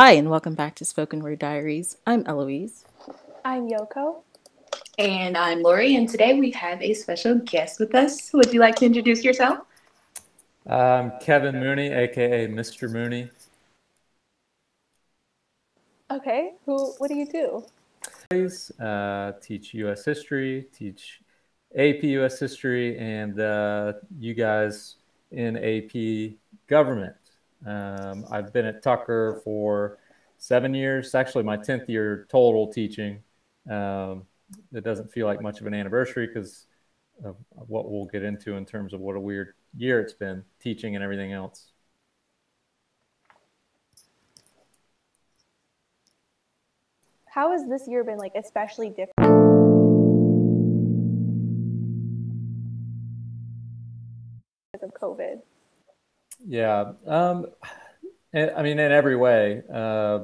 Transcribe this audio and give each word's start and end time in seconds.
Hi, 0.00 0.12
and 0.12 0.30
welcome 0.30 0.54
back 0.54 0.76
to 0.76 0.86
Spoken 0.86 1.22
Word 1.22 1.40
Diaries. 1.40 1.98
I'm 2.06 2.24
Eloise. 2.26 2.86
I'm 3.44 3.68
Yoko. 3.68 4.22
And 4.96 5.36
I'm 5.36 5.60
Lori, 5.60 5.94
and 5.94 6.08
today 6.08 6.40
we 6.40 6.52
have 6.52 6.80
a 6.80 6.94
special 6.94 7.34
guest 7.34 7.78
with 7.78 7.94
us. 7.94 8.32
Would 8.32 8.50
you 8.54 8.60
like 8.60 8.76
to 8.76 8.86
introduce 8.86 9.22
yourself? 9.22 9.58
I'm 10.66 11.12
Kevin 11.20 11.60
Mooney, 11.60 11.88
aka 11.88 12.48
Mr. 12.48 12.90
Mooney. 12.90 13.28
Okay, 16.10 16.52
who? 16.64 16.94
What 16.96 17.08
do 17.08 17.14
you 17.14 17.26
do? 17.26 18.82
Uh, 18.82 19.32
teach 19.42 19.74
U.S. 19.74 20.02
history, 20.06 20.66
teach 20.72 21.20
AP 21.76 22.02
U.S. 22.04 22.40
history, 22.40 22.98
and 22.98 23.38
uh, 23.38 23.92
you 24.18 24.32
guys 24.32 24.96
in 25.30 25.58
AP 25.58 26.38
government. 26.68 27.19
Um, 27.66 28.24
I've 28.30 28.52
been 28.52 28.66
at 28.66 28.82
Tucker 28.82 29.40
for 29.44 29.98
seven 30.38 30.74
years. 30.74 31.06
It's 31.06 31.14
actually 31.14 31.44
my 31.44 31.56
10th 31.56 31.88
year 31.88 32.26
total 32.30 32.72
teaching. 32.72 33.22
Um, 33.70 34.26
it 34.72 34.82
doesn't 34.82 35.12
feel 35.12 35.26
like 35.26 35.42
much 35.42 35.60
of 35.60 35.66
an 35.66 35.74
anniversary 35.74 36.26
because 36.26 36.66
of 37.24 37.36
what 37.52 37.90
we'll 37.90 38.06
get 38.06 38.22
into 38.22 38.56
in 38.56 38.64
terms 38.64 38.94
of 38.94 39.00
what 39.00 39.16
a 39.16 39.20
weird 39.20 39.54
year 39.76 40.00
it's 40.00 40.14
been 40.14 40.42
teaching 40.58 40.94
and 40.94 41.04
everything 41.04 41.32
else. 41.32 41.72
How 47.26 47.52
has 47.52 47.68
this 47.68 47.86
year 47.86 48.02
been 48.02 48.18
like 48.18 48.32
especially 48.34 48.88
different? 48.88 49.14
Because 54.72 54.82
of 54.82 54.94
COVID. 55.00 55.40
Yeah. 56.46 56.92
Um, 57.06 57.46
I 58.34 58.62
mean, 58.62 58.78
in 58.78 58.92
every 58.92 59.16
way. 59.16 59.62
Uh, 59.72 60.20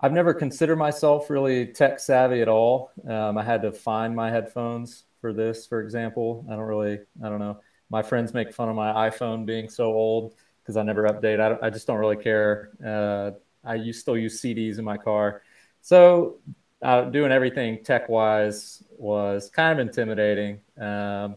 I've 0.00 0.12
never 0.12 0.32
considered 0.32 0.76
myself 0.76 1.28
really 1.28 1.66
tech 1.66 1.98
savvy 1.98 2.40
at 2.40 2.48
all. 2.48 2.92
Um, 3.08 3.36
I 3.36 3.42
had 3.42 3.62
to 3.62 3.72
find 3.72 4.14
my 4.14 4.30
headphones 4.30 5.04
for 5.20 5.32
this, 5.32 5.66
for 5.66 5.80
example. 5.80 6.46
I 6.48 6.52
don't 6.52 6.60
really, 6.60 7.00
I 7.22 7.28
don't 7.28 7.40
know. 7.40 7.60
My 7.90 8.02
friends 8.02 8.32
make 8.32 8.52
fun 8.52 8.68
of 8.68 8.76
my 8.76 9.10
iPhone 9.10 9.44
being 9.44 9.68
so 9.68 9.86
old 9.86 10.34
because 10.62 10.76
I 10.76 10.82
never 10.82 11.04
update. 11.04 11.40
I, 11.40 11.66
I, 11.66 11.70
just 11.70 11.86
don't 11.86 11.96
really 11.96 12.22
care. 12.22 12.70
Uh, 12.84 13.30
I 13.64 13.90
still 13.90 14.16
use 14.16 14.40
CDs 14.40 14.78
in 14.78 14.84
my 14.84 14.98
car. 14.98 15.42
So 15.80 16.38
uh, 16.82 17.04
doing 17.04 17.32
everything 17.32 17.82
tech 17.82 18.08
wise 18.08 18.84
was 18.90 19.50
kind 19.50 19.80
of 19.80 19.86
intimidating. 19.86 20.60
Um, 20.80 21.36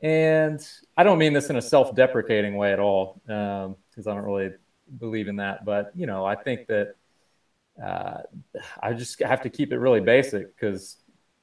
and 0.00 0.66
I 0.96 1.02
don't 1.02 1.18
mean 1.18 1.32
this 1.32 1.50
in 1.50 1.56
a 1.56 1.62
self 1.62 1.94
deprecating 1.94 2.56
way 2.56 2.72
at 2.72 2.78
all, 2.78 3.20
because 3.26 3.66
um, 3.66 4.08
I 4.08 4.14
don't 4.14 4.24
really 4.24 4.52
believe 4.98 5.28
in 5.28 5.36
that. 5.36 5.64
But, 5.64 5.92
you 5.94 6.06
know, 6.06 6.24
I 6.24 6.36
think 6.36 6.66
that 6.68 6.94
uh, 7.82 8.18
I 8.80 8.92
just 8.92 9.20
have 9.22 9.42
to 9.42 9.50
keep 9.50 9.72
it 9.72 9.78
really 9.78 10.00
basic 10.00 10.54
because 10.54 10.96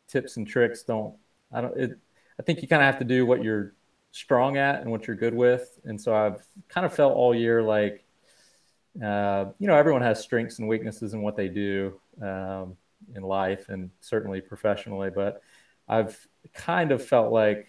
tips 0.07 0.37
and 0.37 0.47
tricks 0.47 0.83
don't, 0.83 1.15
I 1.51 1.61
don't, 1.61 1.77
it, 1.77 1.97
I 2.39 2.43
think 2.43 2.61
you 2.61 2.67
kind 2.67 2.81
of 2.81 2.85
have 2.85 2.99
to 2.99 3.05
do 3.05 3.25
what 3.25 3.43
you're 3.43 3.73
strong 4.11 4.57
at 4.57 4.81
and 4.81 4.89
what 4.89 5.07
you're 5.07 5.15
good 5.15 5.33
with. 5.33 5.77
And 5.83 5.99
so 5.99 6.15
I've 6.15 6.45
kind 6.69 6.85
of 6.85 6.93
felt 6.93 7.15
all 7.15 7.35
year 7.35 7.61
like, 7.61 8.05
uh, 9.03 9.45
you 9.59 9.67
know, 9.67 9.75
everyone 9.75 10.01
has 10.01 10.21
strengths 10.21 10.59
and 10.59 10.67
weaknesses 10.67 11.13
in 11.13 11.21
what 11.21 11.35
they 11.35 11.49
do 11.49 11.99
um, 12.21 12.77
in 13.13 13.23
life 13.23 13.67
and 13.67 13.89
certainly 13.99 14.39
professionally. 14.39 15.09
But 15.09 15.41
I've 15.87 16.17
kind 16.53 16.91
of 16.91 17.05
felt 17.05 17.31
like 17.31 17.67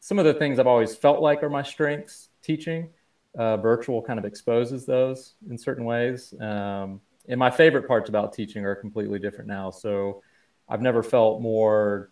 some 0.00 0.18
of 0.18 0.24
the 0.24 0.34
things 0.34 0.58
I've 0.58 0.66
always 0.66 0.94
felt 0.94 1.20
like 1.20 1.42
are 1.42 1.50
my 1.50 1.62
strengths 1.62 2.28
teaching. 2.42 2.90
Uh, 3.36 3.56
virtual 3.56 4.00
kind 4.00 4.18
of 4.18 4.24
exposes 4.24 4.86
those 4.86 5.34
in 5.50 5.58
certain 5.58 5.84
ways. 5.84 6.32
Um, 6.40 7.00
and 7.28 7.38
my 7.38 7.50
favorite 7.50 7.86
parts 7.86 8.08
about 8.08 8.32
teaching 8.32 8.64
are 8.64 8.74
completely 8.74 9.18
different 9.18 9.48
now. 9.48 9.70
So 9.70 10.22
I've 10.68 10.80
never 10.80 11.02
felt 11.02 11.42
more, 11.42 12.10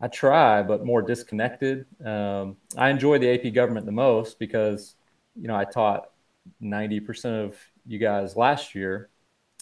I 0.00 0.08
try, 0.08 0.62
but 0.62 0.84
more 0.84 1.00
disconnected. 1.00 1.86
Um, 2.04 2.56
I 2.76 2.90
enjoy 2.90 3.18
the 3.18 3.30
AP 3.30 3.54
government 3.54 3.86
the 3.86 3.92
most 3.92 4.38
because, 4.38 4.94
you 5.40 5.48
know, 5.48 5.56
I 5.56 5.64
taught 5.64 6.10
90% 6.62 7.44
of 7.44 7.56
you 7.86 7.98
guys 7.98 8.36
last 8.36 8.74
year. 8.74 9.08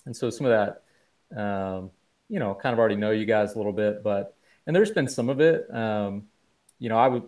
And 0.06 0.16
so 0.16 0.30
some 0.30 0.46
of 0.46 0.52
that, 1.30 1.40
um, 1.40 1.90
you 2.28 2.38
know, 2.38 2.54
kind 2.54 2.72
of 2.72 2.78
already 2.78 2.96
know 2.96 3.10
you 3.10 3.26
guys 3.26 3.54
a 3.54 3.58
little 3.58 3.72
bit, 3.72 4.02
but, 4.02 4.34
and 4.66 4.74
there's 4.74 4.90
been 4.90 5.08
some 5.08 5.28
of 5.28 5.40
it. 5.40 5.72
Um, 5.72 6.24
you 6.78 6.88
know, 6.88 6.98
I 6.98 7.08
would, 7.08 7.22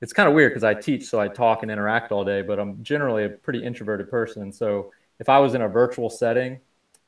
it's 0.00 0.12
kind 0.12 0.28
of 0.28 0.34
weird 0.34 0.52
because 0.52 0.64
I 0.64 0.74
teach, 0.74 1.06
so 1.06 1.20
I 1.20 1.28
talk 1.28 1.62
and 1.62 1.70
interact 1.70 2.12
all 2.12 2.24
day, 2.24 2.42
but 2.42 2.58
I'm 2.58 2.82
generally 2.82 3.24
a 3.24 3.28
pretty 3.28 3.64
introverted 3.64 4.10
person. 4.10 4.52
So 4.52 4.92
if 5.18 5.28
I 5.28 5.38
was 5.38 5.54
in 5.54 5.62
a 5.62 5.68
virtual 5.68 6.10
setting 6.10 6.60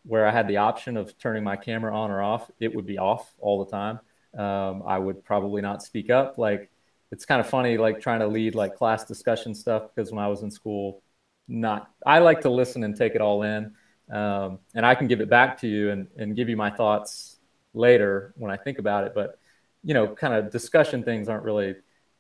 where 0.05 0.27
I 0.27 0.31
had 0.31 0.49
the 0.49 0.59
option 0.59 0.97
of 0.97 1.17
turning 1.19 1.45
my 1.45 1.57
camera 1.57 1.95
on 1.95 2.11
or 2.11 2.23
off, 2.23 2.51
it 2.61 2.75
would 2.75 2.87
be 2.87 2.99
off 2.99 3.35
all 3.39 3.65
the 3.65 3.71
time. 3.71 4.01
Um, 4.39 4.83
I 4.87 4.99
would 4.99 5.25
probably 5.25 5.63
not 5.63 5.83
speak 5.83 6.11
up. 6.11 6.39
Like, 6.39 6.71
it's 7.11 7.25
kind 7.25 7.41
of 7.41 7.49
funny, 7.49 7.79
like 7.79 8.01
trying 8.01 8.21
to 8.21 8.27
lead 8.27 8.55
like 8.55 8.77
class 8.77 9.05
discussion 9.05 9.55
stuff 9.55 9.89
because 9.95 10.11
when 10.11 10.23
I 10.23 10.29
was 10.29 10.43
in 10.43 10.51
school, 10.51 11.03
not, 11.49 11.91
I 12.05 12.19
like 12.19 12.41
to 12.43 12.51
listen 12.51 12.83
and 12.83 12.97
take 12.97 13.15
it 13.15 13.21
all 13.21 13.43
in. 13.43 13.75
Um, 14.11 14.59
and 14.75 14.85
I 14.87 14.95
can 14.95 15.07
give 15.07 15.21
it 15.21 15.29
back 15.29 15.61
to 15.61 15.69
you 15.69 15.91
and, 15.91 16.09
and 16.17 16.37
give 16.37 16.49
you 16.49 16.57
my 16.57 16.71
thoughts 16.71 17.39
later 17.75 18.35
when 18.37 18.51
I 18.51 18.57
think 18.57 18.79
about 18.79 19.05
it. 19.05 19.13
But 19.15 19.39
you 19.87 19.95
know, 19.95 20.09
kind 20.09 20.35
of 20.35 20.51
discussion 20.51 21.05
things 21.05 21.29
aren't 21.29 21.45
really 21.45 21.77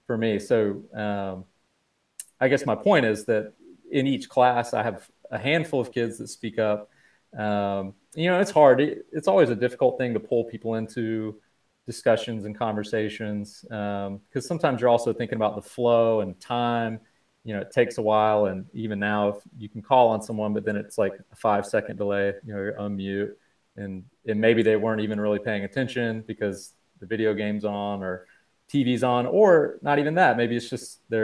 for 0.06 0.16
me. 0.16 0.38
So 0.38 0.84
um, 0.94 1.44
I 2.40 2.46
guess 2.46 2.64
my 2.64 2.76
point 2.76 3.04
is 3.06 3.24
that 3.24 3.54
in 3.90 4.06
each 4.06 4.28
class, 4.28 4.72
I 4.72 4.84
have 4.84 5.10
a 5.32 5.38
handful 5.38 5.80
of 5.80 5.90
kids 5.90 6.16
that 6.18 6.28
speak 6.28 6.60
up. 6.60 6.88
Um, 7.36 7.94
you 8.14 8.30
know, 8.30 8.38
it's 8.38 8.52
hard. 8.52 8.80
It's 8.80 9.26
always 9.26 9.50
a 9.50 9.56
difficult 9.56 9.98
thing 9.98 10.14
to 10.14 10.20
pull 10.20 10.44
people 10.44 10.76
into 10.76 11.40
discussions 11.86 12.44
and 12.44 12.56
conversations 12.56 13.62
because 13.62 14.10
um, 14.10 14.40
sometimes 14.40 14.80
you're 14.80 14.90
also 14.90 15.12
thinking 15.12 15.36
about 15.36 15.56
the 15.56 15.62
flow 15.62 16.20
and 16.20 16.38
time. 16.38 17.00
You 17.42 17.54
know, 17.54 17.60
it 17.60 17.72
takes 17.72 17.98
a 17.98 18.02
while, 18.02 18.46
and 18.46 18.66
even 18.74 19.00
now, 19.00 19.28
if 19.30 19.36
you 19.58 19.68
can 19.68 19.82
call 19.82 20.08
on 20.08 20.22
someone, 20.22 20.54
but 20.54 20.64
then 20.64 20.76
it's 20.76 20.98
like 20.98 21.14
a 21.32 21.36
five 21.36 21.66
second 21.66 21.96
delay. 21.96 22.32
You 22.44 22.52
know, 22.54 22.60
you're 22.60 22.74
unmute, 22.74 23.32
and 23.76 24.04
and 24.24 24.40
maybe 24.40 24.62
they 24.62 24.76
weren't 24.76 25.00
even 25.00 25.20
really 25.20 25.40
paying 25.40 25.64
attention 25.64 26.22
because 26.26 26.75
the 27.00 27.06
video 27.06 27.34
games 27.34 27.64
on 27.64 28.02
or 28.02 28.26
TV's 28.72 29.04
on, 29.04 29.26
or 29.26 29.78
not 29.82 29.98
even 29.98 30.14
that. 30.14 30.36
Maybe 30.36 30.56
it's 30.56 30.68
just 30.68 31.00
they 31.08 31.18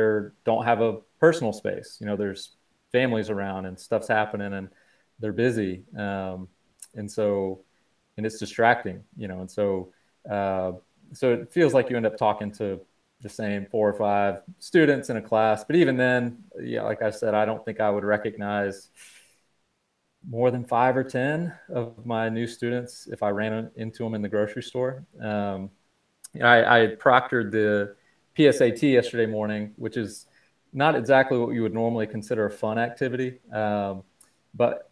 don't 0.44 0.64
have 0.64 0.80
a 0.80 0.98
personal 1.18 1.52
space. 1.52 1.98
You 2.00 2.06
know, 2.06 2.16
there's 2.16 2.50
families 2.92 3.30
around 3.30 3.66
and 3.66 3.78
stuff's 3.78 4.08
happening 4.08 4.52
and 4.52 4.68
they're 5.18 5.32
busy, 5.32 5.84
um, 5.96 6.48
and 6.94 7.10
so 7.10 7.62
and 8.16 8.26
it's 8.26 8.38
distracting. 8.38 9.02
You 9.16 9.28
know, 9.28 9.40
and 9.40 9.50
so 9.50 9.92
uh, 10.30 10.72
so 11.12 11.32
it 11.32 11.52
feels 11.52 11.74
like 11.74 11.90
you 11.90 11.96
end 11.96 12.06
up 12.06 12.16
talking 12.16 12.52
to 12.52 12.80
the 13.22 13.28
same 13.28 13.66
four 13.70 13.88
or 13.88 13.94
five 13.94 14.42
students 14.58 15.10
in 15.10 15.16
a 15.16 15.22
class. 15.22 15.64
But 15.64 15.76
even 15.76 15.96
then, 15.96 16.44
yeah, 16.60 16.82
like 16.82 17.02
I 17.02 17.10
said, 17.10 17.34
I 17.34 17.44
don't 17.44 17.64
think 17.64 17.80
I 17.80 17.88
would 17.88 18.04
recognize 18.04 18.88
more 20.28 20.50
than 20.50 20.64
five 20.64 20.96
or 20.96 21.04
10 21.04 21.52
of 21.70 22.06
my 22.06 22.28
new 22.28 22.46
students 22.46 23.08
if 23.10 23.22
I 23.22 23.30
ran 23.30 23.70
into 23.76 24.04
them 24.04 24.14
in 24.14 24.22
the 24.22 24.28
grocery 24.28 24.62
store. 24.62 25.04
Um, 25.20 25.70
I, 26.40 26.82
I 26.82 26.86
proctored 26.96 27.50
the 27.50 27.96
PSAT 28.36 28.82
yesterday 28.82 29.26
morning, 29.26 29.72
which 29.76 29.96
is 29.96 30.26
not 30.72 30.94
exactly 30.94 31.38
what 31.38 31.54
you 31.54 31.62
would 31.62 31.74
normally 31.74 32.06
consider 32.06 32.46
a 32.46 32.50
fun 32.50 32.78
activity. 32.78 33.40
Um, 33.52 34.04
but 34.54 34.90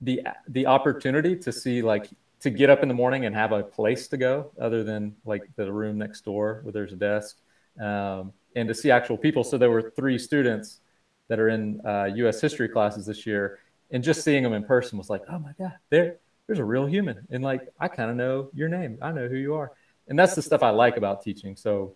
the, 0.00 0.22
the 0.48 0.66
opportunity 0.66 1.36
to 1.36 1.52
see 1.52 1.82
like 1.82 2.08
to 2.40 2.50
get 2.50 2.70
up 2.70 2.82
in 2.82 2.88
the 2.88 2.94
morning 2.94 3.24
and 3.24 3.34
have 3.34 3.52
a 3.52 3.62
place 3.62 4.08
to 4.08 4.16
go 4.16 4.50
other 4.60 4.84
than 4.84 5.16
like 5.24 5.42
the 5.56 5.70
room 5.70 5.98
next 5.98 6.24
door 6.24 6.60
where 6.62 6.72
there's 6.72 6.92
a 6.92 6.96
desk 6.96 7.38
um, 7.80 8.32
and 8.54 8.68
to 8.68 8.74
see 8.74 8.90
actual 8.90 9.16
people. 9.16 9.42
So 9.42 9.58
there 9.58 9.70
were 9.70 9.92
three 9.96 10.18
students 10.18 10.80
that 11.28 11.38
are 11.40 11.48
in 11.48 11.80
uh, 11.86 12.10
U.S. 12.16 12.40
history 12.40 12.68
classes 12.68 13.06
this 13.06 13.26
year 13.26 13.58
and 13.94 14.02
just 14.02 14.24
seeing 14.24 14.42
them 14.42 14.52
in 14.52 14.64
person 14.64 14.98
was 14.98 15.08
like, 15.08 15.22
oh 15.30 15.38
my 15.38 15.52
god, 15.56 15.72
there 15.88 16.16
there's 16.46 16.58
a 16.58 16.64
real 16.64 16.84
human, 16.84 17.26
and 17.30 17.42
like 17.42 17.72
I 17.78 17.88
kind 17.88 18.10
of 18.10 18.16
know 18.16 18.50
your 18.52 18.68
name, 18.68 18.98
I 19.00 19.12
know 19.12 19.28
who 19.28 19.36
you 19.36 19.54
are, 19.54 19.72
and 20.08 20.18
that's 20.18 20.34
the 20.34 20.42
stuff 20.42 20.62
I 20.62 20.70
like 20.70 20.98
about 20.98 21.22
teaching. 21.22 21.56
So 21.56 21.94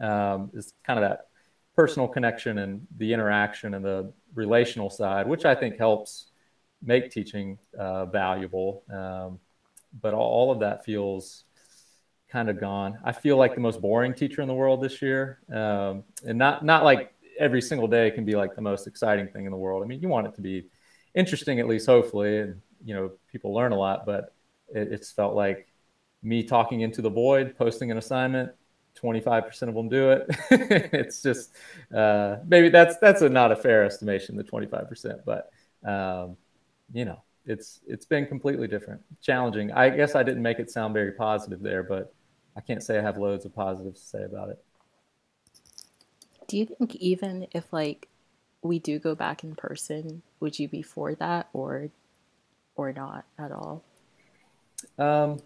um, 0.00 0.50
it's 0.54 0.74
kind 0.86 1.02
of 1.02 1.08
that 1.08 1.28
personal 1.74 2.06
connection 2.06 2.58
and 2.58 2.86
the 2.98 3.12
interaction 3.14 3.74
and 3.74 3.84
the 3.84 4.12
relational 4.34 4.90
side, 4.90 5.26
which 5.26 5.46
I 5.46 5.54
think 5.54 5.78
helps 5.78 6.26
make 6.82 7.10
teaching 7.10 7.58
uh, 7.78 8.04
valuable. 8.04 8.84
Um, 8.92 9.40
but 10.00 10.12
all, 10.12 10.28
all, 10.28 10.52
of 10.52 10.60
that 10.60 10.84
feels 10.84 11.44
kind 12.28 12.50
of 12.50 12.60
gone. 12.60 12.98
I 13.02 13.12
feel 13.12 13.38
like 13.38 13.54
the 13.54 13.60
most 13.62 13.80
boring 13.80 14.12
teacher 14.12 14.42
in 14.42 14.48
the 14.48 14.54
world 14.54 14.82
this 14.82 15.00
year, 15.00 15.40
um, 15.50 16.04
and 16.26 16.36
not 16.38 16.62
not 16.62 16.84
like 16.84 17.14
every 17.38 17.62
single 17.62 17.88
day 17.88 18.10
can 18.10 18.26
be 18.26 18.36
like 18.36 18.54
the 18.54 18.62
most 18.62 18.86
exciting 18.86 19.28
thing 19.28 19.46
in 19.46 19.50
the 19.50 19.56
world. 19.56 19.82
I 19.82 19.86
mean, 19.86 20.02
you 20.02 20.08
want 20.08 20.26
it 20.26 20.34
to 20.34 20.42
be 20.42 20.66
interesting 21.16 21.58
at 21.58 21.66
least 21.66 21.86
hopefully 21.86 22.38
and 22.38 22.60
you 22.84 22.94
know 22.94 23.10
people 23.30 23.52
learn 23.52 23.72
a 23.72 23.76
lot 23.76 24.06
but 24.06 24.34
it, 24.74 24.92
it's 24.92 25.10
felt 25.10 25.34
like 25.34 25.66
me 26.22 26.42
talking 26.42 26.82
into 26.82 27.02
the 27.02 27.10
void 27.10 27.56
posting 27.56 27.90
an 27.90 27.98
assignment 27.98 28.50
25% 29.02 29.62
of 29.62 29.74
them 29.74 29.88
do 29.88 30.10
it 30.10 30.26
it's 30.92 31.20
just 31.20 31.52
uh, 31.94 32.36
maybe 32.46 32.68
that's 32.68 32.96
that's 32.98 33.22
a 33.22 33.28
not 33.28 33.52
a 33.52 33.56
fair 33.56 33.84
estimation 33.84 34.36
the 34.36 34.44
25% 34.44 35.20
but 35.24 35.50
um, 35.86 36.36
you 36.92 37.04
know, 37.04 37.22
it's 37.46 37.80
it's 37.86 38.04
been 38.04 38.26
completely 38.26 38.66
different, 38.66 39.00
challenging. 39.22 39.72
I 39.72 39.90
guess 39.90 40.14
I 40.14 40.22
didn't 40.22 40.42
make 40.42 40.58
it 40.58 40.70
sound 40.70 40.94
very 40.94 41.12
positive 41.12 41.62
there, 41.62 41.82
but 41.82 42.12
I 42.56 42.60
can't 42.60 42.82
say 42.82 42.98
I 42.98 43.02
have 43.02 43.18
loads 43.18 43.44
of 43.44 43.54
positives 43.54 44.00
to 44.00 44.06
say 44.06 44.24
about 44.24 44.50
it. 44.50 44.64
Do 46.48 46.58
you 46.58 46.66
think 46.66 46.96
even 46.96 47.46
if 47.52 47.72
like 47.72 48.08
we 48.66 48.78
do 48.78 48.98
go 48.98 49.14
back 49.14 49.44
in 49.44 49.54
person, 49.54 50.22
would 50.40 50.58
you 50.58 50.68
be 50.68 50.82
for 50.82 51.14
that 51.14 51.48
or 51.52 51.90
or 52.76 52.92
not 52.92 53.24
at 53.38 53.52
all? 53.52 53.82
Um, 54.98 55.40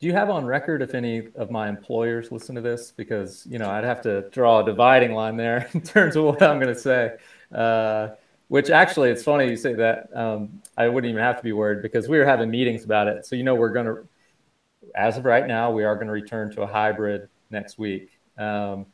do 0.00 0.06
you 0.06 0.12
have 0.14 0.30
on 0.30 0.46
record 0.46 0.80
if 0.80 0.94
any 0.94 1.28
of 1.34 1.50
my 1.50 1.68
employers 1.68 2.32
listen 2.32 2.54
to 2.54 2.60
this? 2.60 2.90
Because 2.90 3.46
you 3.48 3.58
know 3.58 3.70
I'd 3.70 3.84
have 3.84 4.00
to 4.02 4.28
draw 4.30 4.60
a 4.60 4.64
dividing 4.64 5.12
line 5.12 5.36
there 5.36 5.68
in 5.74 5.82
terms 5.82 6.16
of 6.16 6.24
what 6.24 6.42
I'm 6.42 6.58
going 6.58 6.74
to 6.74 6.80
say. 6.80 7.16
Uh, 7.54 8.08
which 8.48 8.68
actually, 8.68 9.10
it's 9.10 9.22
funny 9.22 9.48
you 9.48 9.56
say 9.56 9.74
that. 9.74 10.08
Um, 10.12 10.60
I 10.76 10.88
wouldn't 10.88 11.08
even 11.08 11.22
have 11.22 11.36
to 11.36 11.42
be 11.42 11.52
worried 11.52 11.82
because 11.82 12.08
we 12.08 12.18
were 12.18 12.24
having 12.24 12.50
meetings 12.50 12.82
about 12.82 13.06
it. 13.06 13.24
So 13.24 13.36
you 13.36 13.44
know 13.44 13.54
we're 13.54 13.72
going 13.72 13.86
to, 13.86 14.08
as 14.96 15.16
of 15.16 15.24
right 15.24 15.46
now, 15.46 15.70
we 15.70 15.84
are 15.84 15.94
going 15.94 16.08
to 16.08 16.12
return 16.12 16.50
to 16.56 16.62
a 16.62 16.66
hybrid 16.66 17.28
next 17.50 17.78
week. 17.78 18.10
Um, 18.36 18.86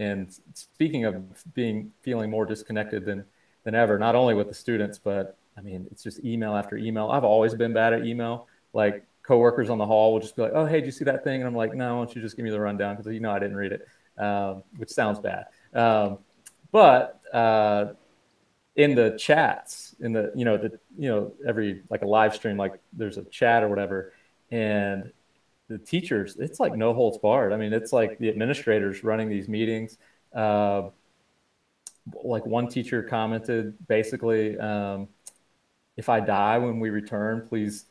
and 0.00 0.34
speaking 0.54 1.04
of 1.04 1.22
being 1.54 1.92
feeling 2.00 2.30
more 2.30 2.46
disconnected 2.46 3.04
than 3.04 3.24
than 3.64 3.74
ever, 3.74 3.98
not 3.98 4.14
only 4.14 4.34
with 4.34 4.48
the 4.48 4.54
students, 4.54 4.98
but 4.98 5.36
I 5.56 5.60
mean, 5.60 5.86
it's 5.90 6.02
just 6.02 6.24
email 6.24 6.56
after 6.56 6.76
email. 6.76 7.10
I've 7.10 7.24
always 7.24 7.54
been 7.54 7.74
bad 7.74 7.92
at 7.92 8.06
email. 8.06 8.48
Like 8.72 9.04
coworkers 9.22 9.68
on 9.68 9.76
the 9.76 9.84
hall 9.84 10.14
will 10.14 10.20
just 10.20 10.34
be 10.36 10.42
like, 10.42 10.52
"Oh, 10.54 10.64
hey, 10.64 10.80
did 10.80 10.86
you 10.86 10.92
see 10.92 11.04
that 11.04 11.22
thing?" 11.22 11.40
And 11.40 11.46
I'm 11.46 11.54
like, 11.54 11.74
"No, 11.74 11.96
why 11.96 12.04
don't 12.04 12.16
you 12.16 12.22
just 12.22 12.34
give 12.36 12.44
me 12.44 12.50
the 12.50 12.60
rundown?" 12.60 12.96
Because 12.96 13.12
you 13.12 13.20
know 13.20 13.30
I 13.30 13.38
didn't 13.38 13.56
read 13.56 13.72
it, 13.72 13.86
um, 14.18 14.62
which 14.78 14.88
sounds 14.90 15.18
bad. 15.20 15.46
Um, 15.74 16.18
but 16.72 17.20
uh, 17.32 17.92
in 18.76 18.94
the 18.94 19.16
chats, 19.18 19.94
in 20.00 20.14
the 20.14 20.32
you 20.34 20.46
know 20.46 20.56
the 20.56 20.78
you 20.98 21.10
know 21.10 21.32
every 21.46 21.82
like 21.90 22.00
a 22.00 22.06
live 22.06 22.34
stream, 22.34 22.56
like 22.56 22.80
there's 22.94 23.18
a 23.18 23.24
chat 23.24 23.62
or 23.62 23.68
whatever, 23.68 24.14
and 24.50 25.12
the 25.70 25.78
teachers, 25.78 26.36
it's 26.36 26.58
like 26.58 26.74
no 26.74 26.92
holds 26.92 27.16
barred. 27.16 27.52
I 27.52 27.56
mean, 27.56 27.72
it's 27.72 27.92
like 27.92 28.18
the 28.18 28.28
administrators 28.28 29.04
running 29.04 29.28
these 29.28 29.48
meetings. 29.48 29.98
Uh, 30.34 30.90
like 32.24 32.44
one 32.44 32.66
teacher 32.68 33.04
commented 33.04 33.74
basically, 33.86 34.58
um, 34.58 35.08
if 35.96 36.08
I 36.08 36.18
die 36.18 36.58
when 36.58 36.80
we 36.80 36.90
return, 36.90 37.46
please 37.48 37.86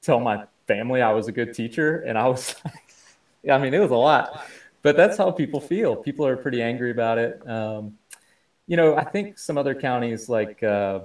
tell 0.00 0.18
my 0.18 0.44
family 0.66 1.00
I 1.00 1.12
was 1.12 1.28
a 1.28 1.32
good 1.32 1.54
teacher. 1.54 2.00
And 2.00 2.18
I 2.18 2.26
was 2.26 2.56
like, 2.64 3.52
I 3.52 3.58
mean, 3.58 3.72
it 3.72 3.78
was 3.78 3.92
a 3.92 3.96
lot, 3.96 4.44
but 4.82 4.96
that's 4.96 5.16
how 5.16 5.30
people 5.30 5.60
feel. 5.60 5.94
People 5.94 6.26
are 6.26 6.36
pretty 6.36 6.60
angry 6.60 6.90
about 6.90 7.18
it. 7.18 7.48
Um, 7.48 7.98
you 8.66 8.76
know, 8.76 8.96
I 8.96 9.04
think 9.04 9.38
some 9.38 9.56
other 9.56 9.76
counties 9.76 10.28
like, 10.28 10.60
uh, 10.64 11.00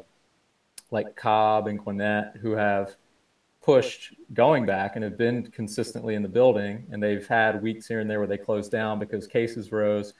like 0.89 1.15
Cobb 1.15 1.67
and 1.67 1.77
Gwinnett 1.77 2.37
who 2.41 2.53
have 2.53 2.95
pushed 3.67 4.13
going 4.33 4.65
back 4.65 4.95
and 4.95 5.03
have 5.03 5.17
been 5.17 5.45
consistently 5.51 6.15
in 6.15 6.23
the 6.23 6.29
building 6.29 6.87
and 6.89 7.03
they've 7.03 7.27
had 7.27 7.61
weeks 7.61 7.85
here 7.85 7.99
and 7.99 8.09
there 8.09 8.17
where 8.17 8.27
they 8.27 8.37
closed 8.37 8.71
down 8.71 8.97
because 8.97 9.27
cases 9.27 9.73
rose. 9.73 10.13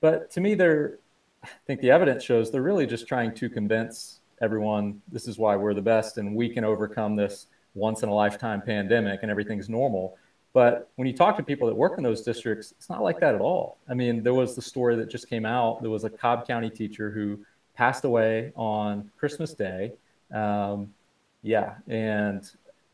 But 0.00 0.30
to 0.32 0.40
me 0.40 0.54
they're 0.54 0.98
i 1.44 1.48
think 1.66 1.82
the 1.82 1.90
evidence 1.90 2.24
shows 2.24 2.50
they're 2.50 2.62
really 2.62 2.86
just 2.86 3.06
trying 3.06 3.32
to 3.32 3.48
convince 3.48 4.20
everyone 4.40 5.00
this 5.12 5.28
is 5.28 5.38
why 5.38 5.54
we're 5.54 5.74
the 5.74 5.82
best 5.82 6.16
and 6.16 6.34
we 6.34 6.48
can 6.48 6.64
overcome 6.64 7.14
this 7.14 7.46
once 7.74 8.02
in 8.02 8.08
a 8.08 8.14
lifetime 8.14 8.62
pandemic 8.62 9.20
and 9.20 9.30
everything's 9.30 9.68
normal. 9.68 10.16
But 10.54 10.90
when 10.96 11.06
you 11.06 11.12
talk 11.12 11.36
to 11.36 11.42
people 11.42 11.68
that 11.68 11.74
work 11.74 11.98
in 11.98 12.02
those 12.02 12.22
districts 12.22 12.72
it's 12.72 12.88
not 12.88 13.02
like 13.02 13.20
that 13.20 13.34
at 13.34 13.42
all. 13.42 13.76
I 13.86 13.92
mean 13.92 14.22
there 14.22 14.34
was 14.34 14.56
the 14.56 14.62
story 14.62 14.96
that 14.96 15.10
just 15.10 15.28
came 15.28 15.44
out. 15.44 15.82
There 15.82 15.90
was 15.90 16.04
a 16.04 16.10
cobb 16.10 16.46
county 16.46 16.70
teacher 16.70 17.10
who 17.10 17.38
passed 17.74 18.06
away 18.06 18.50
on 18.56 19.10
christmas 19.18 19.52
day. 19.52 19.92
Um, 20.32 20.94
yeah 21.42 21.74
and 21.86 22.50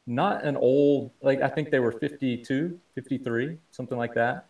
not 0.06 0.44
an 0.44 0.56
old, 0.56 1.10
like 1.22 1.40
I 1.40 1.48
think 1.48 1.70
they 1.70 1.80
were 1.80 1.92
52, 1.92 2.78
53, 2.94 3.58
something 3.70 3.96
like 3.96 4.14
that. 4.14 4.46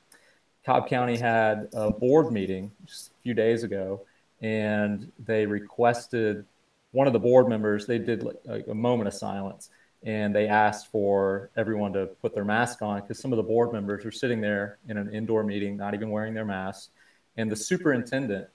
Cobb 0.65 0.89
County 0.89 1.17
had 1.17 1.69
a 1.75 1.91
board 1.91 2.33
meeting 2.33 2.73
just 2.87 3.09
a 3.09 3.23
few 3.23 3.35
days 3.35 3.63
ago, 3.63 4.03
and 4.41 5.13
they 5.25 5.47
requested 5.47 6.45
one 6.93 7.07
of 7.07 7.13
the 7.13 7.19
board 7.19 7.49
members, 7.49 7.87
they 7.87 7.99
did 7.99 8.23
like 8.45 8.67
a 8.69 8.75
moment 8.75 9.09
of 9.09 9.15
silence 9.15 9.71
and 10.05 10.35
they 10.35 10.47
asked 10.47 10.89
for 10.93 11.51
everyone 11.57 11.93
to 11.95 12.07
put 12.21 12.35
their 12.35 12.45
mask 12.45 12.83
on 12.83 13.01
because 13.01 13.19
some 13.19 13.33
of 13.33 13.37
the 13.39 13.43
board 13.43 13.73
members 13.73 14.05
were 14.05 14.11
sitting 14.11 14.41
there 14.41 14.79
in 14.89 14.99
an 14.99 15.13
indoor 15.13 15.43
meeting, 15.43 15.77
not 15.77 15.95
even 15.95 16.11
wearing 16.11 16.35
their 16.35 16.45
masks. 16.45 16.91
And 17.37 17.51
the 17.51 17.57
superintendent 17.57 18.47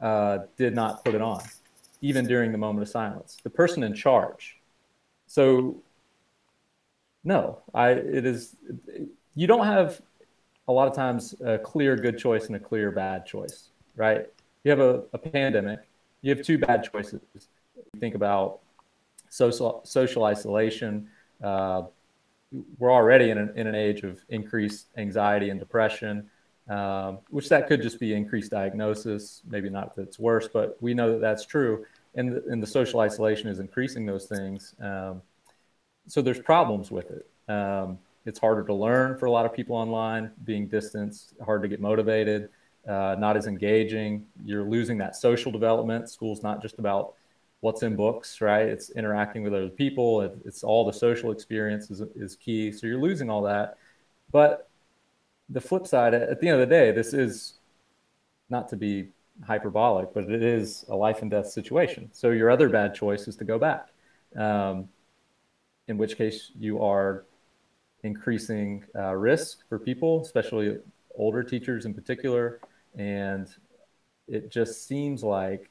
uh, 0.00 0.40
did 0.56 0.74
not 0.74 1.04
put 1.04 1.14
it 1.14 1.22
on, 1.22 1.42
even 2.02 2.26
during 2.26 2.52
the 2.52 2.58
moment 2.58 2.82
of 2.82 2.88
silence. 2.88 3.38
The 3.42 3.50
person 3.50 3.82
in 3.82 3.94
charge. 3.94 4.58
So 5.26 5.82
no, 7.24 7.60
I 7.74 7.90
it 7.90 8.26
is 8.26 8.56
you 9.34 9.46
don't 9.46 9.66
have 9.66 10.00
a 10.68 10.72
lot 10.72 10.88
of 10.88 10.94
times 10.94 11.34
a 11.44 11.58
clear 11.58 11.96
good 11.96 12.18
choice 12.18 12.46
and 12.46 12.56
a 12.56 12.60
clear 12.60 12.90
bad 12.90 13.26
choice, 13.26 13.70
right? 13.96 14.26
You 14.64 14.70
have 14.70 14.80
a, 14.80 15.02
a 15.12 15.18
pandemic, 15.18 15.80
you 16.22 16.34
have 16.34 16.44
two 16.44 16.58
bad 16.58 16.88
choices. 16.90 17.20
You 17.34 18.00
think 18.00 18.14
about 18.14 18.60
social 19.28 19.80
social 19.84 20.24
isolation. 20.24 21.08
Uh, 21.42 21.82
we're 22.78 22.92
already 22.92 23.30
in 23.30 23.38
an, 23.38 23.52
in 23.56 23.66
an 23.66 23.74
age 23.74 24.02
of 24.02 24.20
increased 24.28 24.86
anxiety 24.96 25.50
and 25.50 25.58
depression, 25.58 26.28
um, 26.68 27.18
which 27.30 27.48
that 27.48 27.66
could 27.66 27.82
just 27.82 27.98
be 27.98 28.12
increased 28.14 28.50
diagnosis. 28.50 29.42
Maybe 29.48 29.70
not 29.70 29.96
that 29.96 30.02
it's 30.02 30.18
worse, 30.18 30.48
but 30.52 30.76
we 30.80 30.92
know 30.92 31.12
that 31.12 31.20
that's 31.20 31.46
true. 31.46 31.86
And 32.14 32.30
the, 32.32 32.44
and 32.48 32.62
the 32.62 32.66
social 32.66 33.00
isolation 33.00 33.48
is 33.48 33.58
increasing 33.58 34.04
those 34.04 34.26
things. 34.26 34.74
Um, 34.80 35.22
so 36.06 36.22
there's 36.22 36.40
problems 36.40 36.90
with 36.90 37.10
it. 37.10 37.52
Um, 37.52 37.98
it's 38.24 38.38
harder 38.38 38.64
to 38.64 38.74
learn 38.74 39.18
for 39.18 39.26
a 39.26 39.30
lot 39.30 39.46
of 39.46 39.52
people 39.52 39.76
online, 39.76 40.30
being 40.44 40.68
distanced, 40.68 41.34
hard 41.44 41.62
to 41.62 41.68
get 41.68 41.80
motivated, 41.80 42.50
uh, 42.88 43.16
not 43.18 43.36
as 43.36 43.46
engaging. 43.46 44.26
You're 44.44 44.64
losing 44.64 44.98
that 44.98 45.16
social 45.16 45.50
development. 45.50 46.08
School's 46.08 46.42
not 46.42 46.62
just 46.62 46.78
about 46.78 47.14
what's 47.60 47.82
in 47.82 47.96
books, 47.96 48.40
right? 48.40 48.66
It's 48.66 48.90
interacting 48.90 49.42
with 49.42 49.54
other 49.54 49.68
people. 49.68 50.20
It, 50.22 50.36
it's 50.44 50.62
all 50.64 50.84
the 50.84 50.92
social 50.92 51.30
experience 51.30 51.90
is, 51.90 52.00
is 52.14 52.36
key. 52.36 52.72
So 52.72 52.86
you're 52.86 53.00
losing 53.00 53.30
all 53.30 53.42
that. 53.42 53.76
But 54.30 54.68
the 55.48 55.60
flip 55.60 55.86
side, 55.86 56.14
at 56.14 56.40
the 56.40 56.48
end 56.48 56.60
of 56.60 56.68
the 56.68 56.74
day, 56.74 56.90
this 56.92 57.12
is 57.12 57.54
not 58.50 58.68
to 58.70 58.76
be 58.76 59.08
hyperbolic, 59.46 60.12
but 60.12 60.24
it 60.24 60.42
is 60.42 60.84
a 60.88 60.96
life 60.96 61.22
and 61.22 61.30
death 61.30 61.48
situation. 61.48 62.08
So 62.12 62.30
your 62.30 62.50
other 62.50 62.68
bad 62.68 62.94
choice 62.94 63.28
is 63.28 63.36
to 63.36 63.44
go 63.44 63.58
back. 63.58 63.88
Um, 64.36 64.88
in 65.88 65.98
which 65.98 66.16
case 66.16 66.52
you 66.58 66.82
are 66.82 67.24
increasing 68.02 68.84
uh, 68.96 69.14
risk 69.14 69.68
for 69.68 69.78
people, 69.78 70.22
especially 70.22 70.78
older 71.14 71.42
teachers 71.42 71.84
in 71.86 71.94
particular. 71.94 72.60
And 72.96 73.48
it 74.28 74.50
just 74.50 74.86
seems 74.86 75.22
like 75.22 75.70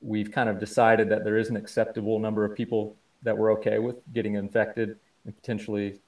we've 0.00 0.30
kind 0.30 0.48
of 0.48 0.58
decided 0.58 1.08
that 1.08 1.24
there 1.24 1.38
is 1.38 1.48
an 1.48 1.56
acceptable 1.56 2.18
number 2.18 2.44
of 2.44 2.54
people 2.54 2.96
that 3.22 3.36
we're 3.36 3.52
okay 3.52 3.78
with 3.78 3.96
getting 4.12 4.34
infected 4.34 4.98
and 5.24 5.34
potentially 5.34 6.00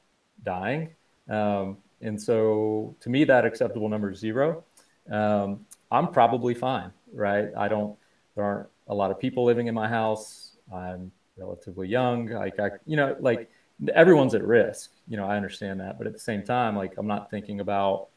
dying. 0.45 0.91
Um, 1.29 1.79
and 2.01 2.21
so 2.21 2.95
to 3.01 3.11
me, 3.11 3.25
that 3.25 3.45
acceptable 3.45 3.89
number 3.89 4.11
is 4.11 4.19
zero. 4.19 4.65
Um, 5.11 5.67
I'm 5.91 6.09
probably 6.09 6.55
fine, 6.55 6.93
right? 7.13 7.49
I 7.57 7.69
don't, 7.69 7.97
there 8.35 8.45
aren't 8.45 8.69
a 8.87 8.95
lot 8.95 9.11
of 9.11 9.19
people 9.19 9.45
living 9.45 9.67
in 9.67 9.75
my 9.75 9.89
house. 9.89 10.57
I'm 10.73 11.11
relatively 11.39 11.89
young. 11.89 12.29
Like 12.29 12.59
I, 12.61 12.71
you 12.87 12.97
know, 12.97 13.17
like 13.21 13.51
everyone's 13.95 14.35
at 14.35 14.45
risk. 14.45 14.91
You 15.09 15.17
know, 15.17 15.27
I 15.27 15.37
understand 15.37 15.81
that, 15.81 15.99
but 15.99 16.07
at 16.07 16.13
the 16.13 16.19
same 16.19 16.43
time, 16.43 16.77
like 16.77 16.95
I'm 16.99 17.07
not 17.07 17.31
thinking 17.31 17.61
about 17.61 18.09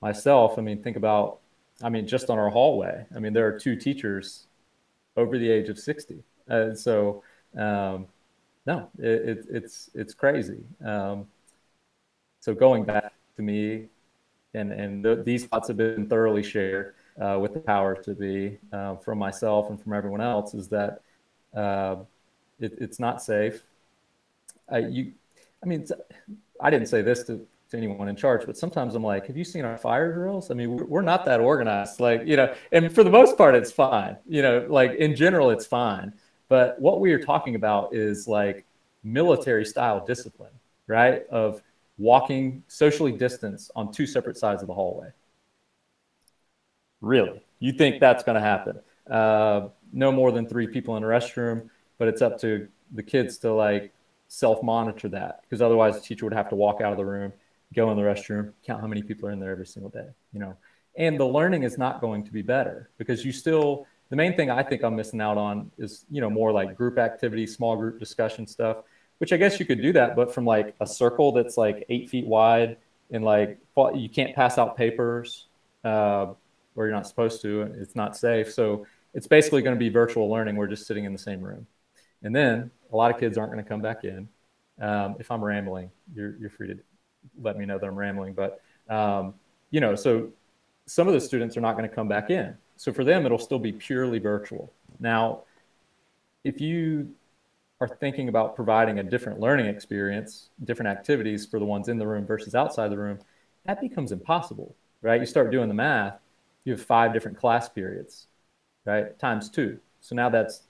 myself. 0.00 0.58
I 0.58 0.62
mean, 0.62 0.82
think 0.82 0.96
about, 0.96 1.40
I 1.82 1.88
mean, 1.88 2.06
just 2.06 2.30
on 2.30 2.38
our 2.38 2.50
hallway. 2.50 3.06
I 3.14 3.18
mean, 3.18 3.32
there 3.32 3.46
are 3.46 3.58
two 3.58 3.76
teachers 3.76 4.46
over 5.16 5.38
the 5.38 5.50
age 5.50 5.68
of 5.68 5.78
60. 5.78 6.22
Uh, 6.48 6.74
so, 6.74 7.22
um, 7.56 8.06
no, 8.66 8.88
it, 8.98 9.06
it, 9.38 9.46
it's 9.50 9.90
it's 9.94 10.14
crazy. 10.14 10.64
Um, 10.84 11.26
so 12.40 12.54
going 12.54 12.84
back 12.84 13.12
to 13.36 13.42
me, 13.42 13.88
and 14.54 14.72
and 14.72 15.04
the, 15.04 15.16
these 15.16 15.46
thoughts 15.46 15.68
have 15.68 15.76
been 15.76 16.08
thoroughly 16.08 16.42
shared 16.42 16.94
uh, 17.20 17.38
with 17.40 17.54
the 17.54 17.60
power 17.60 17.94
to 18.02 18.14
be 18.14 18.58
uh, 18.72 18.96
from 18.96 19.18
myself 19.18 19.70
and 19.70 19.80
from 19.80 19.92
everyone 19.92 20.20
else. 20.20 20.54
Is 20.54 20.68
that 20.68 21.00
uh, 21.54 21.96
it, 22.62 22.74
it's 22.78 22.98
not 22.98 23.22
safe. 23.22 23.62
I, 24.68 24.78
you, 24.78 25.12
I 25.62 25.66
mean, 25.66 25.86
I 26.60 26.70
didn't 26.70 26.88
say 26.88 27.02
this 27.02 27.24
to, 27.24 27.46
to 27.70 27.76
anyone 27.76 28.08
in 28.08 28.16
charge, 28.16 28.46
but 28.46 28.56
sometimes 28.56 28.94
I'm 28.94 29.02
like, 29.02 29.26
have 29.26 29.36
you 29.36 29.44
seen 29.44 29.64
our 29.64 29.76
fire 29.76 30.12
drills? 30.12 30.50
I 30.50 30.54
mean, 30.54 30.76
we're, 30.76 30.84
we're 30.84 31.02
not 31.02 31.24
that 31.24 31.40
organized. 31.40 32.00
Like, 32.00 32.26
you 32.26 32.36
know, 32.36 32.54
and 32.70 32.92
for 32.92 33.04
the 33.04 33.10
most 33.10 33.36
part, 33.36 33.54
it's 33.54 33.72
fine. 33.72 34.16
You 34.28 34.42
know, 34.42 34.66
like 34.68 34.94
in 34.94 35.14
general, 35.16 35.50
it's 35.50 35.66
fine. 35.66 36.12
But 36.48 36.80
what 36.80 37.00
we 37.00 37.12
are 37.12 37.18
talking 37.18 37.54
about 37.54 37.94
is 37.94 38.28
like 38.28 38.64
military 39.02 39.64
style 39.64 40.04
discipline, 40.04 40.52
right? 40.86 41.26
Of 41.28 41.62
walking 41.98 42.62
socially 42.68 43.12
distanced 43.12 43.70
on 43.74 43.92
two 43.92 44.06
separate 44.06 44.36
sides 44.36 44.62
of 44.62 44.68
the 44.68 44.74
hallway. 44.74 45.08
Really? 47.00 47.42
You 47.58 47.72
think 47.72 48.00
that's 48.00 48.22
going 48.22 48.36
to 48.36 48.40
happen? 48.40 48.80
Uh, 49.08 49.68
no 49.92 50.12
more 50.12 50.32
than 50.32 50.46
three 50.46 50.66
people 50.66 50.96
in 50.96 51.04
a 51.04 51.06
restroom, 51.06 51.68
but 52.02 52.08
it's 52.08 52.20
up 52.20 52.36
to 52.36 52.66
the 52.94 53.02
kids 53.04 53.38
to 53.38 53.54
like 53.54 53.94
self 54.26 54.60
monitor 54.60 55.08
that 55.08 55.42
because 55.42 55.62
otherwise 55.62 55.94
the 55.94 56.00
teacher 56.00 56.26
would 56.26 56.32
have 56.32 56.48
to 56.48 56.56
walk 56.56 56.80
out 56.80 56.90
of 56.90 56.98
the 56.98 57.04
room, 57.04 57.32
go 57.76 57.92
in 57.92 57.96
the 57.96 58.02
restroom, 58.02 58.52
count 58.66 58.80
how 58.80 58.88
many 58.88 59.04
people 59.04 59.28
are 59.28 59.30
in 59.30 59.38
there 59.38 59.52
every 59.52 59.68
single 59.68 59.88
day, 59.88 60.08
you 60.32 60.40
know. 60.40 60.56
And 60.96 61.16
the 61.16 61.24
learning 61.24 61.62
is 61.62 61.78
not 61.78 62.00
going 62.00 62.24
to 62.24 62.32
be 62.32 62.42
better 62.42 62.90
because 62.98 63.24
you 63.24 63.30
still 63.30 63.86
the 64.10 64.16
main 64.16 64.34
thing 64.34 64.50
I 64.50 64.64
think 64.64 64.82
I'm 64.82 64.96
missing 64.96 65.20
out 65.20 65.38
on 65.38 65.70
is, 65.78 66.04
you 66.10 66.20
know, 66.20 66.28
more 66.28 66.50
like 66.50 66.76
group 66.76 66.98
activity, 66.98 67.46
small 67.46 67.76
group 67.76 68.00
discussion 68.00 68.48
stuff, 68.48 68.78
which 69.18 69.32
I 69.32 69.36
guess 69.36 69.60
you 69.60 69.64
could 69.64 69.80
do 69.80 69.92
that, 69.92 70.16
but 70.16 70.34
from 70.34 70.44
like 70.44 70.74
a 70.80 70.86
circle 70.88 71.30
that's 71.30 71.56
like 71.56 71.86
eight 71.88 72.10
feet 72.10 72.26
wide 72.26 72.78
and 73.12 73.22
like 73.22 73.60
you 73.94 74.08
can't 74.08 74.34
pass 74.34 74.58
out 74.58 74.76
papers 74.76 75.46
uh, 75.84 76.26
where 76.74 76.88
you're 76.88 76.96
not 76.96 77.06
supposed 77.06 77.42
to. 77.42 77.62
It's 77.78 77.94
not 77.94 78.16
safe. 78.16 78.52
So 78.52 78.86
it's 79.14 79.28
basically 79.28 79.62
going 79.62 79.76
to 79.76 79.78
be 79.78 79.88
virtual 79.88 80.28
learning. 80.28 80.56
We're 80.56 80.66
just 80.66 80.88
sitting 80.88 81.04
in 81.04 81.12
the 81.12 81.18
same 81.18 81.40
room. 81.42 81.68
And 82.22 82.34
then 82.34 82.70
a 82.92 82.96
lot 82.96 83.12
of 83.12 83.18
kids 83.20 83.38
aren't 83.38 83.52
going 83.52 83.62
to 83.62 83.68
come 83.68 83.80
back 83.80 84.04
in. 84.04 84.28
Um, 84.80 85.16
if 85.18 85.30
I'm 85.30 85.42
rambling, 85.42 85.90
you're, 86.14 86.36
you're 86.36 86.50
free 86.50 86.68
to 86.68 86.78
let 87.40 87.56
me 87.56 87.66
know 87.66 87.78
that 87.78 87.86
I'm 87.86 87.96
rambling. 87.96 88.34
But, 88.34 88.60
um, 88.88 89.34
you 89.70 89.80
know, 89.80 89.94
so 89.94 90.28
some 90.86 91.08
of 91.08 91.14
the 91.14 91.20
students 91.20 91.56
are 91.56 91.60
not 91.60 91.76
going 91.76 91.88
to 91.88 91.94
come 91.94 92.08
back 92.08 92.30
in. 92.30 92.56
So 92.76 92.92
for 92.92 93.04
them, 93.04 93.24
it'll 93.24 93.38
still 93.38 93.58
be 93.58 93.72
purely 93.72 94.18
virtual. 94.18 94.72
Now, 94.98 95.40
if 96.44 96.60
you 96.60 97.14
are 97.80 97.88
thinking 97.88 98.28
about 98.28 98.56
providing 98.56 98.98
a 98.98 99.02
different 99.02 99.40
learning 99.40 99.66
experience, 99.66 100.48
different 100.64 100.88
activities 100.88 101.46
for 101.46 101.58
the 101.58 101.64
ones 101.64 101.88
in 101.88 101.98
the 101.98 102.06
room 102.06 102.26
versus 102.26 102.54
outside 102.54 102.90
the 102.90 102.98
room, 102.98 103.18
that 103.66 103.80
becomes 103.80 104.12
impossible, 104.12 104.74
right? 105.02 105.20
You 105.20 105.26
start 105.26 105.50
doing 105.50 105.68
the 105.68 105.74
math, 105.74 106.18
you 106.64 106.72
have 106.72 106.82
five 106.82 107.12
different 107.12 107.38
class 107.38 107.68
periods, 107.68 108.26
right? 108.84 109.18
Times 109.18 109.48
two. 109.48 109.78
So 110.00 110.14
now 110.14 110.28
that's 110.28 110.62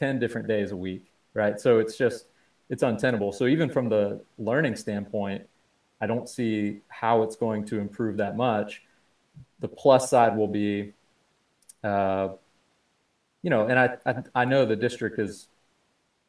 10 0.00 0.18
different 0.18 0.48
days 0.48 0.72
a 0.72 0.76
week, 0.76 1.12
right? 1.34 1.60
So 1.60 1.78
it's 1.78 1.96
just, 1.96 2.26
it's 2.68 2.82
untenable. 2.82 3.32
So 3.32 3.46
even 3.46 3.70
from 3.70 3.88
the 3.88 4.20
learning 4.38 4.74
standpoint, 4.74 5.46
I 6.00 6.06
don't 6.06 6.28
see 6.28 6.80
how 6.88 7.22
it's 7.22 7.36
going 7.36 7.64
to 7.66 7.78
improve 7.78 8.16
that 8.16 8.36
much. 8.36 8.82
The 9.60 9.68
plus 9.68 10.10
side 10.10 10.36
will 10.36 10.48
be 10.48 10.94
uh, 11.84 12.30
you 13.42 13.50
know, 13.50 13.66
and 13.66 13.78
I, 13.78 13.96
I, 14.04 14.22
I 14.34 14.44
know 14.44 14.66
the 14.66 14.76
district 14.76 15.18
is 15.18 15.48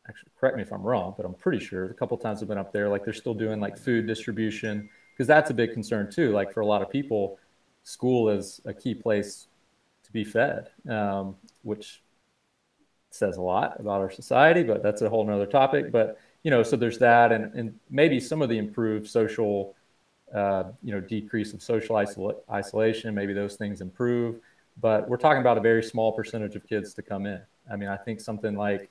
actually 0.07 0.31
correct 0.39 0.55
me 0.55 0.63
if 0.63 0.71
I'm 0.71 0.81
wrong, 0.81 1.13
but 1.17 1.25
I'm 1.25 1.33
pretty 1.33 1.63
sure 1.63 1.85
a 1.85 1.93
couple 1.93 2.17
times 2.17 2.41
I've 2.41 2.47
been 2.47 2.57
up 2.57 2.71
there, 2.71 2.89
like 2.89 3.03
they're 3.03 3.13
still 3.13 3.33
doing 3.33 3.59
like 3.59 3.77
food 3.77 4.07
distribution 4.07 4.89
because 5.13 5.27
that's 5.27 5.49
a 5.49 5.53
big 5.53 5.73
concern 5.73 6.09
too. 6.11 6.31
Like 6.31 6.53
for 6.53 6.61
a 6.61 6.65
lot 6.65 6.81
of 6.81 6.89
people, 6.89 7.37
school 7.83 8.29
is 8.29 8.61
a 8.65 8.73
key 8.73 8.95
place 8.95 9.47
to 10.03 10.11
be 10.11 10.23
fed, 10.23 10.69
um, 10.89 11.35
which 11.63 12.01
says 13.11 13.37
a 13.37 13.41
lot 13.41 13.79
about 13.79 14.01
our 14.01 14.11
society, 14.11 14.63
but 14.63 14.81
that's 14.81 15.01
a 15.01 15.09
whole 15.09 15.25
nother 15.25 15.45
topic. 15.45 15.91
But 15.91 16.19
you 16.43 16.51
know, 16.51 16.63
so 16.63 16.75
there's 16.75 16.97
that, 16.99 17.31
and 17.31 17.53
and 17.53 17.79
maybe 17.89 18.19
some 18.19 18.41
of 18.41 18.49
the 18.49 18.57
improved 18.57 19.07
social, 19.07 19.75
uh, 20.33 20.63
you 20.83 20.91
know, 20.93 21.01
decrease 21.01 21.53
of 21.53 21.61
social 21.61 21.95
isol- 21.95 22.41
isolation, 22.49 23.13
maybe 23.13 23.33
those 23.33 23.55
things 23.55 23.81
improve 23.81 24.39
but 24.79 25.07
we're 25.09 25.17
talking 25.17 25.41
about 25.41 25.57
a 25.57 25.61
very 25.61 25.83
small 25.83 26.11
percentage 26.11 26.55
of 26.55 26.67
kids 26.67 26.93
to 26.93 27.01
come 27.01 27.25
in. 27.25 27.41
I 27.71 27.75
mean, 27.75 27.89
I 27.89 27.97
think 27.97 28.19
something 28.19 28.55
like, 28.55 28.89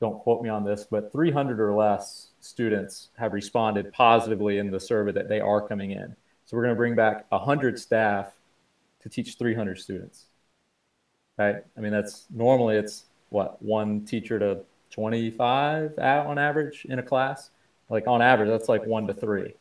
don't 0.00 0.18
quote 0.20 0.42
me 0.42 0.48
on 0.48 0.64
this, 0.64 0.86
but 0.90 1.12
300 1.12 1.60
or 1.60 1.74
less 1.74 2.28
students 2.40 3.10
have 3.16 3.32
responded 3.32 3.92
positively 3.92 4.58
in 4.58 4.70
the 4.70 4.80
survey 4.80 5.12
that 5.12 5.28
they 5.28 5.40
are 5.40 5.66
coming 5.66 5.92
in. 5.92 6.16
So 6.44 6.56
we're 6.56 6.64
going 6.64 6.74
to 6.74 6.78
bring 6.78 6.96
back 6.96 7.26
100 7.30 7.78
staff 7.78 8.32
to 9.02 9.08
teach 9.08 9.36
300 9.38 9.78
students. 9.78 10.26
Right? 11.38 11.64
I 11.76 11.80
mean, 11.80 11.92
that's 11.92 12.26
normally 12.30 12.76
it's 12.76 13.04
what 13.32 13.62
one 13.62 14.04
teacher 14.04 14.38
to 14.38 14.60
25 14.90 15.98
on 15.98 16.38
average 16.38 16.84
in 16.84 16.98
a 16.98 17.02
class. 17.02 17.50
Like 17.88 18.06
on 18.06 18.22
average, 18.22 18.48
that's 18.48 18.68
like 18.68 18.86
one 18.86 19.06
to 19.06 19.14
three. 19.14 19.54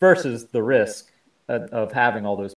Versus 0.00 0.46
the 0.46 0.62
risk 0.62 1.12
of 1.48 1.92
having 1.92 2.26
all 2.26 2.36
those. 2.36 2.54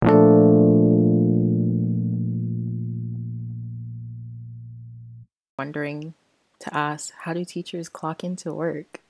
Wondering 5.58 6.14
to 6.60 6.76
ask, 6.76 7.14
how 7.20 7.34
do 7.34 7.46
teachers 7.46 7.90
clock 7.90 8.24
into 8.24 8.54
work? 8.54 9.02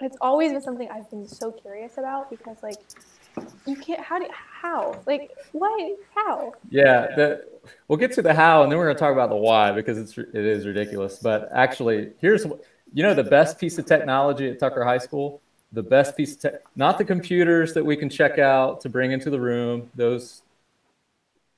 It's 0.00 0.16
always 0.20 0.52
been 0.52 0.60
something 0.60 0.88
I've 0.90 1.10
been 1.10 1.26
so 1.26 1.50
curious 1.50 1.96
about 1.96 2.30
because, 2.30 2.56
like, 2.62 2.76
you 3.66 3.76
can't. 3.76 4.00
How 4.00 4.18
do 4.18 4.26
how? 4.66 5.00
Like, 5.06 5.30
why? 5.52 5.94
How? 6.14 6.52
Yeah, 6.70 7.14
the, 7.14 7.44
we'll 7.88 7.98
get 7.98 8.12
to 8.12 8.22
the 8.22 8.34
how, 8.34 8.62
and 8.62 8.70
then 8.70 8.78
we're 8.78 8.86
going 8.86 8.96
to 8.96 9.00
talk 9.00 9.12
about 9.12 9.30
the 9.30 9.36
why 9.36 9.72
because 9.72 9.98
it's 9.98 10.16
it 10.18 10.34
is 10.34 10.66
ridiculous. 10.66 11.18
But 11.18 11.48
actually, 11.52 12.12
here's 12.20 12.44
you 12.92 13.02
know 13.02 13.14
the 13.14 13.24
best 13.24 13.58
piece 13.58 13.78
of 13.78 13.86
technology 13.86 14.48
at 14.48 14.58
Tucker 14.58 14.84
High 14.84 14.98
School 14.98 15.40
the 15.72 15.82
best 15.82 16.16
piece 16.16 16.34
of 16.34 16.40
tech, 16.40 16.54
not 16.74 16.98
the 16.98 17.04
computers 17.04 17.74
that 17.74 17.84
we 17.84 17.96
can 17.96 18.08
check 18.08 18.38
out 18.38 18.80
to 18.80 18.88
bring 18.88 19.12
into 19.12 19.30
the 19.30 19.40
room. 19.40 19.90
Those, 19.94 20.42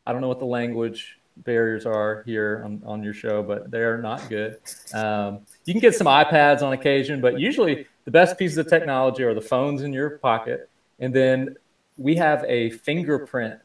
I 0.06 0.12
don't 0.12 0.20
know 0.20 0.28
what 0.28 0.40
the 0.40 0.46
language 0.46 1.18
barriers 1.36 1.86
are 1.86 2.24
here 2.26 2.62
on, 2.64 2.82
on 2.84 3.02
your 3.02 3.14
show, 3.14 3.42
but 3.42 3.70
they're 3.70 3.98
not 3.98 4.28
good. 4.28 4.58
Um, 4.92 5.40
you 5.64 5.72
can 5.72 5.80
get 5.80 5.94
some 5.94 6.06
iPads 6.06 6.62
on 6.62 6.72
occasion, 6.72 7.20
but 7.20 7.38
usually 7.38 7.86
the 8.06 8.10
best 8.10 8.38
pieces 8.38 8.58
of 8.58 8.68
technology 8.68 9.22
are 9.22 9.34
the 9.34 9.40
phones 9.40 9.82
in 9.82 9.92
your 9.92 10.18
pocket. 10.18 10.68
And 10.98 11.14
then 11.14 11.56
we 11.98 12.14
have 12.14 12.44
a 12.48 12.70
fingerprint 12.70 13.60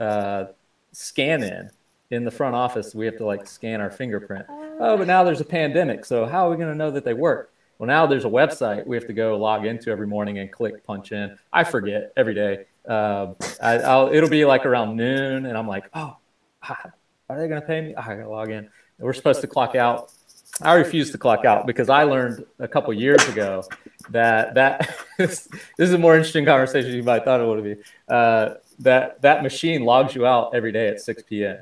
uh, 0.00 0.46
scan 0.92 1.42
in 1.42 1.70
in 2.10 2.24
the 2.24 2.30
front 2.30 2.54
office. 2.54 2.94
We 2.94 3.04
have 3.06 3.18
to 3.18 3.26
like 3.26 3.46
scan 3.46 3.80
our 3.80 3.90
fingerprint. 3.90 4.46
Oh, 4.48 4.96
but 4.96 5.06
now 5.06 5.24
there's 5.24 5.40
a 5.40 5.44
pandemic. 5.44 6.04
So 6.04 6.24
how 6.24 6.46
are 6.46 6.50
we 6.50 6.56
going 6.56 6.70
to 6.70 6.74
know 6.74 6.90
that 6.92 7.04
they 7.04 7.14
work? 7.14 7.52
Well, 7.78 7.88
now 7.88 8.06
there's 8.06 8.24
a 8.24 8.28
website 8.28 8.86
we 8.86 8.96
have 8.96 9.06
to 9.08 9.12
go 9.12 9.36
log 9.36 9.66
into 9.66 9.90
every 9.90 10.06
morning 10.06 10.38
and 10.38 10.50
click 10.50 10.84
punch 10.84 11.12
in. 11.12 11.36
I 11.52 11.64
forget 11.64 12.12
every 12.16 12.34
day. 12.34 12.66
Uh, 12.88 13.34
I, 13.60 14.08
it'll 14.12 14.30
be 14.30 14.44
like 14.44 14.64
around 14.64 14.96
noon, 14.96 15.46
and 15.46 15.58
I'm 15.58 15.66
like, 15.66 15.84
oh, 15.92 16.16
are 16.68 16.92
they 17.40 17.48
going 17.48 17.60
to 17.60 17.66
pay 17.66 17.80
me? 17.80 17.94
Oh, 17.96 18.00
I 18.00 18.16
got 18.16 18.22
to 18.22 18.28
log 18.28 18.50
in. 18.50 18.68
We're 18.98 19.12
supposed 19.12 19.40
to 19.40 19.48
clock 19.48 19.74
out. 19.74 20.12
I 20.62 20.74
refuse 20.74 21.10
to 21.10 21.18
clock 21.18 21.44
out 21.44 21.66
because 21.66 21.88
I 21.88 22.04
learned 22.04 22.44
a 22.58 22.68
couple 22.68 22.92
years 22.92 23.26
ago 23.28 23.64
that 24.10 24.54
that 24.54 24.96
this, 25.18 25.48
is 25.78 25.92
a 25.92 25.98
more 25.98 26.14
interesting 26.14 26.44
conversation 26.44 26.90
than 26.90 26.96
you 26.98 27.02
might 27.02 27.24
thought 27.24 27.40
it 27.40 27.46
would 27.46 27.64
be. 27.64 27.76
Uh, 28.08 28.54
that 28.80 29.20
that 29.22 29.42
machine 29.42 29.84
logs 29.84 30.14
you 30.14 30.26
out 30.26 30.54
every 30.54 30.72
day 30.72 30.88
at 30.88 31.00
6 31.00 31.22
p.m. 31.24 31.58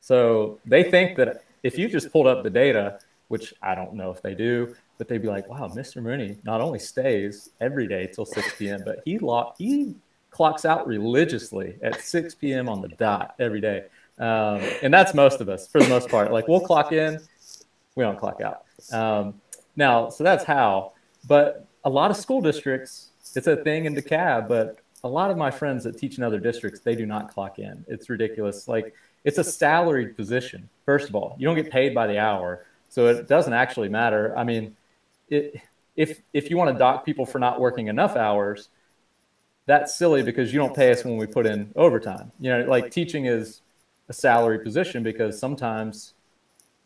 So 0.00 0.58
they 0.64 0.82
think 0.82 1.16
that 1.16 1.44
if 1.62 1.78
you 1.78 1.88
just 1.88 2.10
pulled 2.10 2.26
up 2.26 2.42
the 2.42 2.50
data, 2.50 2.98
which 3.28 3.54
I 3.62 3.74
don't 3.74 3.94
know 3.94 4.10
if 4.10 4.22
they 4.22 4.34
do, 4.34 4.74
but 4.98 5.08
they'd 5.08 5.22
be 5.22 5.28
like, 5.28 5.48
wow, 5.48 5.68
Mr. 5.68 6.02
Mooney 6.02 6.38
not 6.44 6.60
only 6.60 6.78
stays 6.78 7.50
every 7.60 7.86
day 7.86 8.06
till 8.06 8.26
6 8.26 8.54
p.m., 8.58 8.82
but 8.84 9.00
he 9.04 9.18
lock, 9.18 9.56
he 9.58 9.94
clocks 10.30 10.64
out 10.64 10.86
religiously 10.86 11.78
at 11.82 12.00
6 12.00 12.34
p.m. 12.36 12.68
on 12.68 12.80
the 12.80 12.88
dot 12.88 13.34
every 13.38 13.60
day. 13.60 13.84
Um, 14.18 14.60
and 14.82 14.92
that's 14.92 15.14
most 15.14 15.40
of 15.40 15.48
us 15.48 15.68
for 15.68 15.80
the 15.80 15.88
most 15.88 16.08
part. 16.08 16.32
Like 16.32 16.48
we'll 16.48 16.60
clock 16.60 16.92
in, 16.92 17.18
we 18.00 18.04
don't 18.04 18.18
clock 18.18 18.40
out. 18.40 18.64
Um, 18.92 19.40
now, 19.76 20.08
so 20.08 20.24
that's 20.24 20.44
how. 20.44 20.92
But 21.28 21.66
a 21.84 21.90
lot 21.90 22.10
of 22.10 22.16
school 22.16 22.40
districts, 22.40 23.10
it's 23.34 23.46
a 23.46 23.56
thing 23.56 23.84
in 23.84 23.94
DeKalb, 23.94 24.48
but 24.48 24.78
a 25.04 25.08
lot 25.08 25.30
of 25.30 25.36
my 25.36 25.50
friends 25.50 25.84
that 25.84 25.98
teach 25.98 26.16
in 26.16 26.24
other 26.24 26.40
districts, 26.40 26.80
they 26.80 26.94
do 26.94 27.04
not 27.04 27.32
clock 27.32 27.58
in. 27.58 27.84
It's 27.88 28.08
ridiculous. 28.08 28.68
Like 28.68 28.94
it's 29.24 29.38
a 29.38 29.44
salaried 29.44 30.16
position. 30.16 30.68
First 30.86 31.10
of 31.10 31.14
all, 31.14 31.36
you 31.38 31.46
don't 31.46 31.56
get 31.56 31.70
paid 31.70 31.94
by 31.94 32.06
the 32.06 32.18
hour. 32.18 32.64
So 32.88 33.06
it 33.06 33.28
doesn't 33.28 33.52
actually 33.52 33.88
matter. 33.88 34.36
I 34.36 34.44
mean, 34.44 34.76
it, 35.28 35.60
if 35.94 36.22
if 36.32 36.50
you 36.50 36.56
want 36.56 36.72
to 36.72 36.78
dock 36.78 37.04
people 37.04 37.26
for 37.26 37.38
not 37.38 37.60
working 37.60 37.88
enough 37.88 38.16
hours, 38.16 38.68
that's 39.66 39.94
silly 39.94 40.22
because 40.22 40.52
you 40.52 40.58
don't 40.58 40.74
pay 40.74 40.90
us 40.90 41.04
when 41.04 41.18
we 41.18 41.26
put 41.26 41.46
in 41.46 41.70
overtime. 41.76 42.32
You 42.40 42.50
know, 42.50 42.64
like 42.64 42.90
teaching 42.90 43.26
is 43.26 43.60
a 44.08 44.12
salary 44.12 44.58
position 44.58 45.02
because 45.02 45.38
sometimes 45.38 46.14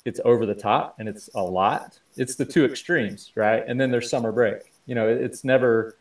it's 0.04 0.20
over 0.24 0.46
the 0.46 0.54
top 0.54 0.96
and 0.98 1.08
it's 1.08 1.30
a 1.34 1.42
lot. 1.42 1.98
It's 2.16 2.36
the 2.36 2.44
two 2.44 2.64
extremes, 2.64 3.32
right? 3.34 3.64
And 3.66 3.80
then 3.80 3.90
there's 3.90 4.10
summer 4.10 4.32
break. 4.32 4.72
You 4.86 4.94
know, 4.94 5.08
it's 5.08 5.44
never 5.44 5.96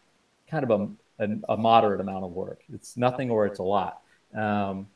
kind 0.50 0.70
of 0.70 0.72
a, 0.72 1.24
a, 1.26 1.54
a 1.54 1.58
moderate 1.58 2.02
amount 2.02 2.26
of 2.26 2.32
work. 2.32 2.62
It's 2.74 2.98
nothing 2.98 3.32
or 3.32 3.46
it's 3.46 3.60
a 3.60 3.64
lot. 3.64 4.02
Um, 4.36 4.88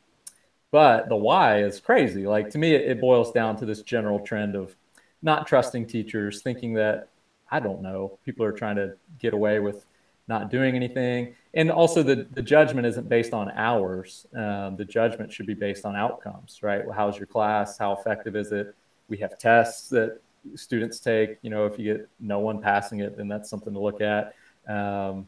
but 0.72 1.08
the 1.08 1.16
why 1.16 1.62
is 1.62 1.80
crazy. 1.80 2.28
Like 2.28 2.50
to 2.52 2.58
me, 2.58 2.76
it, 2.76 2.90
it 2.92 3.02
boils 3.02 3.32
down 3.32 3.56
to 3.58 3.66
this 3.66 3.82
general 3.82 4.20
trend 4.20 4.56
of 4.56 4.76
not 5.22 5.48
trusting 5.48 5.88
teachers, 5.88 6.42
thinking 6.42 6.74
that 6.74 7.10
I 7.50 7.60
don't 7.60 7.82
know. 7.82 8.20
People 8.26 8.46
are 8.46 8.52
trying 8.52 8.76
to 8.76 8.94
get 9.20 9.34
away 9.34 9.60
with 9.60 9.86
not 10.28 10.52
doing 10.52 10.76
anything. 10.76 11.36
And 11.54 11.72
also, 11.72 12.04
the, 12.04 12.28
the 12.34 12.42
judgment 12.42 12.86
isn't 12.86 13.08
based 13.08 13.34
on 13.34 13.50
hours. 13.52 14.28
Um, 14.36 14.76
the 14.76 14.84
judgment 14.86 15.32
should 15.32 15.48
be 15.48 15.54
based 15.54 15.86
on 15.86 15.96
outcomes, 15.96 16.60
right? 16.62 16.84
How's 16.94 17.18
your 17.18 17.28
class? 17.28 17.78
How 17.78 17.94
effective 17.94 18.36
is 18.36 18.52
it? 18.52 18.76
We 19.10 19.18
have 19.18 19.38
tests 19.38 19.90
that 19.90 20.22
students 20.56 21.00
take. 21.00 21.38
You 21.42 21.50
know, 21.50 21.66
if 21.66 21.78
you 21.80 21.94
get 21.94 22.10
no 22.20 22.40
one 22.40 22.62
passing 22.62 23.00
it, 23.00 23.18
then 23.18 23.28
that's 23.28 23.50
something 23.50 23.74
to 23.74 23.80
look 23.80 24.02
at. 24.02 24.34
Um, 24.68 25.28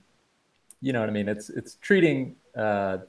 you 0.81 0.93
know 0.93 0.99
what 0.99 1.09
I 1.09 1.11
mean? 1.11 1.27
It's 1.27 1.49
it's 1.49 1.75
treating 1.75 2.35
uh, 2.55 2.99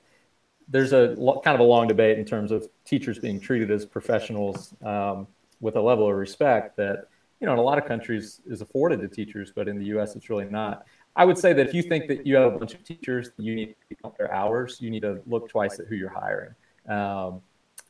there's 0.68 0.92
a 0.92 1.16
kind 1.44 1.54
of 1.54 1.60
a 1.60 1.64
long 1.64 1.88
debate 1.88 2.18
in 2.18 2.24
terms 2.24 2.52
of 2.52 2.68
teachers 2.84 3.18
being 3.18 3.40
treated 3.40 3.70
as 3.70 3.84
professionals 3.84 4.74
um, 4.84 5.26
with 5.60 5.76
a 5.76 5.80
level 5.80 6.08
of 6.08 6.16
respect 6.16 6.76
that 6.76 7.08
you 7.40 7.46
know 7.46 7.52
in 7.52 7.58
a 7.58 7.62
lot 7.62 7.78
of 7.78 7.86
countries 7.86 8.40
is 8.46 8.60
afforded 8.60 9.00
to 9.00 9.08
teachers, 9.08 9.52
but 9.54 9.68
in 9.68 9.78
the 9.78 9.86
U.S. 9.86 10.16
it's 10.16 10.30
really 10.30 10.44
not. 10.46 10.86
I 11.16 11.24
would 11.24 11.36
say 11.36 11.52
that 11.52 11.66
if 11.66 11.74
you 11.74 11.82
think 11.82 12.06
that 12.06 12.24
you 12.24 12.36
have 12.36 12.54
a 12.54 12.58
bunch 12.58 12.74
of 12.74 12.84
teachers, 12.84 13.30
you 13.36 13.54
need 13.54 13.74
to 13.88 13.96
count 13.96 14.16
their 14.16 14.32
hours. 14.32 14.80
You 14.80 14.90
need 14.90 15.02
to 15.02 15.20
look 15.26 15.48
twice 15.48 15.80
at 15.80 15.86
who 15.86 15.96
you're 15.96 16.08
hiring. 16.08 16.54
Um, 16.88 17.42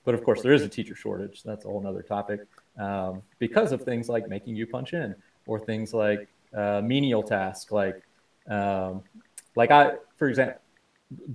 but 0.04 0.14
of 0.14 0.24
course, 0.24 0.40
there 0.40 0.54
is 0.54 0.62
a 0.62 0.68
teacher 0.68 0.94
shortage. 0.94 1.42
That's 1.42 1.66
a 1.66 1.68
whole 1.68 1.86
other 1.86 2.02
topic 2.02 2.40
um, 2.80 3.22
because 3.38 3.72
of 3.72 3.82
things 3.82 4.08
like 4.08 4.28
making 4.28 4.56
you 4.56 4.66
punch 4.66 4.94
in, 4.94 5.14
or 5.46 5.58
things 5.58 5.92
like 5.92 6.28
uh, 6.56 6.80
menial 6.82 7.22
tasks, 7.22 7.70
like 7.70 8.02
um, 8.48 9.02
like 9.54 9.70
I, 9.70 9.92
for 10.16 10.28
example, 10.28 10.60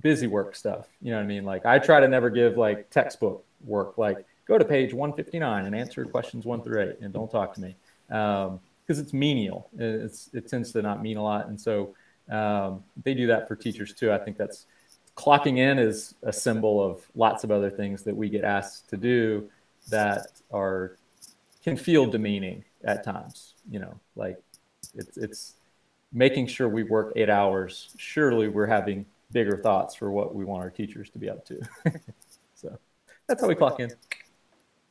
busy 0.00 0.26
work 0.26 0.56
stuff. 0.56 0.88
You 1.00 1.12
know 1.12 1.18
what 1.18 1.24
I 1.24 1.26
mean? 1.26 1.44
Like 1.44 1.64
I 1.64 1.78
try 1.78 2.00
to 2.00 2.08
never 2.08 2.30
give 2.30 2.56
like 2.56 2.90
textbook 2.90 3.44
work, 3.64 3.96
like 3.96 4.24
go 4.46 4.58
to 4.58 4.64
page 4.64 4.92
159 4.92 5.66
and 5.66 5.74
answer 5.74 6.04
questions 6.04 6.44
one 6.44 6.62
through 6.62 6.82
eight, 6.82 6.96
and 7.00 7.12
don't 7.12 7.30
talk 7.30 7.54
to 7.54 7.60
me 7.60 7.76
because 8.08 8.48
um, 8.48 8.60
it's 8.88 9.12
menial. 9.12 9.68
It's 9.78 10.30
it 10.32 10.48
tends 10.48 10.72
to 10.72 10.82
not 10.82 11.02
mean 11.02 11.16
a 11.16 11.22
lot, 11.22 11.48
and 11.48 11.60
so 11.60 11.94
um, 12.30 12.82
they 13.04 13.14
do 13.14 13.26
that 13.28 13.46
for 13.46 13.54
teachers 13.54 13.92
too. 13.94 14.12
I 14.12 14.18
think 14.18 14.36
that's 14.36 14.66
clocking 15.16 15.58
in 15.58 15.78
is 15.78 16.14
a 16.22 16.32
symbol 16.32 16.82
of 16.82 17.06
lots 17.14 17.42
of 17.44 17.50
other 17.50 17.70
things 17.70 18.02
that 18.02 18.14
we 18.14 18.28
get 18.28 18.44
asked 18.44 18.90
to 18.90 18.96
do 18.96 19.48
that 19.88 20.26
are 20.52 20.96
can 21.66 21.76
feel 21.76 22.06
demeaning 22.06 22.64
at 22.84 23.02
times. 23.02 23.54
You 23.68 23.80
know, 23.80 24.00
like 24.14 24.40
it's 24.94 25.16
it's 25.16 25.54
making 26.12 26.46
sure 26.46 26.68
we 26.68 26.84
work 26.84 27.12
eight 27.16 27.28
hours. 27.28 27.94
Surely 27.98 28.48
we're 28.48 28.66
having 28.66 29.04
bigger 29.32 29.56
thoughts 29.56 29.96
for 29.96 30.12
what 30.12 30.34
we 30.34 30.44
want 30.44 30.62
our 30.62 30.70
teachers 30.70 31.10
to 31.10 31.18
be 31.18 31.28
up 31.28 31.44
to. 31.46 31.60
so 32.54 32.78
that's 33.26 33.42
how 33.42 33.48
we 33.48 33.56
clock 33.56 33.80
in. 33.80 33.90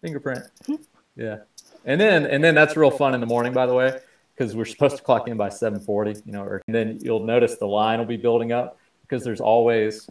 Fingerprint. 0.02 0.44
Mm-hmm. 0.64 0.84
Yeah. 1.16 1.38
And 1.86 2.00
then 2.00 2.26
and 2.26 2.44
then 2.44 2.54
that's 2.54 2.76
real 2.76 2.92
fun 2.92 3.16
in 3.16 3.22
the 3.22 3.28
morning, 3.28 3.54
by 3.54 3.66
the 3.66 3.74
way, 3.74 3.98
because 4.36 4.54
we're 4.54 4.66
supposed 4.66 4.98
to 4.98 5.04
clock 5.04 5.30
in 5.30 5.38
by 5.38 5.48
740, 5.48 6.24
you 6.26 6.34
know, 6.34 6.44
or 6.44 6.62
and 6.68 6.76
then 6.76 7.00
you'll 7.02 7.24
notice 7.24 7.56
the 7.56 7.66
line 7.68 8.00
will 8.00 8.06
be 8.06 8.18
building 8.18 8.52
up 8.52 8.78
because 9.04 9.24
there's 9.24 9.40
always 9.40 10.06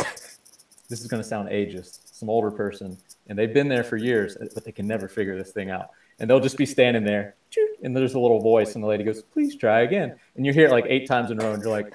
this 0.88 1.02
is 1.02 1.08
going 1.08 1.22
to 1.22 1.28
sound 1.28 1.50
ageist, 1.50 2.14
some 2.14 2.30
older 2.30 2.50
person, 2.50 2.96
and 3.26 3.38
they've 3.38 3.52
been 3.52 3.68
there 3.68 3.84
for 3.84 3.98
years, 3.98 4.38
but 4.54 4.64
they 4.64 4.72
can 4.72 4.86
never 4.86 5.08
figure 5.08 5.36
this 5.36 5.52
thing 5.52 5.68
out. 5.68 5.90
And 6.18 6.30
they'll 6.30 6.40
just 6.40 6.56
be 6.56 6.66
standing 6.66 7.04
there, 7.04 7.34
and 7.82 7.96
there's 7.96 8.14
a 8.14 8.20
little 8.20 8.40
voice, 8.40 8.74
and 8.74 8.84
the 8.84 8.88
lady 8.88 9.04
goes, 9.04 9.22
"Please 9.22 9.56
try 9.56 9.80
again." 9.80 10.14
And 10.36 10.46
you 10.46 10.52
hear 10.52 10.66
it 10.66 10.70
like 10.70 10.86
eight 10.88 11.06
times 11.08 11.30
in 11.30 11.40
a 11.40 11.44
row, 11.44 11.52
and 11.52 11.62
you're 11.62 11.72
like, 11.72 11.92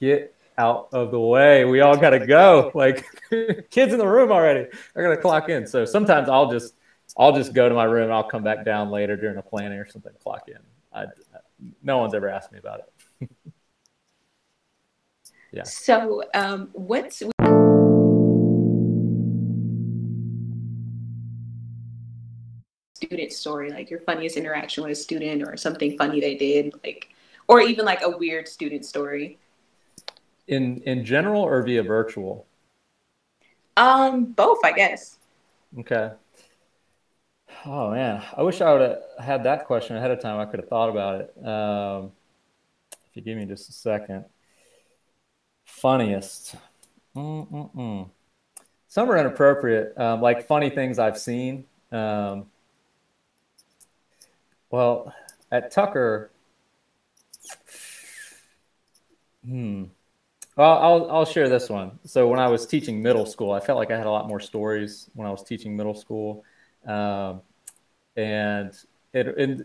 "Get 0.00 0.34
out 0.60 0.88
of 0.92 1.10
the 1.10 1.18
way. 1.18 1.64
We 1.64 1.80
all 1.80 1.96
got 1.96 2.10
to 2.10 2.26
go. 2.26 2.70
Like 2.74 3.06
kids 3.70 3.92
in 3.92 3.98
the 3.98 4.06
room 4.06 4.30
already. 4.30 4.68
They're 4.94 5.14
to 5.14 5.20
clock 5.20 5.48
in. 5.48 5.66
So 5.66 5.84
sometimes 5.84 6.28
I'll 6.28 6.50
just, 6.50 6.74
I'll 7.16 7.32
just 7.32 7.54
go 7.54 7.68
to 7.68 7.74
my 7.74 7.84
room. 7.84 8.04
and 8.04 8.12
I'll 8.12 8.28
come 8.28 8.44
back 8.44 8.64
down 8.64 8.90
later 8.90 9.16
during 9.16 9.38
a 9.38 9.42
planning 9.42 9.78
or 9.78 9.88
something, 9.88 10.12
clock 10.22 10.48
in. 10.48 10.58
I, 10.92 11.06
no 11.82 11.98
one's 11.98 12.14
ever 12.14 12.28
asked 12.28 12.52
me 12.52 12.58
about 12.58 12.82
it. 13.20 13.30
yeah. 15.52 15.62
So 15.62 16.22
um, 16.34 16.68
what's, 16.72 17.22
student 23.30 23.70
story, 23.70 23.70
like 23.70 23.90
your 23.90 24.00
funniest 24.00 24.36
interaction 24.36 24.82
with 24.84 24.92
a 24.92 24.96
student 24.96 25.42
or 25.42 25.56
something 25.56 25.96
funny 25.96 26.20
they 26.20 26.36
did, 26.36 26.74
like, 26.84 27.08
or 27.48 27.60
even 27.60 27.84
like 27.84 28.02
a 28.02 28.10
weird 28.16 28.48
student 28.48 28.84
story? 28.84 29.38
in 30.50 30.82
in 30.82 31.04
general 31.04 31.42
or 31.42 31.62
via 31.62 31.82
virtual? 31.82 32.46
Um, 33.76 34.26
both, 34.26 34.58
I 34.64 34.72
guess. 34.72 35.18
Okay. 35.78 36.10
Oh 37.64 37.90
man, 37.90 38.22
I 38.36 38.42
wish 38.42 38.60
I 38.60 38.72
would 38.72 38.80
have 38.80 38.98
had 39.24 39.44
that 39.44 39.66
question 39.66 39.96
ahead 39.96 40.10
of 40.10 40.20
time. 40.20 40.40
I 40.40 40.46
could 40.46 40.60
have 40.60 40.68
thought 40.68 40.90
about 40.90 41.20
it. 41.20 41.46
Um, 41.46 42.12
if 43.08 43.16
you 43.16 43.22
give 43.22 43.38
me 43.38 43.46
just 43.46 43.68
a 43.68 43.72
second. 43.72 44.24
Funniest. 45.64 46.56
Mm-mm-mm. 47.16 48.10
Some 48.88 49.10
are 49.10 49.16
inappropriate, 49.16 49.96
um, 49.98 50.20
like 50.20 50.46
funny 50.46 50.70
things 50.70 50.98
I've 50.98 51.18
seen. 51.18 51.66
Um, 51.92 52.46
well, 54.70 55.14
at 55.50 55.70
Tucker, 55.70 56.30
hmm. 59.44 59.84
Well, 60.56 60.78
I'll 60.78 61.10
I'll 61.10 61.24
share 61.26 61.48
this 61.48 61.68
one. 61.70 61.98
So 62.06 62.28
when 62.28 62.40
I 62.40 62.48
was 62.48 62.66
teaching 62.66 63.02
middle 63.02 63.26
school, 63.26 63.52
I 63.52 63.60
felt 63.60 63.78
like 63.78 63.90
I 63.90 63.96
had 63.98 64.06
a 64.06 64.10
lot 64.10 64.28
more 64.28 64.40
stories 64.40 65.10
when 65.14 65.26
I 65.26 65.30
was 65.30 65.42
teaching 65.44 65.76
middle 65.76 65.94
school, 65.94 66.44
um, 66.86 67.42
and 68.16 68.74
it 69.14 69.28
and 69.38 69.64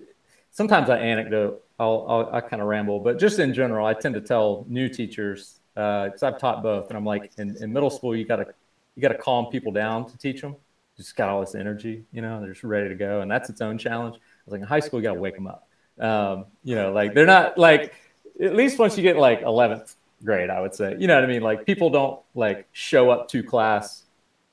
sometimes 0.52 0.90
I 0.90 1.00
anecdote. 1.00 1.64
I'll, 1.80 2.06
I'll 2.10 2.36
I 2.36 2.42
kind 2.42 2.62
of 2.62 2.70
ramble, 2.70 3.00
but 3.02 3.20
just 3.20 3.40
in 3.40 3.54
general, 3.54 3.86
I 3.88 3.94
tend 3.96 4.16
to 4.16 4.22
tell 4.22 4.66
new 4.70 4.90
teachers 4.90 5.60
because 5.76 6.24
uh, 6.24 6.28
I've 6.28 6.40
taught 6.40 6.64
both, 6.64 6.90
and 6.90 6.98
I'm 6.98 7.06
like 7.06 7.32
in, 7.38 7.58
in 7.62 7.74
middle 7.74 7.90
school, 7.92 8.16
you 8.16 8.26
gotta 8.26 8.48
you 8.96 9.02
gotta 9.02 9.18
calm 9.18 9.48
people 9.48 9.72
down 9.74 10.08
to 10.10 10.18
teach 10.18 10.42
them. 10.42 10.56
Just 10.98 11.16
got 11.16 11.30
all 11.30 11.42
this 11.42 11.56
energy, 11.56 12.06
you 12.14 12.22
know, 12.22 12.40
they're 12.42 12.52
just 12.54 12.64
ready 12.64 12.90
to 12.90 12.96
go, 12.96 13.22
and 13.22 13.32
that's 13.32 13.50
its 13.50 13.62
own 13.62 13.78
challenge. 13.78 14.18
Was 14.46 14.54
like 14.54 14.62
in 14.62 14.68
high 14.68 14.80
school, 14.80 15.00
you 15.00 15.04
gotta 15.04 15.20
wake 15.20 15.36
them 15.36 15.48
up. 15.48 15.68
Um, 16.00 16.46
you 16.64 16.76
know, 16.76 16.92
like 16.92 17.14
they're 17.14 17.26
not 17.26 17.58
like 17.58 17.94
at 18.42 18.56
least 18.56 18.78
once 18.80 18.98
you 18.98 19.04
get 19.04 19.18
like 19.18 19.42
11th 19.42 19.96
grade, 20.24 20.50
I 20.50 20.62
would 20.62 20.74
say. 20.74 20.96
You 20.98 21.08
know 21.08 21.16
what 21.16 21.24
I 21.24 21.28
mean? 21.28 21.42
Like 21.42 21.66
people 21.66 21.90
don't 21.90 22.20
like 22.34 22.68
show 22.74 23.10
up 23.10 23.28
to 23.30 23.44
class 23.44 24.04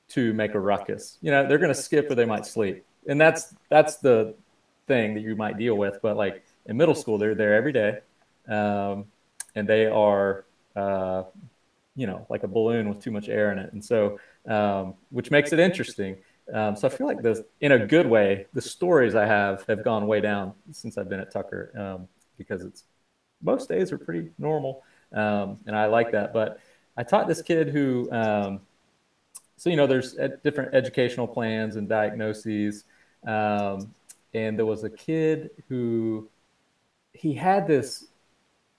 to 0.09 0.33
make 0.33 0.53
a 0.53 0.59
ruckus. 0.59 1.17
You 1.21 1.31
know, 1.31 1.47
they're 1.47 1.57
going 1.57 1.73
to 1.73 1.81
skip 1.81 2.09
or 2.09 2.15
they 2.15 2.25
might 2.25 2.45
sleep. 2.45 2.85
And 3.07 3.19
that's 3.19 3.53
that's 3.69 3.97
the 3.97 4.35
thing 4.87 5.15
that 5.15 5.21
you 5.21 5.35
might 5.35 5.57
deal 5.57 5.75
with. 5.75 5.99
But 6.01 6.15
like 6.17 6.43
in 6.65 6.77
middle 6.77 6.95
school, 6.95 7.17
they're 7.17 7.35
there 7.35 7.55
every 7.55 7.73
day, 7.73 7.99
um, 8.47 9.05
and 9.55 9.67
they 9.67 9.85
are, 9.87 10.45
uh, 10.75 11.23
you 11.95 12.07
know, 12.07 12.25
like 12.29 12.43
a 12.43 12.47
balloon 12.47 12.87
with 12.87 13.01
too 13.01 13.11
much 13.11 13.27
air 13.27 13.51
in 13.51 13.59
it, 13.59 13.73
and 13.73 13.83
so 13.83 14.19
um, 14.47 14.93
which 15.09 15.31
makes 15.31 15.51
it 15.51 15.59
interesting. 15.59 16.17
Um, 16.51 16.75
so 16.75 16.87
I 16.87 16.91
feel 16.91 17.07
like 17.07 17.21
the 17.21 17.45
in 17.61 17.71
a 17.71 17.85
good 17.85 18.07
way, 18.07 18.47
the 18.53 18.61
stories 18.61 19.15
I 19.15 19.25
have 19.25 19.63
have 19.67 19.83
gone 19.83 20.07
way 20.07 20.21
down 20.21 20.53
since 20.71 20.97
I've 20.97 21.09
been 21.09 21.19
at 21.19 21.31
Tucker 21.31 21.71
um, 21.77 22.07
because 22.37 22.63
it's 22.63 22.83
most 23.41 23.69
days 23.69 23.91
are 23.91 23.97
pretty 23.97 24.31
normal 24.37 24.83
um, 25.13 25.59
and 25.65 25.75
I 25.75 25.85
like 25.85 26.11
that. 26.11 26.33
But 26.33 26.59
I 26.97 27.03
taught 27.03 27.27
this 27.27 27.41
kid 27.41 27.69
who, 27.69 28.11
um, 28.11 28.61
so 29.57 29.69
you 29.69 29.75
know, 29.75 29.87
there's 29.87 30.15
different 30.43 30.73
educational 30.73 31.27
plans 31.27 31.75
and 31.75 31.87
diagnoses, 31.87 32.83
um, 33.25 33.93
and 34.33 34.57
there 34.57 34.65
was 34.65 34.83
a 34.83 34.89
kid 34.89 35.51
who 35.69 36.27
he 37.13 37.33
had 37.33 37.67
this. 37.67 38.07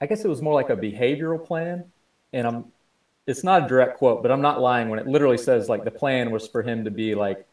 I 0.01 0.07
guess 0.07 0.25
it 0.25 0.29
was 0.29 0.43
more 0.43 0.55
like 0.55 0.71
a 0.71 0.77
behavioral 0.77 1.45
plan, 1.45 1.85
and 2.33 2.47
I'm. 2.47 2.65
It's 3.27 3.43
not 3.43 3.65
a 3.65 3.69
direct 3.69 3.97
quote, 3.97 4.21
but 4.21 4.31
I'm 4.31 4.43
not 4.43 4.61
lying 4.61 4.91
when 4.91 4.99
it 4.99 5.07
literally 5.07 5.39
says 5.39 5.71
like 5.71 5.85
the 5.85 5.91
plan 5.91 6.31
was 6.31 6.47
for 6.47 6.63
him 6.63 6.85
to 6.85 6.91
be 6.91 7.15
like 7.15 7.47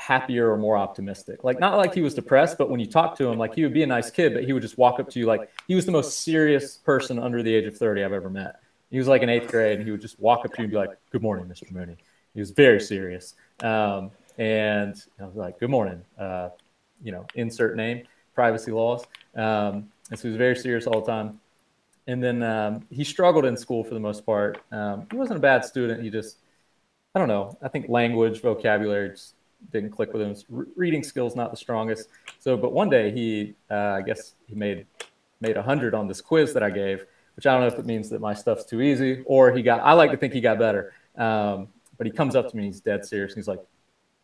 happier 0.00 0.50
or 0.50 0.56
more 0.56 0.76
optimistic. 0.76 1.44
Like 1.44 1.60
not 1.60 1.76
like 1.76 1.94
he 1.94 2.00
was 2.00 2.14
depressed, 2.14 2.56
but 2.56 2.70
when 2.70 2.80
you 2.80 2.86
talk 2.86 3.16
to 3.18 3.28
him, 3.28 3.38
like 3.38 3.54
he 3.54 3.62
would 3.62 3.74
be 3.74 3.82
a 3.82 3.86
nice 3.86 4.10
kid, 4.10 4.32
but 4.32 4.44
he 4.44 4.52
would 4.52 4.62
just 4.62 4.78
walk 4.78 4.98
up 4.98 5.10
to 5.10 5.18
you 5.18 5.26
like 5.26 5.50
he 5.68 5.74
was 5.74 5.84
the 5.84 5.92
most 5.92 6.20
serious 6.20 6.78
person 6.78 7.18
under 7.18 7.42
the 7.42 7.54
age 7.54 7.66
of 7.66 7.76
30 7.76 8.02
I've 8.02 8.12
ever 8.12 8.30
met. 8.30 8.60
He 8.90 8.98
was 8.98 9.06
like 9.06 9.22
in 9.22 9.28
eighth 9.28 9.50
grade 9.50 9.78
and 9.78 9.84
he 9.84 9.92
would 9.92 10.00
just 10.00 10.18
walk 10.18 10.44
up 10.44 10.52
to 10.54 10.58
you 10.58 10.64
and 10.64 10.70
be 10.70 10.76
like, 10.76 10.90
Good 11.10 11.22
morning, 11.22 11.46
Mr. 11.46 11.70
Mooney. 11.70 11.96
He 12.34 12.40
was 12.40 12.50
very 12.50 12.80
serious. 12.80 13.34
Um, 13.60 14.10
and 14.38 15.00
I 15.20 15.26
was 15.26 15.36
like, 15.36 15.60
Good 15.60 15.70
morning. 15.70 16.02
Uh, 16.18 16.48
you 17.02 17.12
know, 17.12 17.26
insert 17.34 17.76
name, 17.76 18.06
privacy 18.34 18.72
laws. 18.72 19.04
Um, 19.36 19.90
and 20.10 20.18
so 20.18 20.22
he 20.22 20.28
was 20.28 20.36
very 20.36 20.56
serious 20.56 20.86
all 20.86 21.00
the 21.02 21.06
time. 21.06 21.40
And 22.06 22.22
then 22.22 22.42
um, 22.42 22.86
he 22.90 23.04
struggled 23.04 23.44
in 23.44 23.56
school 23.56 23.84
for 23.84 23.94
the 23.94 24.00
most 24.00 24.24
part. 24.24 24.60
Um, 24.72 25.06
he 25.10 25.16
wasn't 25.16 25.36
a 25.36 25.40
bad 25.40 25.64
student. 25.64 26.02
He 26.02 26.10
just, 26.10 26.38
I 27.14 27.18
don't 27.18 27.28
know. 27.28 27.56
I 27.62 27.68
think 27.68 27.88
language, 27.88 28.40
vocabulary, 28.40 29.10
just 29.10 29.34
didn't 29.72 29.90
click 29.90 30.12
with 30.12 30.22
him. 30.22 30.30
His 30.30 30.44
reading 30.76 31.02
skills 31.02 31.36
not 31.36 31.50
the 31.50 31.56
strongest. 31.56 32.08
So, 32.38 32.56
but 32.56 32.72
one 32.72 32.88
day 32.88 33.10
he, 33.10 33.54
uh, 33.70 33.74
I 33.74 34.02
guess 34.02 34.34
he 34.46 34.54
made 34.54 34.86
made 35.40 35.56
a 35.56 35.62
hundred 35.62 35.94
on 35.94 36.06
this 36.06 36.20
quiz 36.20 36.52
that 36.52 36.62
I 36.62 36.70
gave, 36.70 37.06
which 37.36 37.46
I 37.46 37.52
don't 37.52 37.62
know 37.62 37.66
if 37.74 37.78
it 37.78 37.86
means 37.86 38.10
that 38.10 38.20
my 38.20 38.34
stuff's 38.34 38.64
too 38.64 38.82
easy 38.82 39.22
or 39.26 39.52
he 39.52 39.62
got. 39.62 39.80
I 39.80 39.92
like 39.92 40.10
to 40.10 40.16
think 40.16 40.32
he 40.34 40.40
got 40.40 40.58
better. 40.58 40.92
Um, 41.16 41.68
but 41.96 42.06
he 42.06 42.12
comes 42.12 42.36
up 42.36 42.50
to 42.50 42.56
me, 42.56 42.64
he's 42.64 42.80
dead 42.80 43.04
serious. 43.04 43.34
He's 43.34 43.48
like, 43.48 43.60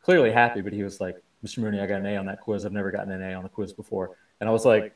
clearly 0.02 0.30
happy, 0.30 0.60
but 0.60 0.72
he 0.72 0.82
was 0.82 1.00
like, 1.00 1.16
Mr. 1.44 1.58
Mooney, 1.58 1.80
I 1.80 1.86
got 1.86 2.00
an 2.00 2.06
A 2.06 2.16
on 2.16 2.26
that 2.26 2.40
quiz. 2.40 2.64
I've 2.64 2.72
never 2.72 2.90
gotten 2.90 3.12
an 3.12 3.22
A 3.22 3.34
on 3.34 3.42
the 3.42 3.48
quiz 3.48 3.72
before. 3.72 4.16
And 4.40 4.48
I 4.48 4.52
was 4.52 4.64
like, 4.64 4.94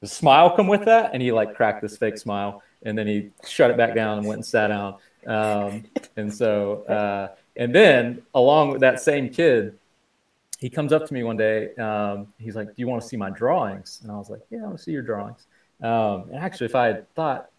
does 0.00 0.12
smile 0.12 0.54
come 0.54 0.68
with 0.68 0.84
that? 0.84 1.10
And 1.12 1.22
he 1.22 1.32
like 1.32 1.54
cracked 1.54 1.82
this 1.82 1.96
fake 1.96 2.18
smile, 2.18 2.62
and 2.84 2.96
then 2.96 3.06
he 3.06 3.30
shut 3.46 3.70
it 3.70 3.76
back 3.76 3.94
down 3.94 4.18
and 4.18 4.26
went 4.26 4.38
and 4.38 4.46
sat 4.46 4.68
down. 4.68 4.96
Um, 5.26 5.84
and 6.16 6.32
so. 6.32 6.84
Uh, 6.84 7.28
and 7.58 7.74
then 7.74 8.22
along 8.34 8.70
with 8.70 8.80
that 8.80 9.00
same 9.00 9.28
kid, 9.28 9.76
he 10.58 10.70
comes 10.70 10.92
up 10.92 11.06
to 11.06 11.14
me 11.14 11.22
one 11.22 11.36
day. 11.36 11.74
Um, 11.74 12.32
he's 12.38 12.56
like, 12.56 12.68
"Do 12.68 12.74
you 12.76 12.88
want 12.88 13.02
to 13.02 13.08
see 13.08 13.16
my 13.16 13.30
drawings?" 13.30 14.00
And 14.02 14.10
I 14.10 14.16
was 14.16 14.30
like, 14.30 14.40
"Yeah, 14.50 14.60
I 14.60 14.62
want 14.62 14.78
to 14.78 14.82
see 14.82 14.92
your 14.92 15.02
drawings." 15.02 15.46
Um, 15.82 16.30
and 16.30 16.36
actually, 16.36 16.66
if 16.66 16.74
I 16.74 16.86
had 16.86 17.14
thought, 17.14 17.50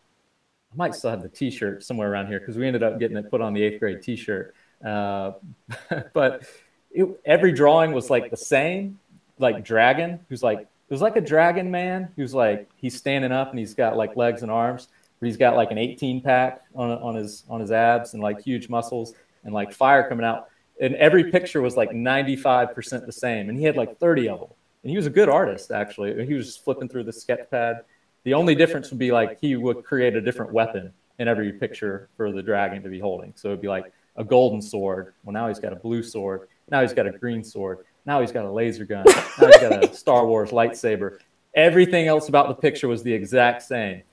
I 0.72 0.76
might 0.76 0.96
still 0.96 1.10
have 1.10 1.22
the 1.22 1.30
T-shirt 1.30 1.84
somewhere 1.84 2.12
around 2.12 2.28
here 2.28 2.40
because 2.40 2.58
we 2.58 2.66
ended 2.66 2.84
up 2.84 3.00
getting 3.00 3.18
it 3.18 3.30
put 3.30 3.42
on 3.42 3.54
the 3.54 3.62
eighth 3.62 3.80
grade 3.80 4.02
T-shirt. 4.02 4.56
Uh, 4.84 5.34
but 6.14 6.44
it, 6.92 7.08
every 7.26 7.52
drawing 7.52 7.92
was 7.92 8.10
like 8.10 8.30
the 8.30 8.38
same, 8.38 9.00
like 9.38 9.64
dragon, 9.64 10.20
who's 10.30 10.44
like, 10.44 10.60
it 10.60 10.94
was 10.94 11.02
like 11.02 11.16
a 11.16 11.22
dragon 11.22 11.72
man 11.72 12.10
who's 12.16 12.34
like, 12.34 12.70
he's 12.76 12.96
standing 12.96 13.32
up 13.32 13.52
and 13.52 13.60
he's 13.60 13.74
got 13.74 13.96
like 13.96 14.16
legs 14.16 14.42
and 14.42 14.52
arms, 14.52 14.88
but 15.20 15.28
he's 15.28 15.38
got 15.38 15.56
like 15.56 15.72
an 15.72 15.78
18 15.78 16.22
pack 16.22 16.62
on, 16.76 16.92
on 16.92 17.16
his, 17.16 17.44
on 17.50 17.62
his 17.62 17.72
abs 17.72 18.14
and 18.14 18.24
like 18.24 18.42
huge 18.42 18.70
muscles 18.70 19.14
and 19.44 19.54
like 19.54 19.72
fire 19.74 20.08
coming 20.08 20.26
out. 20.26 20.48
And 20.82 20.96
every 20.96 21.32
picture 21.32 21.62
was 21.62 21.76
like 21.76 21.92
95% 21.92 23.06
the 23.06 23.12
same. 23.12 23.50
And 23.50 23.58
he 23.58 23.66
had 23.66 23.76
like 23.76 24.00
30 24.00 24.30
of 24.30 24.40
them. 24.40 24.50
And 24.84 24.90
he 24.90 24.96
was 24.96 25.06
a 25.06 25.10
good 25.10 25.28
artist, 25.28 25.72
actually. 25.72 26.26
He 26.26 26.34
was 26.34 26.46
just 26.46 26.64
flipping 26.64 26.88
through 26.88 27.04
the 27.04 27.14
sketch 27.14 27.50
pad. 27.52 27.82
The 28.24 28.34
only 28.34 28.56
difference 28.56 28.90
would 28.90 29.00
be 29.00 29.12
like 29.12 29.40
he 29.40 29.56
would 29.56 29.84
create 29.84 30.16
a 30.16 30.22
different 30.22 30.54
weapon 30.54 30.94
in 31.20 31.28
every 31.28 31.52
picture 31.52 32.10
for 32.16 32.32
the 32.32 32.42
dragon 32.42 32.82
to 32.84 32.90
be 32.90 33.00
holding. 33.00 33.34
So 33.36 33.50
it'd 33.50 33.62
be 33.62 33.68
like 33.68 33.92
a 34.16 34.24
golden 34.24 34.62
sword. 34.62 35.14
Well, 35.24 35.34
now 35.34 35.48
he's 35.48 35.60
got 35.60 35.74
a 35.74 35.76
blue 35.76 36.02
sword. 36.02 36.48
Now 36.70 36.82
he's 36.82 36.94
got 36.94 37.08
a 37.08 37.12
green 37.12 37.44
sword. 37.44 37.80
Now 38.06 38.22
he's 38.22 38.32
got 38.32 38.46
a 38.46 38.52
laser 38.52 38.86
gun. 38.86 39.06
Now 39.08 39.48
he's 39.48 39.58
got 39.58 39.84
a 39.84 39.94
Star 39.94 40.26
Wars 40.26 40.52
lightsaber. 40.52 41.20
Everything 41.56 42.08
else 42.08 42.30
about 42.30 42.48
the 42.48 42.54
picture 42.54 42.88
was 42.88 43.04
the 43.04 43.14
exact 43.14 43.64
same. 43.64 44.04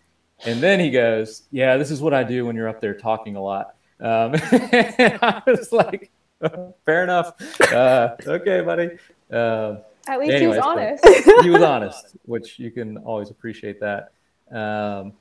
And 0.45 0.61
then 0.61 0.81
he 0.81 0.91
goes, 0.91 1.45
"Yeah, 1.51 1.77
this 1.77 1.91
is 1.91 2.01
what 2.01 2.13
I 2.13 2.23
do 2.23 2.45
when 2.45 2.57
you're 2.57 2.69
up 2.69 2.81
there 2.81 2.95
talking 2.95 3.37
a 3.37 3.43
lot." 3.43 3.76
Um, 4.01 4.33
I 4.43 5.43
was 5.47 5.73
like, 5.73 6.11
"Fair 6.85 7.05
enough. 7.05 7.35
Uh, 7.73 8.17
okay, 8.27 8.61
buddy." 8.61 8.91
Uh, 9.33 9.77
At 10.09 10.21
least 10.21 10.33
anyways, 10.35 10.41
he 10.41 10.47
was 10.47 10.59
honest. 10.59 11.05
he 11.43 11.51
was 11.51 11.63
honest, 11.63 12.17
which 12.25 12.59
you 12.59 12.71
can 12.71 12.99
always 12.99 13.31
appreciate 13.31 13.81
that. 13.81 14.13
Um, 14.51 15.15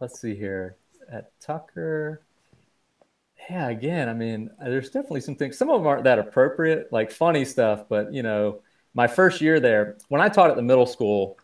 let's 0.00 0.20
see 0.20 0.34
here 0.34 0.76
at 1.12 1.30
Tucker. 1.40 2.22
Yeah, 3.50 3.68
again, 3.68 4.08
I 4.08 4.14
mean, 4.14 4.50
there's 4.62 4.90
definitely 4.90 5.22
some 5.22 5.36
things. 5.36 5.56
Some 5.56 5.70
of 5.70 5.80
them 5.80 5.86
aren't 5.86 6.04
that 6.04 6.18
appropriate, 6.18 6.92
like 6.92 7.10
funny 7.10 7.44
stuff. 7.44 7.84
But 7.88 8.12
you 8.12 8.22
know, 8.22 8.60
my 8.94 9.06
first 9.06 9.40
year 9.40 9.60
there, 9.60 9.96
when 10.08 10.20
I 10.20 10.28
taught 10.28 10.50
at 10.50 10.56
the 10.56 10.62
middle 10.62 10.86
school, 10.86 11.38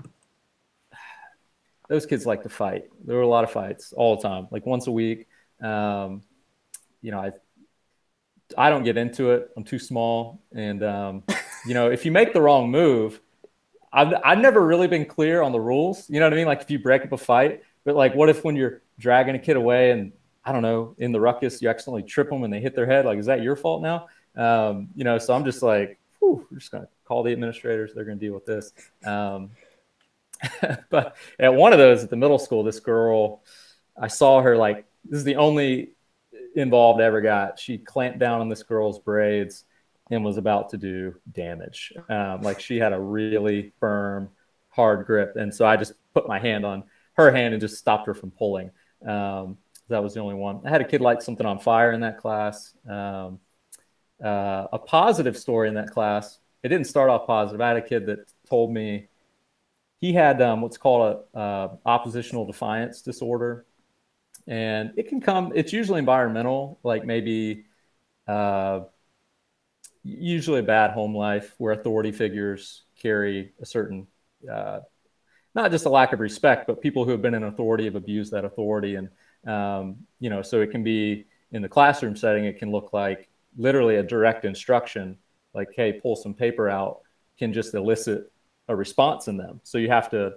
those 1.89 2.07
kids 2.07 2.27
like 2.27 2.43
to 2.43 2.49
fight. 2.49 2.85
There 3.05 3.17
were 3.17 3.23
a 3.23 3.29
lot 3.29 3.45
of 3.45 3.51
fights 3.51 3.93
all 3.93 4.17
the 4.17 4.23
time, 4.23 4.49
like 4.51 4.67
once 4.67 4.87
a 4.87 4.93
week. 4.93 5.29
Um, 5.63 6.23
you 7.03 7.11
know, 7.11 7.21
I 7.21 7.33
I 8.57 8.71
don't 8.71 8.85
get 8.85 8.97
into 8.97 9.31
it. 9.33 9.51
I'm 9.57 9.65
too 9.65 9.79
small, 9.79 10.41
and 10.55 10.83
um, 10.83 11.23
you 11.67 11.75
know, 11.75 11.91
if 11.91 12.05
you 12.05 12.13
make 12.13 12.33
the 12.33 12.41
wrong 12.41 12.71
move, 12.71 13.21
I've 13.93 14.15
I've 14.25 14.39
never 14.39 14.65
really 14.65 14.89
been 14.89 15.07
clear 15.07 15.43
on 15.43 15.53
the 15.53 15.61
rules. 15.61 16.09
You 16.11 16.21
know 16.21 16.27
what 16.27 16.33
I 16.33 16.37
mean? 16.37 16.47
Like 16.47 16.61
if 16.61 16.71
you 16.71 16.79
break 16.79 17.03
up 17.03 17.13
a 17.13 17.19
fight, 17.19 17.63
but 17.85 17.95
like 17.95 18.15
what 18.15 18.29
if 18.29 18.45
when 18.45 18.57
you're 18.57 18.83
dragging 18.99 19.35
a 19.35 19.39
kid 19.39 19.57
away 19.57 19.93
and 19.93 20.13
I 20.45 20.53
don't 20.53 20.63
know 20.63 20.95
in 20.99 21.13
the 21.13 21.21
ruckus 21.21 21.63
you 21.63 21.69
accidentally 21.69 22.03
trip 22.03 22.29
them 22.29 22.43
and 22.43 22.53
they 22.53 22.61
hit 22.61 22.75
their 22.75 22.87
head? 22.87 23.07
Like 23.07 23.19
is 23.19 23.27
that 23.27 23.43
your 23.43 23.57
fault 23.57 23.83
now? 23.83 24.07
Um, 24.37 24.89
you 24.95 25.05
know, 25.05 25.19
so 25.19 25.33
I'm 25.33 25.45
just 25.45 25.63
like, 25.63 25.99
whew, 26.19 26.47
we're 26.51 26.59
just 26.59 26.73
gonna 26.73 26.89
call 27.05 27.23
the 27.23 27.33
administrators. 27.33 27.93
They're 27.95 28.05
gonna 28.05 28.17
deal 28.17 28.35
with 28.35 28.47
this. 28.47 28.73
Um, 29.05 29.51
but 30.91 31.17
at 31.39 31.55
one 31.55 31.73
of 31.73 31.79
those 31.79 32.03
at 32.03 32.11
the 32.11 32.17
middle 32.17 32.39
school, 32.39 32.65
this 32.65 32.81
girl, 32.81 33.43
I 33.97 34.09
saw 34.09 34.43
her 34.43 34.57
like 34.57 34.87
this 35.05 35.19
is 35.19 35.25
the 35.25 35.37
only 35.37 35.93
involved 36.55 37.01
I 37.01 37.05
ever 37.05 37.21
got. 37.21 37.59
She 37.59 37.79
clamped 37.79 38.19
down 38.19 38.41
on 38.41 38.49
this 38.49 38.63
girl's 38.63 38.99
braids 38.99 39.65
and 40.11 40.25
was 40.25 40.37
about 40.37 40.71
to 40.71 40.77
do 40.77 41.15
damage. 41.33 41.93
Um, 42.09 42.43
like 42.43 42.61
she 42.61 42.77
had 42.77 42.93
a 42.93 43.01
really 43.01 43.73
firm, 43.81 44.31
hard 44.71 45.07
grip, 45.07 45.37
and 45.37 45.55
so 45.55 45.67
I 45.67 45.77
just 45.77 45.93
put 46.13 46.29
my 46.29 46.39
hand 46.39 46.65
on 46.65 46.85
her 47.15 47.31
hand 47.31 47.55
and 47.55 47.61
just 47.61 47.79
stopped 47.79 48.07
her 48.07 48.15
from 48.15 48.31
pulling. 48.31 48.71
Um, 49.07 49.59
that 49.89 50.03
was 50.03 50.15
the 50.15 50.21
only 50.21 50.35
one. 50.35 50.61
I 50.65 50.71
had 50.71 50.81
a 50.81 50.85
kid 50.85 51.01
light 51.01 51.23
something 51.23 51.47
on 51.47 51.59
fire 51.59 51.93
in 51.93 52.01
that 52.01 52.19
class. 52.19 52.75
Um, 52.89 53.39
uh, 54.23 54.67
a 54.73 54.79
positive 54.79 55.37
story 55.37 55.69
in 55.69 55.75
that 55.75 55.91
class. 55.91 56.39
It 56.63 56.69
didn't 56.69 56.87
start 56.87 57.11
off 57.11 57.27
positive. 57.27 57.61
I 57.61 57.69
had 57.69 57.77
a 57.77 57.83
kid 57.83 58.07
that 58.07 58.33
told 58.49 58.73
me 58.73 59.09
he 60.01 60.13
had 60.13 60.41
um, 60.41 60.63
what's 60.63 60.79
called 60.79 61.25
a 61.35 61.39
uh, 61.39 61.77
oppositional 61.85 62.47
defiance 62.47 63.03
disorder, 63.03 63.67
and 64.47 64.93
it 64.97 65.09
can 65.09 65.21
come. 65.21 65.53
It's 65.55 65.73
usually 65.73 65.99
environmental, 65.99 66.79
like 66.83 67.05
maybe 67.05 67.65
uh, 68.29 68.81
usually 70.03 70.61
a 70.61 70.65
bad 70.65 70.91
home 70.91 71.17
life 71.17 71.55
where 71.59 71.73
authority 71.73 72.13
figures 72.13 72.83
carry 73.01 73.53
a 73.61 73.67
certain 73.67 74.07
uh, 74.51 74.81
not 75.55 75.71
just 75.71 75.87
a 75.87 75.91
lack 75.91 76.13
of 76.13 76.21
respect, 76.21 76.67
but 76.67 76.81
people 76.81 77.05
who 77.05 77.13
have 77.13 77.23
been 77.23 77.35
in 77.35 77.45
authority 77.45 77.85
have 77.85 77.95
abused 77.95 78.33
that 78.33 78.45
authority, 78.45 78.97
and 78.97 79.09
um, 79.47 79.97
you 80.21 80.31
know, 80.31 80.43
so 80.43 80.61
it 80.61 80.71
can 80.71 80.83
be 80.83 81.27
in 81.53 81.63
the 81.63 81.69
classroom 81.69 82.17
setting. 82.17 82.45
It 82.45 82.59
can 82.59 82.71
look 82.71 82.93
like 82.93 83.29
literally 83.57 83.97
a 83.97 84.03
direct 84.03 84.45
instruction, 84.45 85.17
like, 85.55 85.69
"Hey, 85.75 86.01
pull 86.01 86.17
some 86.17 86.35
paper 86.35 86.69
out," 86.69 87.03
can 87.39 87.53
just 87.53 87.75
elicit 87.75 88.33
a 88.69 88.75
response 88.75 89.29
in 89.29 89.37
them. 89.37 89.61
So 89.63 89.79
you 89.79 89.89
have 89.89 90.11
to 90.11 90.35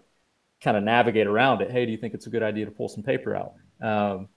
kind 0.61 0.77
of 0.77 0.83
navigate 0.83 1.27
around 1.27 1.61
it. 1.61 1.71
Hey, 1.71 1.85
do 1.85 1.91
you 1.91 1.97
think 1.97 2.13
it's 2.13 2.27
a 2.27 2.29
good 2.29 2.43
idea 2.43 2.65
to 2.65 2.71
pull 2.71 2.89
some 2.89 3.03
paper 3.03 3.35
out? 3.35 3.53
Um, 3.81 4.29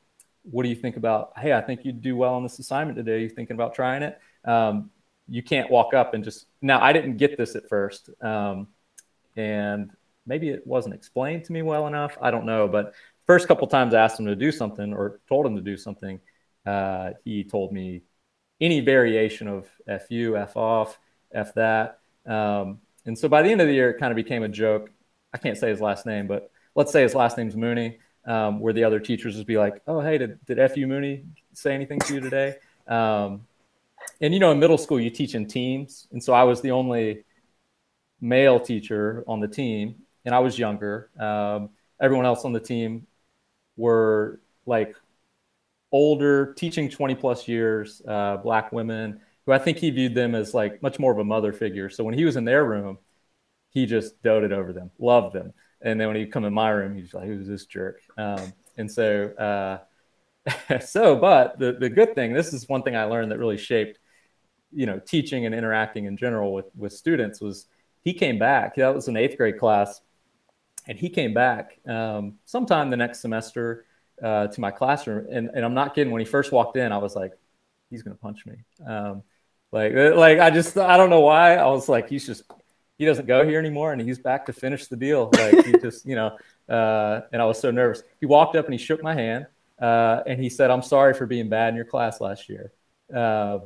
what 0.43 0.63
do 0.63 0.69
you 0.69 0.75
think 0.75 0.97
about? 0.97 1.33
Hey, 1.39 1.53
I 1.53 1.61
think 1.61 1.85
you'd 1.85 2.01
do 2.01 2.17
well 2.17 2.35
on 2.35 2.43
this 2.43 2.59
assignment 2.59 2.97
today. 2.97 3.23
You 3.23 3.29
thinking 3.29 3.55
about 3.55 3.75
trying 3.75 4.03
it? 4.03 4.19
Um, 4.45 4.91
you 5.29 5.43
can't 5.43 5.71
walk 5.71 5.95
up 5.95 6.15
and 6.15 6.25
just 6.25 6.47
now. 6.61 6.83
I 6.83 6.93
didn't 6.93 7.17
get 7.17 7.37
this 7.37 7.55
at 7.55 7.69
first, 7.69 8.11
um, 8.23 8.69
and 9.37 9.91
maybe 10.27 10.49
it 10.49 10.67
wasn't 10.67 10.95
explained 10.95 11.45
to 11.45 11.53
me 11.53 11.63
well 11.63 11.87
enough. 11.87 12.17
I 12.21 12.31
don't 12.31 12.47
know, 12.47 12.67
but 12.67 12.95
first 13.27 13.47
couple 13.47 13.67
times 13.69 13.95
I 13.95 14.03
asked 14.03 14.19
him 14.19 14.27
to 14.27 14.35
do 14.35 14.51
something 14.51 14.93
or 14.93 15.21
told 15.29 15.47
him 15.47 15.55
to 15.57 15.63
do 15.63 15.77
something, 15.77 16.21
uh, 16.67 17.11
he 17.25 17.45
told 17.45 17.73
me 17.73 18.03
any 18.61 18.81
variation 18.81 19.47
of 19.47 19.69
"f 19.87 20.11
you," 20.11 20.37
"f 20.37 20.57
off," 20.57 20.99
"f 21.33 21.55
that." 21.55 22.01
Um, 22.27 22.81
and 23.07 23.17
so 23.19 23.29
by 23.29 23.43
the 23.43 23.51
end 23.51 23.61
of 23.61 23.67
the 23.67 23.73
year, 23.73 23.91
it 23.91 23.99
kind 23.99 24.11
of 24.11 24.17
became 24.17 24.43
a 24.43 24.49
joke. 24.49 24.91
I 25.33 25.39
can't 25.39 25.57
say 25.57 25.71
his 25.71 25.81
last 25.81 26.07
name, 26.07 26.27
but 26.27 26.51
let's 26.75 26.93
say 26.93 27.03
his 27.03 27.15
last 27.15 27.39
name's 27.39 27.57
Mooney, 27.57 27.99
um, 28.31 28.61
where 28.61 28.73
the 28.73 28.85
other 28.85 29.01
teachers 29.01 29.37
would 29.37 29.47
be 29.47 29.59
like, 29.59 29.83
"Oh, 29.87 30.01
hey, 30.01 30.19
did, 30.19 30.45
did 30.47 30.59
F 30.59 30.77
you 30.77 30.87
Mooney 30.87 31.25
say 31.55 31.75
anything 31.75 31.99
to 32.01 32.15
you 32.15 32.21
today?" 32.21 32.57
Um, 32.89 33.47
and 34.21 34.35
you 34.35 34.41
know, 34.41 34.53
in 34.53 34.59
middle 34.61 34.79
school, 34.79 35.01
you 35.01 35.11
teach 35.11 35.35
in 35.35 35.47
teams, 35.47 36.07
and 36.13 36.23
so 36.23 36.33
I 36.33 36.45
was 36.45 36.61
the 36.61 36.71
only 36.73 37.25
male 38.21 38.61
teacher 38.61 39.25
on 39.27 39.41
the 39.41 39.49
team, 39.49 39.97
and 40.25 40.35
I 40.35 40.41
was 40.41 40.59
younger. 40.59 41.11
Um, 41.19 41.71
everyone 42.01 42.27
else 42.27 42.45
on 42.45 42.53
the 42.53 42.61
team 42.61 43.07
were 43.77 44.41
like 44.67 44.95
older, 45.93 46.55
teaching 46.55 46.89
20 46.89 47.15
plus 47.15 47.49
years, 47.49 48.03
uh, 48.07 48.37
black 48.39 48.73
women 48.73 49.21
who 49.47 49.53
I 49.53 49.59
think 49.59 49.79
he 49.79 49.91
viewed 49.91 50.15
them 50.15 50.35
as 50.35 50.55
like 50.55 50.83
much 50.83 50.99
more 50.99 51.13
of 51.13 51.19
a 51.19 51.25
mother 51.25 51.53
figure. 51.53 51.91
So 51.91 52.05
when 52.05 52.15
he 52.15 52.25
was 52.25 52.37
in 52.37 52.45
their 52.45 52.65
room, 52.65 52.99
he 53.71 53.87
just 53.87 54.23
doted 54.23 54.53
over 54.53 54.73
them, 54.73 54.91
loved 54.99 55.35
them. 55.35 55.53
And 55.83 56.01
then 56.01 56.09
when 56.09 56.17
he'd 56.17 56.33
come 56.33 56.45
in 56.45 56.53
my 56.53 56.71
room, 56.71 56.95
he's 56.95 57.15
like, 57.15 57.27
who's 57.27 57.47
this 57.47 57.67
jerk? 57.67 58.01
Um, 58.19 58.53
and 58.77 58.91
so, 58.91 59.29
uh, 59.37 60.79
so, 60.81 61.17
but 61.17 61.59
the, 61.59 61.73
the 61.73 61.89
good 61.89 62.15
thing, 62.15 62.33
this 62.33 62.53
is 62.53 62.69
one 62.69 62.83
thing 62.83 62.97
I 62.97 63.05
learned 63.05 63.33
that 63.33 63.39
really 63.39 63.57
shaped, 63.57 63.99
you 64.73 64.87
know, 64.87 64.99
teaching 64.99 65.47
and 65.47 65.55
interacting 65.55 66.05
in 66.05 66.17
general 66.17 66.53
with, 66.53 66.67
with 66.77 66.93
students 66.93 67.41
was 67.41 67.67
he 68.03 68.13
came 68.13 68.39
back. 68.39 68.77
That 68.77 68.95
was 68.95 69.09
an 69.09 69.17
eighth 69.17 69.37
grade 69.37 69.59
class. 69.59 70.01
And 70.89 70.99
he 70.99 71.11
came 71.11 71.35
back 71.35 71.79
um, 71.87 72.39
sometime 72.45 72.91
the 72.91 72.97
next 72.97 73.21
semester 73.21 73.85
uh, 74.23 74.49
to 74.49 74.61
my 74.61 74.71
classroom. 74.71 75.27
And, 75.31 75.51
and 75.55 75.65
I'm 75.65 75.75
not 75.75 75.95
kidding. 75.95 76.13
When 76.13 76.21
he 76.21 76.27
first 76.27 76.53
walked 76.53 76.77
in, 76.77 76.91
I 76.93 76.99
was 76.99 77.15
like, 77.15 77.33
he's 77.91 78.03
to 78.03 78.15
punch 78.15 78.47
me. 78.47 78.55
Um, 78.87 79.23
like, 79.73 79.93
like 79.95 80.39
I 80.41 80.51
just, 80.51 80.77
I 80.77 80.97
don't 80.97 81.11
know 81.11 81.21
why. 81.21 81.57
I 81.57 81.67
was 81.67 81.89
like, 81.89 82.09
he's 82.09 82.27
just, 82.27 82.43
he 83.01 83.07
doesn't 83.07 83.25
go 83.25 83.47
here 83.47 83.59
anymore 83.59 83.95
and 83.95 84.03
he's 84.03 84.19
back 84.19 84.45
to 84.45 84.53
finish 84.53 84.87
the 84.87 84.95
deal. 84.95 85.31
Like 85.33 85.65
he 85.65 85.73
just, 85.79 86.05
you 86.05 86.17
know, 86.17 86.37
uh, 86.69 87.23
and 87.33 87.41
I 87.41 87.47
was 87.47 87.59
so 87.59 87.71
nervous. 87.71 88.03
He 88.21 88.27
walked 88.27 88.57
up 88.57 88.67
and 88.67 88.75
he 88.75 88.79
shook 88.79 89.03
my 89.03 89.15
hand 89.15 89.47
uh, 89.81 90.21
and 90.27 90.39
he 90.39 90.51
said, 90.51 90.71
I'm 90.71 90.83
sorry 90.83 91.15
for 91.15 91.25
being 91.25 91.49
bad 91.49 91.71
in 91.71 91.77
your 91.77 91.87
class 91.87 92.21
last 92.21 92.51
year. 92.51 92.73
Uh, 93.13 93.61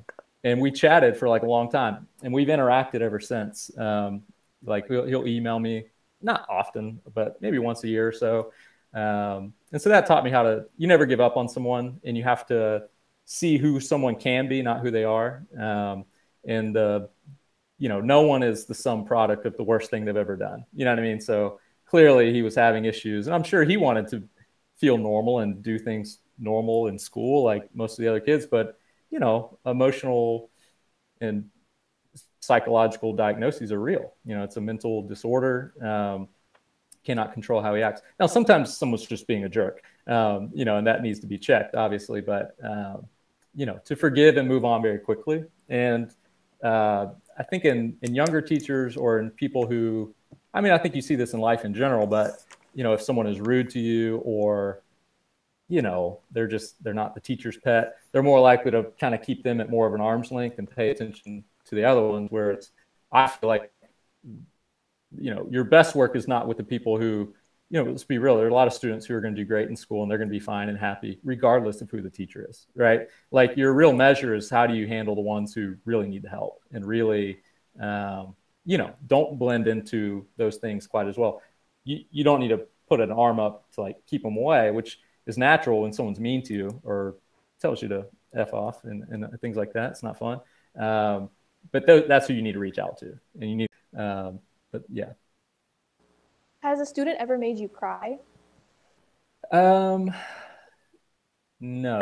and 0.45 0.61
we 0.61 0.71
chatted 0.71 1.17
for 1.17 1.29
like 1.29 1.43
a 1.43 1.47
long 1.47 1.69
time 1.69 2.07
and 2.23 2.33
we've 2.33 2.47
interacted 2.47 3.01
ever 3.01 3.19
since. 3.19 3.77
Um, 3.77 4.23
like 4.65 4.87
he'll, 4.87 5.05
he'll, 5.05 5.27
email 5.27 5.59
me, 5.59 5.87
not 6.23 6.47
often, 6.49 7.01
but 7.13 7.43
maybe 7.43 7.59
once 7.59 7.83
a 7.83 7.89
year 7.89 8.07
or 8.07 8.13
so. 8.13 8.53
Um, 8.95 9.53
and 9.73 9.83
so 9.83 9.89
that 9.89 10.07
taught 10.07 10.23
me 10.23 10.31
how 10.31 10.45
to, 10.45 10.67
you 10.79 10.87
never 10.87 11.07
give 11.07 11.21
up 11.21 11.37
on 11.37 11.49
someone 11.49 12.01
and 12.05 12.17
you 12.17 12.23
have 12.23 12.47
to 12.47 12.85
see 13.25 13.59
who 13.59 13.81
someone 13.81 14.15
can 14.15 14.47
be, 14.47 14.63
not 14.63 14.79
who 14.79 14.93
they 14.93 15.03
are. 15.03 15.45
Um, 15.59 16.05
and, 16.47 16.77
uh, 16.77 17.09
you 17.85 17.91
know, 17.91 18.01
no 18.01 18.23
one 18.23 18.43
is 18.43 18.65
the 18.65 18.73
sum 18.75 19.05
product 19.05 19.45
of 19.45 19.55
the 19.59 19.63
worst 19.63 19.91
thing 19.91 20.07
they've 20.07 20.17
ever 20.17 20.37
done. 20.37 20.65
You 20.73 20.87
know 20.87 20.93
what 20.93 21.01
I 21.01 21.03
mean? 21.03 21.21
So 21.21 21.61
clearly 21.85 22.33
he 22.33 22.41
was 22.41 22.55
having 22.55 22.87
issues 22.87 23.27
and 23.27 23.35
I'm 23.35 23.43
sure 23.43 23.63
he 23.63 23.77
wanted 23.77 24.09
to 24.09 24.27
feel 24.79 24.97
normal 24.97 25.41
and 25.41 25.63
do 25.63 25.79
things 25.79 26.21
normal 26.39 26.87
in 26.87 26.99
school, 26.99 27.45
like 27.45 27.69
most 27.75 27.99
of 27.99 28.03
the 28.03 28.09
other 28.09 28.21
kids, 28.21 28.47
but 28.47 28.79
you 29.11 29.19
know, 29.19 29.59
emotional 29.67 30.49
and 31.21 31.51
psychological 32.41 33.13
diagnoses 33.13 33.71
are 33.71 33.81
real. 33.81 34.15
You 34.25 34.35
know, 34.35 34.45
it's 34.45 34.57
a 34.57 34.63
mental 34.63 35.03
disorder. 35.07 35.75
Um, 35.83 36.29
cannot 37.05 37.35
control 37.35 37.61
how 37.61 37.75
he 37.75 37.83
acts. 37.83 38.01
Now, 38.19 38.25
sometimes 38.25 38.75
someone's 38.75 39.05
just 39.05 39.27
being 39.27 39.45
a 39.45 39.49
jerk, 39.51 39.83
um, 40.07 40.51
you 40.55 40.65
know, 40.65 40.79
and 40.79 40.87
that 40.87 41.03
needs 41.03 41.21
to 41.21 41.27
be 41.27 41.37
checked, 41.37 41.75
obviously. 41.75 42.23
But 42.23 42.57
um, 42.65 43.09
you 43.55 43.67
know, 43.67 43.79
to 43.85 43.95
forgive 43.95 44.39
and 44.39 44.49
move 44.49 44.65
on 44.65 44.81
very 44.81 45.01
quickly. 45.01 45.45
And 45.69 46.11
uh, 46.63 47.09
I 47.39 47.43
think 47.43 47.65
in 47.65 47.97
in 48.03 48.15
younger 48.15 48.41
teachers 48.41 48.97
or 48.97 49.19
in 49.19 49.31
people 49.31 49.67
who, 49.67 50.15
I 50.53 50.61
mean, 50.61 50.73
I 50.73 50.79
think 50.79 50.95
you 50.95 51.03
see 51.03 51.17
this 51.17 51.33
in 51.35 51.41
life 51.41 51.65
in 51.65 51.75
general, 51.75 52.07
but 52.07 52.45
you 52.75 52.83
know, 52.83 52.93
if 52.93 53.03
someone 53.03 53.27
is 53.27 53.41
rude 53.41 53.71
to 53.71 53.81
you 53.81 54.19
or 54.19 54.83
you 55.69 55.83
know 55.83 56.21
they're 56.31 56.47
just 56.47 56.83
they're 56.85 56.95
not 56.95 57.15
the 57.15 57.21
teacher's 57.21 57.57
pet 57.57 57.97
they're 58.13 58.23
more 58.23 58.41
likely 58.41 58.71
to 58.71 58.85
kind 59.01 59.15
of 59.15 59.23
keep 59.23 59.43
them 59.43 59.61
at 59.61 59.71
more 59.71 59.87
of 59.87 59.95
an 59.95 60.01
arm's 60.01 60.31
length 60.31 60.59
and 60.59 60.71
pay 60.71 60.91
attention 60.91 61.43
to 61.65 61.75
the 61.75 61.85
other 61.85 62.03
ones 62.03 62.31
where 62.31 62.51
it's 62.51 62.71
i 63.13 63.27
feel 63.27 63.49
like 63.49 63.73
you 65.19 65.35
know 65.35 65.47
your 65.51 65.65
best 65.65 65.95
work 65.95 66.17
is 66.17 66.29
not 66.29 66.47
with 66.47 66.57
the 66.59 66.65
people 66.65 66.99
who 66.99 67.33
you 67.71 67.83
know 67.83 67.91
let's 67.91 68.05
be 68.05 68.19
real 68.19 68.37
there 68.37 68.47
are 68.47 68.51
a 68.51 68.55
lot 68.55 68.67
of 68.67 68.73
students 68.73 69.07
who 69.07 69.15
are 69.15 69.21
going 69.21 69.35
to 69.35 69.41
do 69.41 69.47
great 69.47 69.69
in 69.69 69.77
school 69.77 70.03
and 70.03 70.11
they're 70.11 70.19
going 70.19 70.29
to 70.29 70.33
be 70.33 70.41
fine 70.41 70.69
and 70.69 70.79
happy 70.79 71.19
regardless 71.25 71.81
of 71.81 71.91
who 71.91 72.01
the 72.01 72.11
teacher 72.11 72.47
is 72.49 72.67
right? 72.75 73.09
Like 73.31 73.57
your 73.57 73.73
real 73.73 73.93
measure 73.93 74.35
is 74.35 74.51
how 74.51 74.67
do 74.67 74.75
you 74.75 74.87
handle 74.87 75.15
the 75.15 75.21
ones 75.21 75.55
who 75.55 75.77
really 75.85 76.09
need 76.09 76.23
the 76.23 76.29
help 76.29 76.63
and 76.73 76.87
really 76.87 77.39
um, 77.81 78.37
you 78.65 78.79
know 78.79 78.93
don't 79.07 79.39
blend 79.39 79.67
into 79.67 80.27
those 80.37 80.57
things 80.57 80.87
quite 80.87 81.09
as 81.09 81.17
well. 81.17 81.43
You, 81.85 82.05
you 82.11 82.25
don't 82.25 82.41
need 82.41 82.49
to 82.49 82.67
put 82.89 83.01
an 83.01 83.11
arm 83.11 83.41
up 83.41 83.71
to 83.73 83.81
like 83.81 83.97
keep 84.07 84.23
them 84.23 84.37
away 84.37 84.71
which 84.71 85.01
is 85.27 85.39
natural 85.39 85.83
when 85.83 85.93
someone's 85.93 86.21
mean 86.21 86.43
to 86.45 86.55
you 86.55 86.81
or 86.85 87.17
tells 87.61 87.81
you 87.83 87.89
to 87.89 88.07
f 88.35 88.53
off 88.53 88.85
and, 88.85 89.05
and 89.11 89.41
things 89.41 89.57
like 89.57 89.73
that. 89.73 89.93
It's 89.93 90.03
not 90.03 90.19
fun. 90.19 90.41
Um, 90.79 91.31
but 91.73 91.87
th- 91.87 92.07
that's 92.09 92.27
who 92.29 92.35
you 92.35 92.43
need 92.43 92.53
to 92.53 92.59
reach 92.59 92.79
out 92.79 92.99
to 92.99 93.19
and 93.41 93.51
you 93.51 93.57
need 93.57 93.69
um, 93.97 94.41
but 94.71 94.83
yeah 94.89 95.13
Has 96.65 96.81
a 96.81 96.87
student 96.87 97.19
ever 97.21 97.37
made 97.37 97.59
you 97.59 97.69
cry? 97.69 98.17
Um, 99.53 100.11
no, 101.61 102.01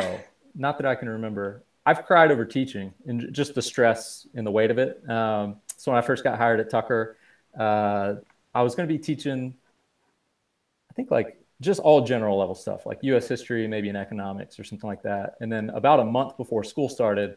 not 0.55 0.77
that 0.77 0.87
I 0.87 0.95
can 0.95 1.09
remember. 1.09 1.65
I've 1.85 2.05
cried 2.05 2.31
over 2.31 2.45
teaching 2.45 2.93
and 3.05 3.33
just 3.33 3.55
the 3.55 3.61
stress 3.61 4.25
and 4.35 4.47
the 4.47 4.51
weight 4.51 4.71
of 4.71 4.77
it. 4.77 5.03
Um, 5.09 5.57
so 5.75 5.91
when 5.91 5.97
I 5.97 6.01
first 6.01 6.23
got 6.23 6.37
hired 6.37 6.61
at 6.61 6.69
Tucker, 6.69 7.17
uh, 7.59 8.13
I 8.55 8.61
was 8.61 8.73
going 8.73 8.87
to 8.87 8.93
be 8.93 8.97
teaching, 8.97 9.53
I 10.89 10.93
think 10.93 11.11
like 11.11 11.43
just 11.59 11.81
all 11.81 11.99
general 11.99 12.39
level 12.39 12.55
stuff, 12.55 12.85
like 12.85 12.99
U.S. 13.01 13.27
history, 13.27 13.67
maybe 13.67 13.89
in 13.89 13.97
economics 13.97 14.57
or 14.57 14.63
something 14.63 14.87
like 14.87 15.03
that. 15.03 15.35
And 15.41 15.51
then 15.51 15.71
about 15.71 15.99
a 15.99 16.05
month 16.05 16.37
before 16.37 16.63
school 16.63 16.87
started, 16.87 17.35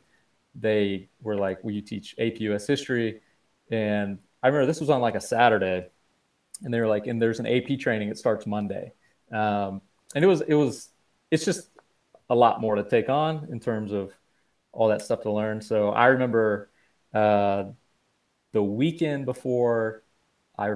they 0.54 1.08
were 1.22 1.34
like, 1.34 1.64
"Will 1.64 1.72
you 1.72 1.82
teach 1.82 2.14
AP 2.20 2.38
U.S. 2.42 2.68
history?" 2.68 3.20
And 3.72 4.20
I 4.44 4.46
remember 4.46 4.66
this 4.66 4.78
was 4.78 4.90
on 4.90 5.00
like 5.00 5.16
a 5.16 5.20
Saturday, 5.20 5.88
and 6.62 6.72
they 6.72 6.80
were 6.80 6.86
like, 6.86 7.06
"And 7.06 7.20
there's 7.20 7.40
an 7.40 7.46
AP 7.46 7.78
training. 7.78 8.08
It 8.08 8.18
starts 8.18 8.46
Monday." 8.46 8.92
Um, 9.32 9.82
and 10.14 10.24
it 10.24 10.28
was 10.28 10.40
it 10.42 10.54
was 10.54 10.90
it's 11.30 11.44
just 11.44 11.68
a 12.30 12.34
lot 12.34 12.60
more 12.60 12.76
to 12.76 12.84
take 12.84 13.08
on 13.08 13.48
in 13.50 13.60
terms 13.60 13.92
of 13.92 14.12
all 14.72 14.88
that 14.88 15.02
stuff 15.02 15.22
to 15.22 15.32
learn. 15.32 15.60
So 15.60 15.90
I 15.90 16.06
remember 16.06 16.70
uh, 17.14 17.64
the 18.52 18.62
weekend 18.62 19.24
before 19.26 20.02
I 20.58 20.74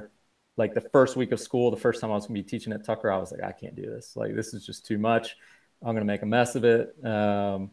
like 0.56 0.74
the 0.74 0.80
first 0.80 1.16
week 1.16 1.32
of 1.32 1.40
school, 1.40 1.70
the 1.70 1.76
first 1.76 2.00
time 2.00 2.10
I 2.10 2.14
was 2.14 2.26
going 2.26 2.36
to 2.36 2.42
be 2.42 2.48
teaching 2.48 2.72
at 2.72 2.84
Tucker, 2.84 3.10
I 3.10 3.18
was 3.18 3.32
like, 3.32 3.42
I 3.42 3.52
can't 3.52 3.74
do 3.74 3.82
this. 3.82 4.16
Like 4.16 4.34
this 4.34 4.54
is 4.54 4.64
just 4.64 4.86
too 4.86 4.98
much. 4.98 5.36
I'm 5.82 5.94
going 5.94 6.06
to 6.06 6.12
make 6.12 6.22
a 6.22 6.26
mess 6.26 6.54
of 6.54 6.64
it. 6.64 6.94
Um, 7.04 7.70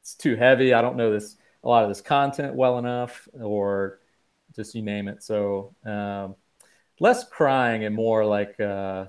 it's 0.00 0.14
too 0.14 0.36
heavy. 0.36 0.74
I 0.74 0.82
don't 0.82 0.96
know 0.96 1.10
this 1.10 1.36
a 1.64 1.68
lot 1.68 1.82
of 1.82 1.88
this 1.88 2.00
content 2.00 2.54
well 2.54 2.78
enough, 2.78 3.26
or 3.32 4.00
just 4.54 4.74
you 4.74 4.82
name 4.82 5.08
it. 5.08 5.22
So 5.22 5.74
um, 5.84 6.36
less 7.00 7.28
crying 7.28 7.84
and 7.84 7.94
more 7.94 8.24
like 8.24 8.58
uh, 8.60 9.06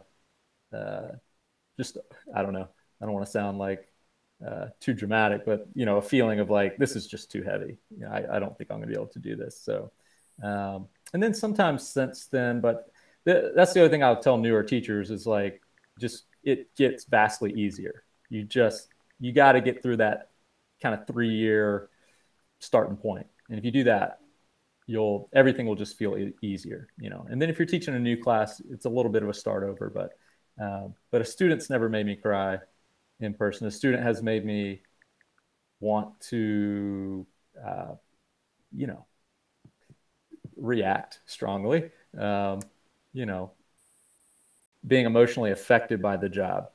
uh, 0.73 1.07
just 1.77 1.97
I 2.33 2.41
don't 2.41 2.53
know. 2.53 2.67
I 3.01 3.05
don't 3.05 3.13
want 3.13 3.25
to 3.25 3.31
sound 3.31 3.57
like 3.57 3.87
uh, 4.45 4.67
too 4.79 4.93
dramatic, 4.93 5.45
but 5.45 5.67
you 5.73 5.85
know, 5.85 5.97
a 5.97 6.01
feeling 6.01 6.39
of 6.39 6.49
like 6.49 6.77
this 6.77 6.95
is 6.95 7.07
just 7.07 7.31
too 7.31 7.43
heavy. 7.43 7.77
You 7.91 8.05
know, 8.05 8.09
I, 8.09 8.35
I 8.35 8.39
don't 8.39 8.57
think 8.57 8.71
I'm 8.71 8.77
going 8.77 8.89
to 8.89 8.93
be 8.93 8.99
able 8.99 9.11
to 9.11 9.19
do 9.19 9.35
this. 9.35 9.59
So, 9.59 9.91
um, 10.43 10.87
and 11.13 11.21
then 11.21 11.33
sometimes 11.33 11.87
since 11.87 12.25
then, 12.25 12.61
but 12.61 12.91
th- 13.25 13.51
that's 13.55 13.73
the 13.73 13.81
other 13.81 13.89
thing 13.89 14.03
I'll 14.03 14.21
tell 14.21 14.37
newer 14.37 14.63
teachers 14.63 15.11
is 15.11 15.25
like 15.25 15.61
just 15.99 16.25
it 16.43 16.75
gets 16.75 17.05
vastly 17.05 17.53
easier. 17.53 18.03
You 18.29 18.43
just 18.43 18.89
you 19.19 19.31
got 19.31 19.53
to 19.53 19.61
get 19.61 19.81
through 19.81 19.97
that 19.97 20.31
kind 20.81 20.93
of 20.93 21.07
three 21.07 21.29
year 21.29 21.89
starting 22.59 22.97
point, 22.97 23.27
and 23.49 23.57
if 23.57 23.65
you 23.65 23.71
do 23.71 23.85
that, 23.85 24.19
you'll 24.87 25.29
everything 25.33 25.65
will 25.65 25.75
just 25.75 25.97
feel 25.97 26.17
e- 26.17 26.33
easier. 26.41 26.87
You 26.97 27.09
know, 27.09 27.25
and 27.29 27.41
then 27.41 27.49
if 27.49 27.59
you're 27.59 27.65
teaching 27.65 27.95
a 27.95 27.99
new 27.99 28.17
class, 28.17 28.61
it's 28.69 28.85
a 28.85 28.89
little 28.89 29.11
bit 29.11 29.23
of 29.23 29.29
a 29.29 29.33
start 29.33 29.63
over, 29.63 29.89
but 29.89 30.63
uh, 30.63 30.87
but 31.11 31.21
a 31.21 31.25
student's 31.25 31.69
never 31.69 31.89
made 31.89 32.05
me 32.05 32.15
cry 32.15 32.59
in 33.19 33.33
person. 33.33 33.67
A 33.67 33.71
student 33.71 34.03
has 34.03 34.21
made 34.21 34.45
me 34.45 34.81
want 35.79 36.19
to, 36.19 37.25
uh, 37.65 37.95
you 38.75 38.87
know, 38.87 39.05
react 40.55 41.19
strongly. 41.25 41.91
Um, 42.17 42.61
you 43.13 43.25
know, 43.25 43.51
being 44.85 45.05
emotionally 45.05 45.51
affected 45.51 46.01
by 46.01 46.17
the 46.17 46.29
job. 46.29 46.69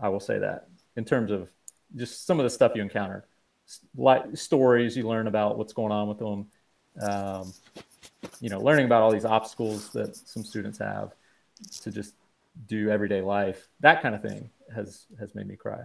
I 0.00 0.08
will 0.08 0.20
say 0.20 0.38
that 0.38 0.68
in 0.96 1.04
terms 1.04 1.30
of 1.30 1.50
just 1.94 2.26
some 2.26 2.40
of 2.40 2.44
the 2.44 2.50
stuff 2.50 2.72
you 2.74 2.82
encounter, 2.82 3.26
like 3.96 4.36
stories 4.36 4.96
you 4.96 5.06
learn 5.08 5.26
about 5.26 5.56
what's 5.56 5.72
going 5.72 5.92
on 5.92 6.08
with 6.08 6.18
them. 6.18 6.46
Um, 7.00 7.52
you 8.40 8.50
know, 8.50 8.60
learning 8.60 8.86
about 8.86 9.02
all 9.02 9.12
these 9.12 9.24
obstacles 9.24 9.90
that 9.90 10.16
some 10.16 10.44
students 10.44 10.78
have 10.78 11.14
to 11.82 11.90
just 11.90 12.14
do 12.66 12.88
everyday 12.90 13.20
life 13.20 13.68
that 13.80 14.00
kind 14.00 14.14
of 14.14 14.22
thing 14.22 14.48
has 14.74 15.06
has 15.18 15.34
made 15.34 15.46
me 15.46 15.56
cry 15.56 15.80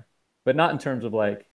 but 0.45 0.55
not 0.55 0.71
in 0.71 0.77
terms 0.77 1.03
of 1.03 1.13
like 1.13 1.47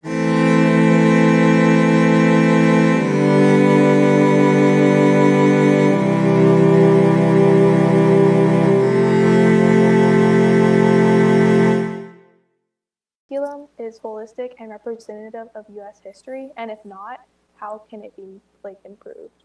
Curriculum 13.29 13.69
is 13.79 13.99
holistic 13.99 14.53
and 14.59 14.71
representative 14.71 15.49
of 15.55 15.65
U.S. 15.77 16.01
history, 16.05 16.53
and 16.57 16.71
if 16.71 16.85
not, 16.85 17.21
how 17.57 17.83
can 17.89 18.05
it 18.05 18.15
be 18.17 18.41
like 18.63 18.79
improved? 18.85 19.42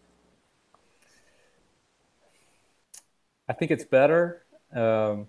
I 3.48 3.52
think 3.52 3.70
it's 3.70 3.84
better 3.84 4.42
um, 4.74 5.26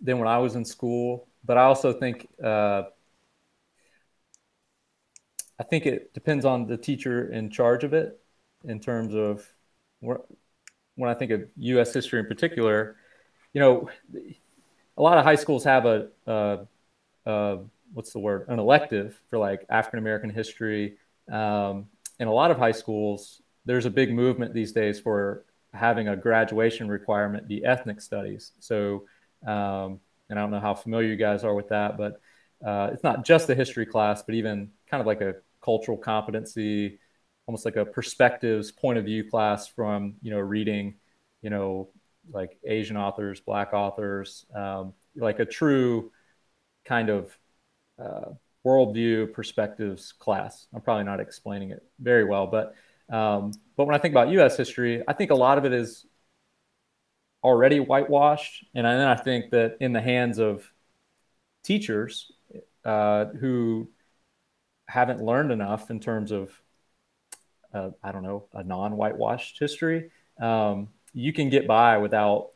than 0.00 0.18
when 0.18 0.28
i 0.28 0.38
was 0.38 0.56
in 0.56 0.64
school 0.64 1.26
but 1.44 1.56
i 1.58 1.62
also 1.62 1.92
think 1.92 2.28
uh, 2.42 2.84
i 5.58 5.62
think 5.62 5.86
it 5.86 6.12
depends 6.14 6.44
on 6.44 6.66
the 6.66 6.76
teacher 6.76 7.32
in 7.32 7.50
charge 7.50 7.84
of 7.84 7.92
it 7.92 8.20
in 8.64 8.78
terms 8.80 9.14
of 9.14 9.46
wh- 10.04 10.22
when 10.96 11.10
i 11.10 11.14
think 11.14 11.30
of 11.30 11.42
us 11.58 11.92
history 11.92 12.20
in 12.20 12.26
particular 12.26 12.96
you 13.52 13.60
know 13.60 13.88
a 14.96 15.02
lot 15.02 15.18
of 15.18 15.24
high 15.24 15.34
schools 15.34 15.64
have 15.64 15.86
a, 15.86 16.08
a, 16.26 16.58
a 17.26 17.58
what's 17.92 18.12
the 18.12 18.18
word? 18.18 18.46
An 18.48 18.58
elective 18.58 19.20
for 19.30 19.38
like 19.38 19.64
african 19.70 19.98
american 19.98 20.30
history 20.30 20.96
um, 21.30 21.86
in 22.18 22.28
a 22.28 22.32
lot 22.32 22.50
of 22.50 22.58
high 22.58 22.72
schools 22.72 23.42
there's 23.64 23.86
a 23.86 23.90
big 23.90 24.12
movement 24.12 24.54
these 24.54 24.72
days 24.72 24.98
for 25.00 25.44
having 25.74 26.08
a 26.08 26.16
graduation 26.16 26.88
requirement 26.88 27.48
be 27.48 27.64
ethnic 27.64 28.00
studies 28.00 28.52
so 28.60 29.04
um, 29.46 30.00
and 30.28 30.38
i 30.38 30.42
don't 30.42 30.50
know 30.50 30.60
how 30.60 30.74
familiar 30.74 31.08
you 31.08 31.16
guys 31.16 31.44
are 31.44 31.54
with 31.54 31.68
that 31.68 31.96
but 31.96 32.20
uh, 32.66 32.90
it's 32.92 33.02
not 33.02 33.24
just 33.24 33.46
the 33.46 33.54
history 33.54 33.86
class 33.86 34.22
but 34.22 34.34
even 34.34 34.70
kind 34.88 35.00
of 35.00 35.06
like 35.06 35.20
a 35.20 35.34
cultural 35.62 35.96
competency 35.96 36.98
almost 37.46 37.64
like 37.64 37.76
a 37.76 37.84
perspectives 37.84 38.70
point 38.70 38.98
of 38.98 39.04
view 39.04 39.28
class 39.28 39.66
from 39.66 40.14
you 40.22 40.30
know 40.30 40.38
reading 40.38 40.94
you 41.40 41.50
know 41.50 41.88
like 42.32 42.58
asian 42.64 42.96
authors 42.96 43.40
black 43.40 43.72
authors 43.72 44.46
um, 44.54 44.92
like 45.16 45.40
a 45.40 45.44
true 45.44 46.10
kind 46.84 47.08
of 47.08 47.36
uh, 47.98 48.32
worldview 48.64 49.32
perspectives 49.32 50.12
class. 50.12 50.66
I'm 50.74 50.80
probably 50.80 51.04
not 51.04 51.20
explaining 51.20 51.70
it 51.70 51.82
very 52.00 52.24
well, 52.24 52.46
but 52.46 52.74
um, 53.10 53.52
but 53.76 53.86
when 53.86 53.94
I 53.94 53.98
think 53.98 54.12
about 54.12 54.28
U.S. 54.30 54.56
history, 54.56 55.02
I 55.06 55.12
think 55.12 55.30
a 55.30 55.34
lot 55.34 55.58
of 55.58 55.64
it 55.64 55.72
is 55.72 56.06
already 57.42 57.80
whitewashed, 57.80 58.64
and 58.74 58.86
then 58.86 59.00
I 59.00 59.16
think 59.16 59.50
that 59.50 59.76
in 59.80 59.92
the 59.92 60.00
hands 60.00 60.38
of 60.38 60.70
teachers 61.64 62.30
uh, 62.84 63.26
who 63.26 63.88
haven't 64.86 65.22
learned 65.22 65.50
enough 65.52 65.90
in 65.90 66.00
terms 66.00 66.32
of 66.32 66.50
uh, 67.72 67.90
I 68.02 68.12
don't 68.12 68.22
know 68.22 68.44
a 68.52 68.62
non-whitewashed 68.62 69.58
history, 69.58 70.10
um, 70.40 70.88
you 71.12 71.32
can 71.32 71.50
get 71.50 71.66
by 71.66 71.98
without. 71.98 72.50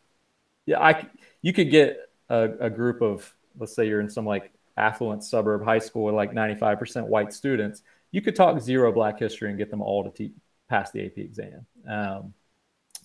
Yeah, 0.67 0.81
I 0.81 1.07
you 1.43 1.53
could 1.53 1.71
get 1.71 1.99
a, 2.29 2.51
a 2.61 2.71
group 2.71 3.03
of 3.03 3.33
let's 3.59 3.75
say 3.75 3.87
you're 3.87 4.01
in 4.01 4.11
some 4.11 4.27
like 4.27 4.53
affluent 4.77 5.25
suburb 5.25 5.65
high 5.65 5.79
school 5.79 6.05
with 6.05 6.15
like 6.15 6.33
95% 6.33 7.07
white 7.07 7.33
students, 7.33 7.83
you 8.17 8.23
could 8.23 8.35
talk 8.35 8.59
zero 8.59 8.91
black 8.91 9.19
history 9.19 9.51
and 9.51 9.59
get 9.59 9.71
them 9.71 9.83
all 9.83 10.03
to 10.03 10.09
te- 10.11 10.33
pass 10.71 10.91
the 10.91 11.05
AP 11.05 11.19
exam. 11.19 11.67
Um, 11.87 12.33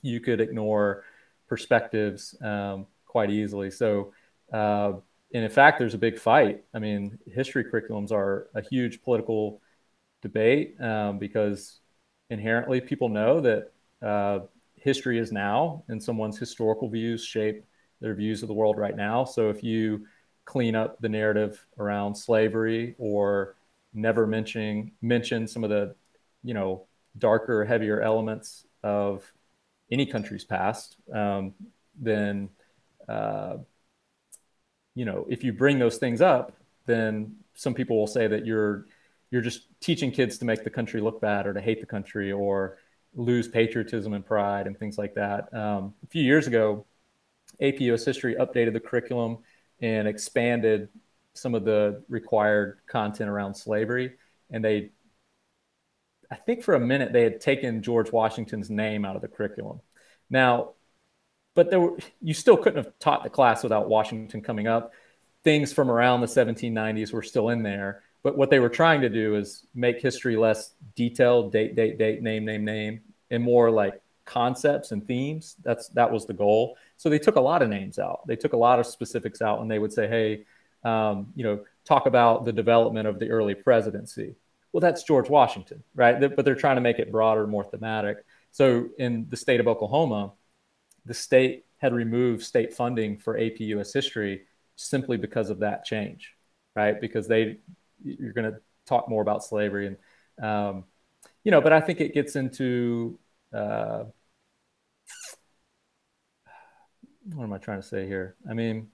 you 0.02 0.22
could 0.22 0.40
ignore 0.40 1.04
perspectives 1.50 2.34
um, 2.42 2.88
quite 3.06 3.30
easily. 3.30 3.72
So, 3.72 4.14
uh, 4.54 4.94
and 5.34 5.44
in 5.44 5.50
fact, 5.50 5.80
there's 5.80 5.96
a 5.96 5.98
big 5.98 6.18
fight. 6.18 6.64
I 6.74 6.80
mean, 6.80 7.20
history 7.28 7.66
curriculums 7.66 8.14
are 8.14 8.48
a 8.56 8.62
huge 8.62 9.04
political 9.04 9.62
debate 10.22 10.80
um, 10.80 11.20
because 11.20 11.82
inherently 12.30 12.80
people 12.80 13.10
know 13.10 13.42
that 13.42 13.74
uh, 14.02 14.40
history 14.76 15.20
is 15.20 15.34
now 15.34 15.84
and 15.90 16.02
someone's 16.02 16.38
historical 16.38 16.88
views 16.90 17.22
shape 17.22 17.66
their 18.00 18.16
views 18.16 18.44
of 18.44 18.48
the 18.48 18.54
world 18.54 18.78
right 18.78 18.96
now. 18.96 19.26
So 19.26 19.50
if 19.50 19.62
you 19.62 20.06
clean 20.46 20.74
up 20.74 21.02
the 21.02 21.10
narrative 21.10 21.66
around 21.78 22.16
slavery 22.16 22.96
or 22.98 23.58
never 23.94 24.26
mentioning 24.26 24.92
mention 25.02 25.48
some 25.48 25.64
of 25.64 25.70
the 25.70 25.96
you 26.44 26.54
know 26.54 26.86
darker 27.18 27.66
heavier 27.66 28.02
elements 28.02 28.66
of 28.84 29.32
any 29.92 30.06
country's 30.06 30.46
past 30.46 30.96
um, 31.14 31.54
then 32.00 32.50
uh, 33.10 33.58
you 34.96 35.06
know 35.06 35.26
if 35.30 35.44
you 35.44 35.52
bring 35.52 35.80
those 35.80 35.98
things 35.98 36.22
up 36.22 36.54
then 36.86 37.36
some 37.54 37.74
people 37.74 37.98
will 37.98 38.08
say 38.08 38.28
that 38.28 38.46
you're 38.46 38.86
you're 39.30 39.42
just 39.42 39.68
teaching 39.80 40.12
kids 40.12 40.38
to 40.40 40.46
make 40.46 40.64
the 40.64 40.70
country 40.70 41.00
look 41.00 41.22
bad 41.22 41.48
or 41.48 41.54
to 41.54 41.62
hate 41.62 41.80
the 41.80 41.86
country 41.86 42.32
or 42.32 42.78
lose 43.16 43.48
patriotism 43.48 44.14
and 44.14 44.26
pride 44.26 44.68
and 44.68 44.78
things 44.78 44.98
like 44.98 45.16
that. 45.16 45.54
Um, 45.54 45.94
a 46.04 46.08
few 46.08 46.24
years 46.24 46.48
ago 46.48 46.86
ap 47.62 47.80
us 47.80 48.06
history 48.06 48.36
updated 48.36 48.74
the 48.74 48.80
curriculum 48.80 49.40
and 49.80 50.08
expanded 50.08 50.90
some 51.34 51.56
of 51.56 51.64
the 51.64 52.04
required 52.10 52.80
content 52.88 53.30
around 53.30 53.56
slavery. 53.56 54.14
And 54.50 54.64
they, 54.64 54.92
I 56.30 56.36
think 56.36 56.64
for 56.64 56.76
a 56.76 56.80
minute, 56.80 57.14
they 57.14 57.24
had 57.24 57.42
taken 57.42 57.82
George 57.82 58.12
Washington's 58.12 58.70
name 58.70 59.06
out 59.06 59.16
of 59.16 59.22
the 59.22 59.28
curriculum. 59.28 59.82
Now, 60.30 60.72
but 61.56 61.70
there 61.70 61.80
were, 61.80 61.98
you 62.22 62.34
still 62.34 62.58
couldn't 62.58 62.84
have 62.84 62.98
taught 63.00 63.24
the 63.24 63.30
class 63.30 63.64
without 63.64 63.90
Washington 63.90 64.42
coming 64.42 64.68
up. 64.68 64.94
Things 65.44 65.74
from 65.74 65.90
around 65.90 66.22
the 66.22 66.28
1790s 66.28 67.12
were 67.12 67.24
still 67.24 67.50
in 67.50 67.64
there. 67.64 68.04
But 68.24 68.38
what 68.38 68.50
they 68.50 68.60
were 68.60 68.70
trying 68.70 69.02
to 69.02 69.10
do 69.10 69.36
is 69.36 69.66
make 69.74 70.00
history 70.00 70.38
less 70.38 70.74
detailed, 70.96 71.52
date, 71.52 71.76
date, 71.76 71.98
date, 71.98 72.22
name, 72.22 72.46
name, 72.46 72.64
name, 72.64 73.02
and 73.32 73.44
more 73.44 73.72
like 73.72 74.00
concepts 74.26 74.92
and 74.92 75.06
themes. 75.06 75.56
That's 75.64 75.90
that 75.90 76.12
was 76.12 76.26
the 76.28 76.34
goal. 76.34 76.78
So 76.98 77.10
they 77.10 77.18
took 77.18 77.36
a 77.36 77.42
lot 77.42 77.64
of 77.64 77.70
names 77.70 77.98
out. 77.98 78.22
They 78.28 78.36
took 78.36 78.54
a 78.54 78.58
lot 78.58 78.80
of 78.80 78.86
specifics 78.86 79.42
out, 79.42 79.60
and 79.60 79.72
they 79.72 79.80
would 79.80 79.92
say, 79.92 80.08
"Hey, 80.08 80.46
um, 80.84 81.34
you 81.36 81.44
know, 81.44 81.64
talk 81.86 82.06
about 82.06 82.46
the 82.46 82.54
development 82.54 83.08
of 83.08 83.20
the 83.20 83.30
early 83.30 83.56
presidency." 83.56 84.36
Well, 84.72 84.82
that's 84.82 85.04
George 85.04 85.30
Washington, 85.30 85.84
right? 85.96 86.20
But 86.20 86.46
they're 86.46 86.56
trying 86.56 86.78
to 86.78 86.82
make 86.82 87.00
it 87.00 87.12
broader, 87.12 87.46
more 87.46 87.64
thematic. 87.64 88.24
So 88.52 88.90
in 88.98 89.28
the 89.30 89.38
state 89.38 89.60
of 89.60 89.68
Oklahoma, 89.68 90.32
the 91.06 91.14
state 91.14 91.66
had 91.78 91.94
removed 91.94 92.44
state 92.44 92.74
funding 92.74 93.18
for 93.18 93.38
AP 93.38 93.60
US 93.60 93.92
history 93.94 94.44
simply 94.76 95.18
because 95.18 95.50
of 95.50 95.60
that 95.60 95.84
change, 95.84 96.34
right? 96.76 97.00
Because 97.00 97.28
they 97.28 97.60
you're 98.04 98.34
going 98.34 98.52
to 98.52 98.60
talk 98.86 99.10
more 99.10 99.22
about 99.22 99.44
slavery 99.44 99.88
and 99.88 99.98
um, 100.46 100.86
you 101.44 101.52
know, 101.52 101.62
but 101.62 101.74
I 101.74 101.82
think 101.82 102.00
it 102.02 102.14
gets 102.14 102.36
into 102.36 103.20
uh, 103.54 104.04
what 107.34 107.44
am 107.44 107.54
I 107.54 107.58
trying 107.58 107.82
to 107.82 107.88
say 107.88 108.08
here? 108.08 108.36
I 108.50 108.54
mean, 108.54 108.90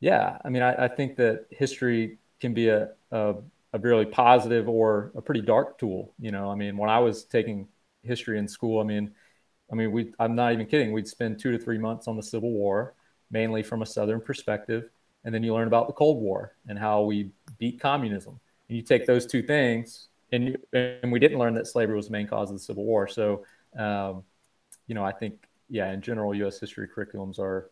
yeah, 0.00 0.38
I 0.44 0.48
mean, 0.48 0.62
I, 0.62 0.84
I 0.84 0.88
think 0.88 1.16
that 1.16 1.46
history 1.50 2.18
can 2.40 2.54
be 2.54 2.68
a, 2.68 2.90
a, 3.10 3.34
a 3.72 3.78
really 3.78 4.06
positive 4.06 4.68
or 4.68 5.12
a 5.16 5.22
pretty 5.22 5.40
dark 5.42 5.78
tool. 5.78 6.14
You 6.18 6.30
know, 6.30 6.50
I 6.50 6.54
mean, 6.54 6.76
when 6.76 6.90
I 6.90 7.00
was 7.00 7.24
taking 7.24 7.68
history 8.02 8.38
in 8.38 8.46
school, 8.46 8.80
I 8.80 8.84
mean, 8.84 9.12
I 9.70 9.74
mean, 9.74 9.92
we 9.92 10.12
I'm 10.18 10.34
not 10.34 10.52
even 10.52 10.66
kidding. 10.66 10.92
We'd 10.92 11.08
spend 11.08 11.38
two 11.38 11.52
to 11.52 11.58
three 11.58 11.78
months 11.78 12.08
on 12.08 12.16
the 12.16 12.22
Civil 12.22 12.50
War, 12.50 12.94
mainly 13.30 13.62
from 13.62 13.82
a 13.82 13.86
Southern 13.86 14.20
perspective, 14.20 14.88
and 15.24 15.34
then 15.34 15.42
you 15.42 15.52
learn 15.52 15.66
about 15.66 15.88
the 15.88 15.92
Cold 15.92 16.22
War 16.22 16.54
and 16.68 16.78
how 16.78 17.02
we 17.02 17.30
beat 17.58 17.80
communism. 17.80 18.38
And 18.68 18.76
you 18.76 18.82
take 18.82 19.04
those 19.04 19.26
two 19.26 19.42
things, 19.42 20.08
and 20.32 20.44
you, 20.44 20.56
and 20.72 21.10
we 21.10 21.18
didn't 21.18 21.38
learn 21.38 21.54
that 21.54 21.66
slavery 21.66 21.96
was 21.96 22.06
the 22.06 22.12
main 22.12 22.28
cause 22.28 22.50
of 22.50 22.56
the 22.56 22.62
Civil 22.62 22.84
War. 22.84 23.08
So, 23.08 23.44
um, 23.76 24.22
you 24.86 24.94
know, 24.94 25.04
I 25.04 25.12
think 25.12 25.34
yeah, 25.68 25.92
in 25.92 26.00
general, 26.00 26.34
U.S. 26.34 26.58
history 26.58 26.88
curriculums 26.88 27.38
are 27.38 27.70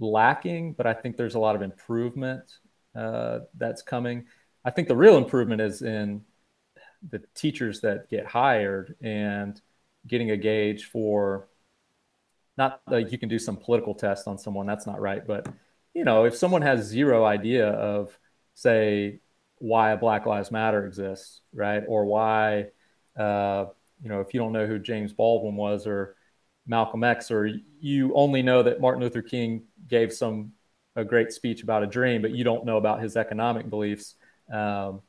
lacking, 0.00 0.72
but 0.72 0.86
I 0.86 0.94
think 0.94 1.16
there's 1.16 1.34
a 1.34 1.38
lot 1.38 1.54
of 1.54 1.62
improvement 1.62 2.58
uh, 2.94 3.40
that's 3.56 3.82
coming. 3.82 4.26
I 4.64 4.70
think 4.70 4.88
the 4.88 4.96
real 4.96 5.16
improvement 5.16 5.60
is 5.60 5.82
in 5.82 6.22
the 7.08 7.22
teachers 7.34 7.80
that 7.80 8.08
get 8.10 8.26
hired 8.26 8.96
and 9.00 9.60
getting 10.06 10.30
a 10.30 10.36
gauge 10.36 10.84
for 10.84 11.48
not 12.58 12.82
like 12.88 13.10
you 13.10 13.18
can 13.18 13.28
do 13.28 13.38
some 13.38 13.56
political 13.56 13.94
test 13.94 14.28
on 14.28 14.36
someone 14.36 14.66
that's 14.66 14.86
not 14.86 15.00
right 15.00 15.26
but 15.26 15.48
you 15.94 16.04
know 16.04 16.24
if 16.24 16.36
someone 16.36 16.62
has 16.62 16.84
zero 16.84 17.24
idea 17.24 17.68
of 17.68 18.18
say 18.54 19.20
why 19.58 19.92
a 19.92 19.96
black 19.96 20.26
lives 20.26 20.50
matter 20.50 20.86
exists 20.86 21.40
right 21.54 21.84
or 21.88 22.04
why 22.04 22.66
uh, 23.16 23.66
you 24.02 24.08
know 24.08 24.20
if 24.20 24.34
you 24.34 24.40
don't 24.40 24.52
know 24.52 24.66
who 24.66 24.78
james 24.78 25.12
baldwin 25.12 25.56
was 25.56 25.86
or 25.86 26.16
Malcolm 26.70 27.02
X, 27.02 27.30
or 27.30 27.50
you 27.80 28.14
only 28.14 28.42
know 28.42 28.62
that 28.62 28.80
Martin 28.80 29.02
Luther 29.02 29.22
King 29.22 29.64
gave 29.88 30.12
some 30.12 30.52
a 30.96 31.04
great 31.04 31.32
speech 31.32 31.62
about 31.62 31.82
a 31.82 31.86
dream, 31.86 32.22
but 32.22 32.30
you 32.30 32.44
don't 32.44 32.64
know 32.64 32.76
about 32.76 33.02
his 33.02 33.16
economic 33.16 33.68
beliefs. 33.68 34.14
Um, 34.52 35.02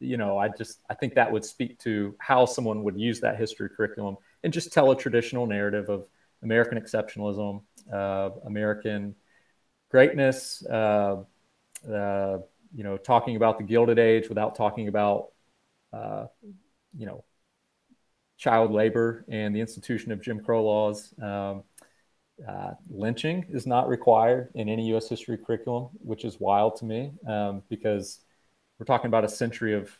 you 0.00 0.16
know, 0.16 0.38
I 0.38 0.48
just 0.48 0.80
I 0.88 0.94
think 0.94 1.14
that 1.14 1.30
would 1.30 1.44
speak 1.44 1.78
to 1.80 2.16
how 2.18 2.46
someone 2.46 2.82
would 2.84 2.98
use 2.98 3.20
that 3.20 3.36
history 3.36 3.68
curriculum 3.68 4.16
and 4.42 4.52
just 4.52 4.72
tell 4.72 4.90
a 4.90 4.96
traditional 4.96 5.46
narrative 5.46 5.90
of 5.90 6.06
American 6.42 6.80
exceptionalism, 6.80 7.62
uh, 7.92 8.30
American 8.46 9.14
greatness. 9.90 10.64
Uh, 10.64 11.24
uh, 11.92 12.38
you 12.74 12.84
know, 12.84 12.96
talking 12.96 13.36
about 13.36 13.58
the 13.58 13.64
Gilded 13.64 13.98
Age 13.98 14.28
without 14.28 14.54
talking 14.54 14.88
about, 14.88 15.28
uh, 15.92 16.26
you 16.96 17.06
know, 17.06 17.24
child 18.38 18.72
labor 18.72 19.24
and 19.28 19.54
the 19.54 19.60
institution 19.60 20.12
of 20.12 20.22
Jim 20.22 20.40
Crow 20.40 20.64
laws. 20.64 21.12
Um, 21.20 21.64
uh, 22.46 22.70
lynching 22.88 23.44
is 23.50 23.66
not 23.66 23.88
required 23.88 24.50
in 24.54 24.68
any 24.68 24.86
U.S. 24.88 25.08
history 25.08 25.36
curriculum, 25.36 25.88
which 25.98 26.24
is 26.24 26.38
wild 26.38 26.76
to 26.76 26.84
me 26.84 27.12
um, 27.26 27.62
because 27.68 28.20
we're 28.78 28.86
talking 28.86 29.08
about 29.08 29.24
a 29.24 29.28
century 29.28 29.74
of 29.74 29.90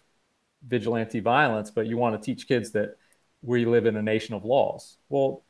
vigilante 0.66 1.18
violence, 1.18 1.70
but 1.70 1.86
you 1.86 1.96
want 1.96 2.20
to 2.20 2.24
teach 2.24 2.46
kids 2.46 2.70
that 2.72 2.96
we 3.42 3.64
live 3.64 3.86
in 3.86 3.96
a 3.96 4.02
nation 4.02 4.34
of 4.34 4.44
laws. 4.44 4.98
Well, 5.08 5.44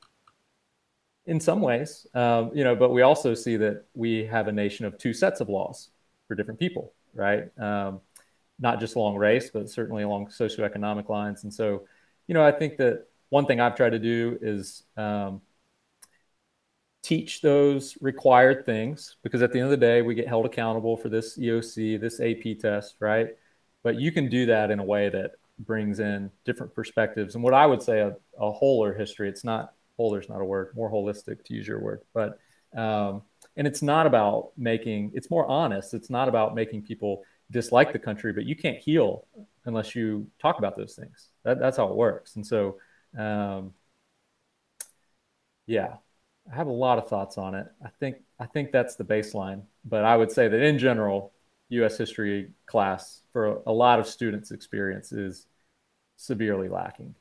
in 1.27 1.41
some 1.41 1.61
ways, 1.61 2.07
um, 2.15 2.51
you 2.55 2.65
know, 2.65 2.75
but 2.75 2.91
we 2.91 3.03
also 3.03 3.35
see 3.35 3.59
that 3.59 3.85
we 3.95 4.25
have 4.25 4.49
a 4.49 4.53
nation 4.53 4.87
of 4.87 4.97
two 4.97 5.13
sets 5.13 5.43
of 5.43 5.51
laws 5.51 5.91
for 6.27 6.35
different 6.35 6.59
people, 6.59 6.95
right? 7.15 7.51
Um, 7.59 8.01
not 8.59 8.81
just 8.81 8.97
along 8.97 9.17
race, 9.17 9.51
but 9.51 9.69
certainly 9.69 10.05
along 10.05 10.29
socioeconomic 10.29 11.11
lines. 11.11 11.45
And 11.45 11.53
so, 11.53 11.85
you 12.29 12.35
know, 12.35 12.45
I 12.45 12.53
think 12.53 12.77
that 12.77 13.07
one 13.31 13.47
thing 13.47 13.61
I've 13.61 13.75
tried 13.75 13.91
to 13.91 13.99
do 13.99 14.39
is 14.41 14.85
um, 14.97 15.41
teach 17.03 17.41
those 17.41 17.97
required 18.01 18.65
things 18.65 19.17
because 19.23 19.43
at 19.43 19.53
the 19.53 19.59
end 19.59 19.65
of 19.65 19.71
the 19.71 19.77
day, 19.77 20.03
we 20.03 20.15
get 20.15 20.29
held 20.29 20.47
accountable 20.47 20.97
for 20.97 21.09
this 21.09 21.39
EOC, 21.39 22.01
this 22.01 22.21
AP 22.21 22.61
test, 22.61 22.97
right? 23.01 23.29
But 23.83 23.97
you 23.97 24.13
can 24.13 24.29
do 24.29 24.47
that 24.47 24.71
in 24.71 24.79
a 24.79 24.85
way 24.85 25.09
that 25.09 25.33
brings 25.59 26.01
in 26.01 26.31
different 26.45 26.75
perspectives. 26.75 27.35
And 27.35 27.43
what 27.43 27.55
I 27.55 27.67
would 27.67 27.83
say 27.83 28.01
a, 28.01 28.15
a 28.39 28.53
wholer 28.53 28.95
history, 28.95 29.29
it's 29.29 29.45
not 29.45 29.73
wholer 29.97 30.21
is 30.21 30.29
not 30.29 30.41
a 30.41 30.45
word, 30.45 30.73
more 30.77 30.91
holistic 30.91 31.45
to 31.45 31.55
use 31.55 31.67
your 31.67 31.81
word, 31.81 32.03
but 32.15 32.39
um, 32.77 33.23
and 33.57 33.67
it's 33.67 33.83
not 33.83 34.07
about 34.07 34.51
making 34.57 35.11
it's 35.15 35.31
more 35.31 35.47
honest. 35.47 35.95
It's 35.95 36.11
not 36.11 36.29
about 36.29 36.55
making 36.55 36.83
people 36.83 37.25
dislike 37.51 37.93
the 37.93 37.99
country, 37.99 38.33
but 38.33 38.45
you 38.45 38.57
can't 38.57 38.79
heal 38.79 39.27
unless 39.65 39.95
you 39.95 40.27
talk 40.41 40.59
about 40.59 40.77
those 40.77 40.95
things. 40.95 41.29
That, 41.45 41.59
that's 41.59 41.77
how 41.77 41.89
it 41.89 41.97
works. 41.97 42.37
And 42.37 42.47
so, 42.47 42.77
um, 43.19 43.73
yeah, 45.67 45.95
I 46.51 46.57
have 46.57 46.67
a 46.67 46.73
lot 46.73 46.99
of 46.99 47.09
thoughts 47.09 47.39
on 47.39 47.55
it. 47.55 47.67
I 47.85 47.89
think 48.01 48.17
I 48.39 48.47
think 48.47 48.73
that's 48.73 48.97
the 48.97 49.05
baseline. 49.05 49.63
But 49.85 50.05
I 50.05 50.17
would 50.17 50.31
say 50.31 50.49
that 50.49 50.63
in 50.63 50.79
general, 50.79 51.33
U.S. 51.71 51.99
history 51.99 52.51
class 52.67 53.23
for 53.33 53.63
a 53.67 53.73
lot 53.73 53.99
of 53.99 54.07
students' 54.07 54.51
experience 54.51 55.13
is 55.13 55.47
severely 56.17 56.69
lacking, 56.69 57.15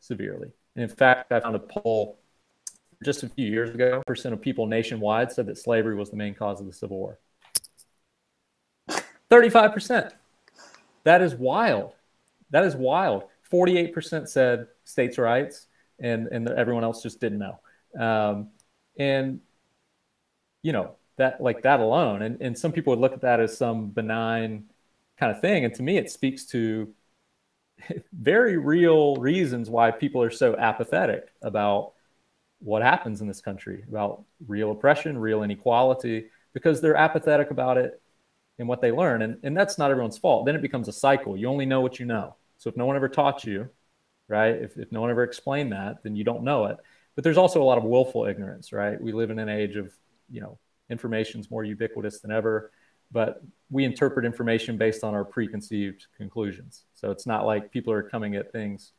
severely. 0.00 0.50
And 0.76 0.82
in 0.82 0.94
fact, 0.94 1.32
I 1.32 1.40
found 1.40 1.56
a 1.56 1.60
poll 1.60 2.18
just 3.02 3.22
a 3.22 3.28
few 3.28 3.46
years 3.46 3.70
ago. 3.70 4.02
Percent 4.06 4.34
of 4.34 4.40
people 4.40 4.66
nationwide 4.66 5.32
said 5.32 5.46
that 5.46 5.58
slavery 5.58 5.94
was 5.94 6.10
the 6.10 6.16
main 6.16 6.34
cause 6.34 6.60
of 6.60 6.66
the 6.66 6.72
Civil 6.72 6.98
War. 6.98 7.18
Thirty-five 9.30 9.72
percent. 9.72 10.12
That 11.04 11.22
is 11.22 11.34
wild. 11.34 11.92
That 12.50 12.64
is 12.64 12.76
wild. 12.76 13.24
48% 13.50 14.28
said 14.28 14.66
states' 14.84 15.18
rights, 15.18 15.66
and, 15.98 16.28
and 16.28 16.48
everyone 16.50 16.84
else 16.84 17.02
just 17.02 17.20
didn't 17.20 17.38
know. 17.38 17.58
Um, 17.98 18.50
and, 18.98 19.40
you 20.62 20.72
know, 20.72 20.96
that 21.16 21.40
like 21.40 21.62
that 21.62 21.80
alone, 21.80 22.22
and, 22.22 22.40
and 22.40 22.58
some 22.58 22.72
people 22.72 22.92
would 22.92 23.00
look 23.00 23.12
at 23.12 23.22
that 23.22 23.40
as 23.40 23.56
some 23.56 23.88
benign 23.88 24.64
kind 25.18 25.34
of 25.34 25.40
thing. 25.40 25.64
And 25.64 25.74
to 25.74 25.82
me, 25.82 25.96
it 25.96 26.10
speaks 26.10 26.44
to 26.46 26.92
very 28.12 28.56
real 28.56 29.16
reasons 29.16 29.70
why 29.70 29.90
people 29.90 30.22
are 30.22 30.30
so 30.30 30.56
apathetic 30.56 31.32
about 31.42 31.92
what 32.60 32.82
happens 32.82 33.20
in 33.20 33.28
this 33.28 33.40
country, 33.40 33.84
about 33.88 34.24
real 34.46 34.72
oppression, 34.72 35.16
real 35.16 35.42
inequality, 35.42 36.26
because 36.52 36.80
they're 36.80 36.96
apathetic 36.96 37.50
about 37.50 37.78
it 37.78 38.00
in 38.58 38.66
what 38.66 38.80
they 38.80 38.92
learn. 38.92 39.22
And, 39.22 39.38
and 39.42 39.56
that's 39.56 39.78
not 39.78 39.90
everyone's 39.90 40.18
fault. 40.18 40.46
Then 40.46 40.56
it 40.56 40.62
becomes 40.62 40.88
a 40.88 40.92
cycle. 40.92 41.36
You 41.36 41.48
only 41.48 41.66
know 41.66 41.80
what 41.80 41.98
you 41.98 42.06
know. 42.06 42.36
So 42.58 42.68
if 42.68 42.76
no 42.76 42.86
one 42.86 42.96
ever 42.96 43.08
taught 43.08 43.44
you, 43.44 43.68
right, 44.28 44.54
if, 44.54 44.76
if 44.76 44.90
no 44.90 45.00
one 45.00 45.10
ever 45.10 45.22
explained 45.22 45.72
that, 45.72 46.02
then 46.02 46.16
you 46.16 46.24
don't 46.24 46.42
know 46.42 46.66
it. 46.66 46.76
But 47.14 47.24
there's 47.24 47.38
also 47.38 47.62
a 47.62 47.64
lot 47.64 47.78
of 47.78 47.84
willful 47.84 48.26
ignorance, 48.26 48.72
right? 48.72 49.00
We 49.00 49.12
live 49.12 49.30
in 49.30 49.38
an 49.38 49.48
age 49.48 49.76
of, 49.76 49.92
you 50.28 50.40
know, 50.40 50.58
information's 50.90 51.50
more 51.50 51.64
ubiquitous 51.64 52.20
than 52.20 52.30
ever, 52.30 52.72
but 53.10 53.42
we 53.70 53.84
interpret 53.84 54.24
information 54.24 54.76
based 54.76 55.04
on 55.04 55.14
our 55.14 55.24
preconceived 55.24 56.06
conclusions. 56.16 56.84
So 56.94 57.10
it's 57.10 57.26
not 57.26 57.46
like 57.46 57.70
people 57.70 57.92
are 57.92 58.02
coming 58.02 58.36
at 58.36 58.52
things 58.52 58.92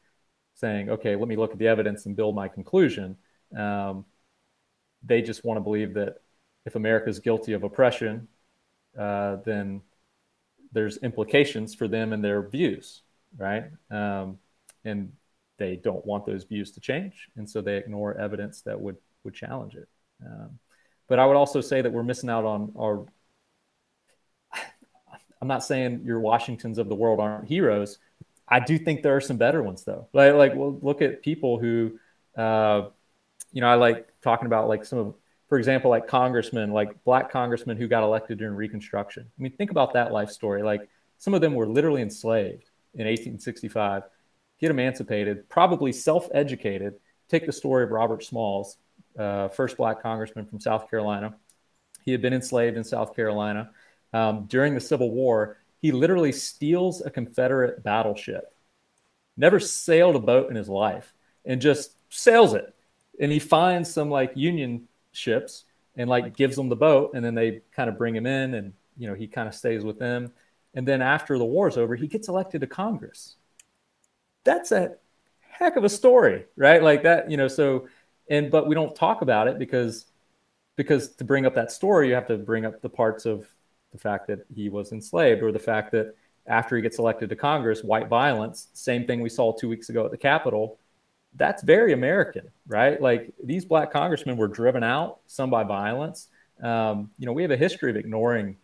saying, 0.56 0.90
okay, 0.90 1.16
let 1.16 1.28
me 1.28 1.36
look 1.36 1.52
at 1.52 1.58
the 1.58 1.68
evidence 1.68 2.06
and 2.06 2.16
build 2.16 2.36
my 2.36 2.48
conclusion. 2.48 3.18
Um, 3.58 4.06
they 5.04 5.22
just 5.22 5.46
want 5.46 5.58
to 5.58 5.62
believe 5.62 5.94
that 5.94 6.18
if 6.66 6.76
America 6.76 7.10
is 7.10 7.20
guilty 7.20 7.54
of 7.54 7.64
oppression, 7.64 8.28
uh, 8.98 9.38
then 9.46 9.82
there's 10.72 10.98
implications 10.98 11.74
for 11.74 11.88
them 11.88 12.14
and 12.14 12.24
their 12.24 12.48
views, 12.48 13.02
right? 13.38 13.66
Um, 13.90 14.38
and 14.86 15.12
they 15.58 15.76
don't 15.76 16.06
want 16.06 16.26
those 16.26 16.44
views 16.46 16.72
to 16.72 16.80
change, 16.80 17.30
and 17.36 17.50
so 17.50 17.62
they 17.62 17.78
ignore 17.78 18.16
evidence 18.18 18.62
that 18.62 18.80
would 18.80 18.98
would 19.24 19.34
challenge 19.34 19.76
it. 19.76 19.88
Um, 20.26 20.60
but 21.08 21.20
I 21.20 21.26
would 21.26 21.36
also 21.36 21.60
say 21.60 21.82
that 21.82 21.92
we're 21.92 22.04
missing 22.04 22.30
out 22.30 22.46
on 22.46 22.72
our. 22.78 23.06
I'm 25.42 25.48
not 25.48 25.64
saying 25.64 26.02
your 26.06 26.20
Washingtons 26.20 26.78
of 26.78 26.90
the 26.90 26.96
world 26.96 27.20
aren't 27.20 27.48
heroes. 27.48 27.98
I 28.48 28.60
do 28.60 28.78
think 28.78 29.04
there 29.04 29.16
are 29.16 29.22
some 29.22 29.38
better 29.38 29.62
ones 29.62 29.84
though. 29.84 30.08
Like 30.14 30.34
like 30.34 30.56
well, 30.56 30.80
look 30.82 31.02
at 31.02 31.22
people 31.22 31.60
who, 31.60 32.00
uh, 32.38 32.88
you 33.52 33.62
know, 33.62 33.68
I 33.68 33.76
like 33.76 34.08
talking 34.22 34.48
about 34.48 34.68
like 34.68 34.86
some 34.86 35.00
of 35.00 35.16
for 35.50 35.58
example, 35.58 35.90
like 35.90 36.08
congressmen, 36.08 36.72
like 36.72 37.04
black 37.04 37.32
congressmen 37.32 37.76
who 37.76 37.88
got 37.88 38.04
elected 38.04 38.38
during 38.38 38.56
Reconstruction. 38.56 39.24
I 39.28 39.42
mean, 39.42 39.52
think 39.54 39.72
about 39.72 39.94
that 39.94 40.12
life 40.12 40.30
story. 40.30 40.62
Like 40.62 40.88
some 41.18 41.34
of 41.34 41.42
them 41.42 41.56
were 41.56 41.68
literally 41.68 42.04
enslaved 42.04 42.70
in 42.94 43.08
1865, 43.08 44.04
get 44.60 44.70
emancipated, 44.70 45.50
probably 45.50 45.92
self 45.92 46.30
educated. 46.34 46.96
Take 47.30 47.48
the 47.48 47.52
story 47.52 47.84
of 47.84 47.90
Robert 47.90 48.24
Smalls, 48.24 48.78
uh, 49.18 49.48
first 49.50 49.78
black 49.78 50.02
congressman 50.02 50.46
from 50.46 50.60
South 50.60 50.90
Carolina. 50.90 51.36
He 52.06 52.12
had 52.12 52.22
been 52.22 52.34
enslaved 52.34 52.78
in 52.78 52.84
South 52.84 53.16
Carolina. 53.16 53.72
Um, 54.14 54.46
during 54.46 54.74
the 54.74 54.80
Civil 54.80 55.12
War, 55.12 55.58
he 55.82 55.92
literally 55.92 56.32
steals 56.32 57.02
a 57.02 57.10
Confederate 57.10 57.84
battleship, 57.84 58.54
never 59.38 59.60
sailed 59.60 60.16
a 60.16 60.20
boat 60.20 60.50
in 60.50 60.56
his 60.56 60.70
life, 60.70 61.14
and 61.46 61.62
just 61.62 61.94
sails 62.10 62.54
it. 62.54 62.74
And 63.20 63.32
he 63.32 63.40
finds 63.40 63.92
some 63.92 64.10
like 64.10 64.32
Union 64.36 64.88
ships 65.20 65.66
and 65.96 66.10
like 66.10 66.36
gives 66.36 66.56
them 66.56 66.70
the 66.70 66.76
boat 66.76 67.12
and 67.14 67.24
then 67.24 67.36
they 67.36 67.62
kind 67.76 67.90
of 67.90 67.98
bring 67.98 68.16
him 68.16 68.26
in 68.26 68.56
and 68.56 68.74
you 68.98 69.08
know 69.08 69.14
he 69.14 69.28
kind 69.28 69.48
of 69.48 69.54
stays 69.54 69.84
with 69.84 70.00
them. 70.00 70.32
And 70.74 70.88
then 70.88 71.02
after 71.02 71.38
the 71.38 71.46
war's 71.46 71.78
over 71.78 71.96
he 71.96 72.08
gets 72.08 72.28
elected 72.28 72.62
to 72.62 72.68
congress. 72.68 73.36
That's 74.44 74.72
a 74.72 74.96
heck 75.42 75.76
of 75.76 75.84
a 75.84 75.90
story 75.90 76.46
right? 76.56 76.82
Like 76.82 77.04
that 77.04 77.30
you 77.30 77.38
know 77.38 77.48
so 77.48 77.88
and 78.30 78.50
but 78.50 78.68
we 78.68 78.76
don't 78.76 78.96
talk 78.96 79.22
about 79.22 79.48
it 79.48 79.60
because 79.60 80.06
because 80.76 81.10
to 81.16 81.26
bring 81.26 81.46
up 81.46 81.56
that 81.56 81.72
story 81.72 82.08
you 82.08 82.14
have 82.14 82.28
to 82.28 82.38
bring 82.38 82.66
up 82.66 82.82
the 82.82 82.90
parts 82.90 83.26
of 83.26 83.48
the 83.92 83.98
fact 83.98 84.28
that 84.28 84.46
he 84.54 84.70
was 84.70 84.92
enslaved 84.92 85.42
or 85.44 85.52
the 85.52 85.60
fact 85.60 85.92
that 85.92 86.16
after 86.48 86.76
he 86.76 86.82
gets 86.82 87.00
elected 87.00 87.30
to 87.30 87.36
congress 87.36 87.84
white 87.84 88.08
violence 88.08 88.70
same 88.74 89.06
thing 89.06 89.20
we 89.20 89.30
saw 89.30 89.52
two 89.52 89.68
weeks 89.68 89.90
ago 89.90 90.06
at 90.06 90.12
the 90.12 90.18
capitol 90.18 90.80
that's 91.36 91.64
very 91.64 91.94
American, 91.94 92.50
right? 92.68 93.02
Like 93.02 93.34
these 93.44 93.66
black 93.66 93.92
congressmen 93.92 94.38
were 94.38 94.48
driven 94.48 94.84
out, 94.84 95.20
some 95.28 95.50
by 95.50 95.64
violence. 95.64 96.28
Um, 96.62 97.12
you 97.18 97.26
know, 97.26 97.34
we 97.34 97.42
have 97.44 97.52
a 97.52 97.58
history 97.58 97.90
of 97.90 97.96
ignoring 97.96 98.58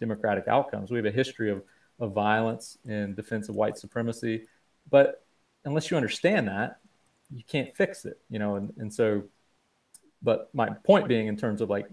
democratic 0.00 0.46
outcomes. 0.48 0.90
We 0.90 0.98
have 0.98 1.06
a 1.06 1.10
history 1.10 1.50
of, 1.50 1.62
of 1.98 2.12
violence 2.12 2.78
in 2.86 3.14
defense 3.14 3.48
of 3.48 3.56
white 3.56 3.78
supremacy. 3.78 4.46
But 4.90 5.24
unless 5.64 5.90
you 5.90 5.96
understand 5.96 6.48
that, 6.48 6.78
you 7.32 7.42
can't 7.44 7.74
fix 7.76 8.04
it, 8.04 8.18
you 8.28 8.38
know, 8.38 8.56
and, 8.56 8.72
and 8.78 8.92
so, 8.92 9.24
but 10.22 10.50
my 10.52 10.68
point 10.84 11.08
being 11.08 11.28
in 11.28 11.36
terms 11.36 11.60
of 11.60 11.70
like 11.70 11.86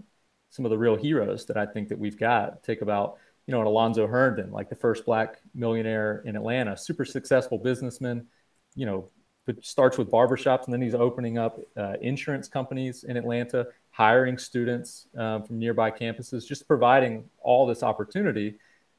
some 0.50 0.64
of 0.64 0.70
the 0.70 0.78
real 0.78 0.96
heroes 0.96 1.46
that 1.46 1.56
I 1.56 1.66
think 1.66 1.88
that 1.88 1.98
we've 1.98 2.18
got, 2.18 2.62
take 2.62 2.82
about, 2.82 3.16
you 3.46 3.52
know, 3.52 3.60
an 3.60 3.66
Alonzo 3.66 4.06
Herndon, 4.06 4.50
like 4.50 4.68
the 4.68 4.74
first 4.74 5.06
black 5.06 5.40
millionaire 5.54 6.22
in 6.24 6.36
Atlanta, 6.36 6.76
super 6.76 7.04
successful 7.04 7.58
businessman, 7.58 8.26
you 8.74 8.84
know, 8.84 9.08
it 9.48 9.64
starts 9.64 9.98
with 9.98 10.10
barbershops 10.10 10.64
and 10.64 10.72
then 10.72 10.82
he's 10.82 10.94
opening 10.94 11.38
up 11.38 11.60
uh, 11.76 11.94
insurance 12.00 12.48
companies 12.48 13.04
in 13.04 13.16
Atlanta, 13.16 13.66
hiring 13.90 14.38
students 14.38 15.06
um, 15.16 15.42
from 15.42 15.58
nearby 15.58 15.90
campuses, 15.90 16.46
just 16.46 16.66
providing 16.66 17.24
all 17.40 17.66
this 17.66 17.82
opportunity. 17.82 18.54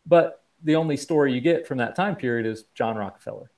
But 0.05 0.43
the 0.63 0.75
only 0.75 0.97
story 0.97 1.33
you 1.33 1.41
get 1.41 1.67
from 1.67 1.77
that 1.77 1.95
time 1.95 2.15
period 2.15 2.45
is 2.45 2.65
John 2.73 2.97
Rockefeller, 2.97 3.49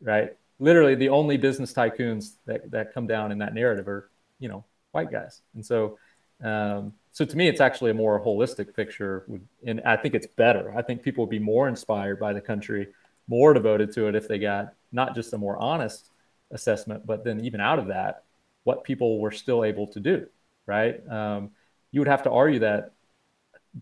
right? 0.00 0.36
Literally, 0.58 0.94
the 0.94 1.08
only 1.08 1.36
business 1.36 1.72
tycoons 1.72 2.34
that, 2.46 2.70
that 2.70 2.92
come 2.92 3.06
down 3.06 3.32
in 3.32 3.38
that 3.38 3.54
narrative 3.54 3.88
are, 3.88 4.10
you 4.38 4.48
know, 4.48 4.64
white 4.92 5.10
guys. 5.10 5.42
And 5.54 5.64
so, 5.64 5.98
um, 6.42 6.92
so 7.12 7.24
to 7.24 7.36
me, 7.36 7.48
it's 7.48 7.60
actually 7.60 7.90
a 7.90 7.94
more 7.94 8.22
holistic 8.22 8.74
picture, 8.74 9.26
and 9.66 9.80
I 9.84 9.96
think 9.96 10.14
it's 10.14 10.26
better. 10.26 10.76
I 10.76 10.82
think 10.82 11.02
people 11.02 11.24
would 11.24 11.30
be 11.30 11.38
more 11.38 11.68
inspired 11.68 12.20
by 12.20 12.32
the 12.32 12.40
country, 12.40 12.88
more 13.26 13.52
devoted 13.54 13.92
to 13.94 14.08
it 14.08 14.14
if 14.14 14.28
they 14.28 14.38
got 14.38 14.74
not 14.92 15.14
just 15.14 15.32
a 15.32 15.38
more 15.38 15.56
honest 15.58 16.09
assessment, 16.50 17.06
but 17.06 17.24
then 17.24 17.44
even 17.44 17.60
out 17.60 17.78
of 17.78 17.88
that, 17.88 18.24
what 18.64 18.84
people 18.84 19.20
were 19.20 19.30
still 19.30 19.64
able 19.64 19.86
to 19.88 20.00
do, 20.00 20.26
right? 20.66 21.00
Um, 21.08 21.50
you 21.90 22.00
would 22.00 22.08
have 22.08 22.22
to 22.24 22.30
argue 22.30 22.60
that 22.60 22.92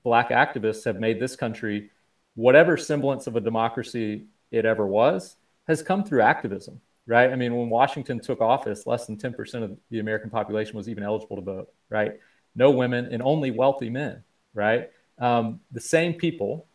black 0.03 0.31
activists 0.31 0.85
have 0.85 1.01
made 1.01 1.21
this 1.21 1.37
country 1.37 1.91
whatever 2.35 2.77
semblance 2.77 3.27
of 3.27 3.37
a 3.37 3.41
democracy 3.41 4.27
it 4.51 4.65
ever 4.65 4.87
was 4.87 5.37
has 5.67 5.83
come 5.83 6.05
through 6.05 6.23
activism, 6.23 6.81
right? 7.07 7.31
I 7.33 7.37
mean, 7.37 7.55
when 7.57 7.69
Washington 7.69 8.21
took 8.21 8.41
office, 8.41 8.87
less 8.87 9.07
than 9.07 9.17
10% 9.17 9.63
of 9.63 9.77
the 9.91 9.99
American 9.99 10.31
population 10.31 10.77
was 10.77 10.89
even 10.89 11.03
eligible 11.03 11.37
to 11.37 11.43
vote, 11.43 11.73
right? 11.91 12.13
No 12.55 12.71
women 12.71 13.09
and 13.11 13.23
only 13.23 13.51
wealthy 13.51 13.91
men, 13.91 14.23
right? 14.55 14.91
Um, 15.19 15.61
the 15.73 15.81
same 15.81 16.15
people 16.15 16.67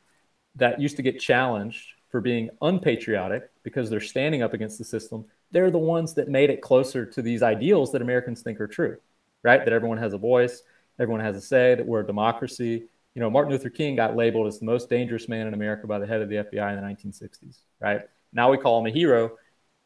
that 0.55 0.81
used 0.81 0.97
to 0.97 1.01
get 1.01 1.19
challenged 1.19 1.93
for 2.09 2.21
being 2.21 2.49
unpatriotic 2.61 3.49
because 3.63 3.89
they're 3.89 4.01
standing 4.01 4.43
up 4.43 4.53
against 4.53 4.77
the 4.77 4.83
system 4.83 5.25
they're 5.53 5.71
the 5.71 5.77
ones 5.77 6.15
that 6.15 6.27
made 6.27 6.49
it 6.49 6.61
closer 6.61 7.05
to 7.05 7.21
these 7.21 7.43
ideals 7.43 7.91
that 7.91 8.01
Americans 8.01 8.41
think 8.41 8.59
are 8.59 8.67
true, 8.67 8.97
right? 9.43 9.63
That 9.63 9.71
everyone 9.71 9.99
has 9.99 10.13
a 10.13 10.17
voice, 10.17 10.63
everyone 10.99 11.21
has 11.21 11.37
a 11.37 11.41
say, 11.41 11.75
that 11.75 11.85
we're 11.85 12.01
a 12.01 12.05
democracy. 12.05 12.85
You 13.13 13.21
know, 13.21 13.29
Martin 13.29 13.51
Luther 13.51 13.69
King 13.69 13.95
got 13.95 14.15
labeled 14.15 14.47
as 14.47 14.59
the 14.59 14.65
most 14.65 14.89
dangerous 14.89 15.29
man 15.29 15.47
in 15.47 15.53
America 15.53 15.85
by 15.85 15.99
the 15.99 16.07
head 16.07 16.21
of 16.21 16.29
the 16.29 16.37
FBI 16.37 16.75
in 16.75 16.81
the 16.81 17.09
1960s, 17.09 17.59
right? 17.79 18.01
Now 18.33 18.49
we 18.49 18.57
call 18.57 18.79
him 18.79 18.87
a 18.87 18.89
hero, 18.89 19.37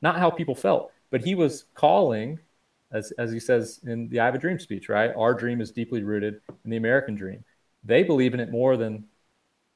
not 0.01 0.17
how 0.17 0.29
people 0.29 0.55
felt, 0.55 0.91
but 1.11 1.23
he 1.23 1.35
was 1.35 1.65
calling, 1.73 2.39
as, 2.91 3.11
as 3.19 3.31
he 3.31 3.39
says 3.39 3.81
in 3.85 4.07
the 4.07 4.21
I 4.21 4.25
Have 4.25 4.35
a 4.35 4.39
Dream 4.39 4.59
speech, 4.59 4.87
right? 4.87 5.11
Our 5.17 5.33
dream 5.33 5.59
is 5.59 5.71
deeply 5.71 6.01
rooted 6.01 6.39
in 6.63 6.71
the 6.71 6.77
American 6.77 7.15
dream. 7.15 7.43
They 7.83 8.03
believe 8.03 8.33
in 8.33 8.39
it 8.39 8.49
more 8.49 8.77
than 8.77 9.03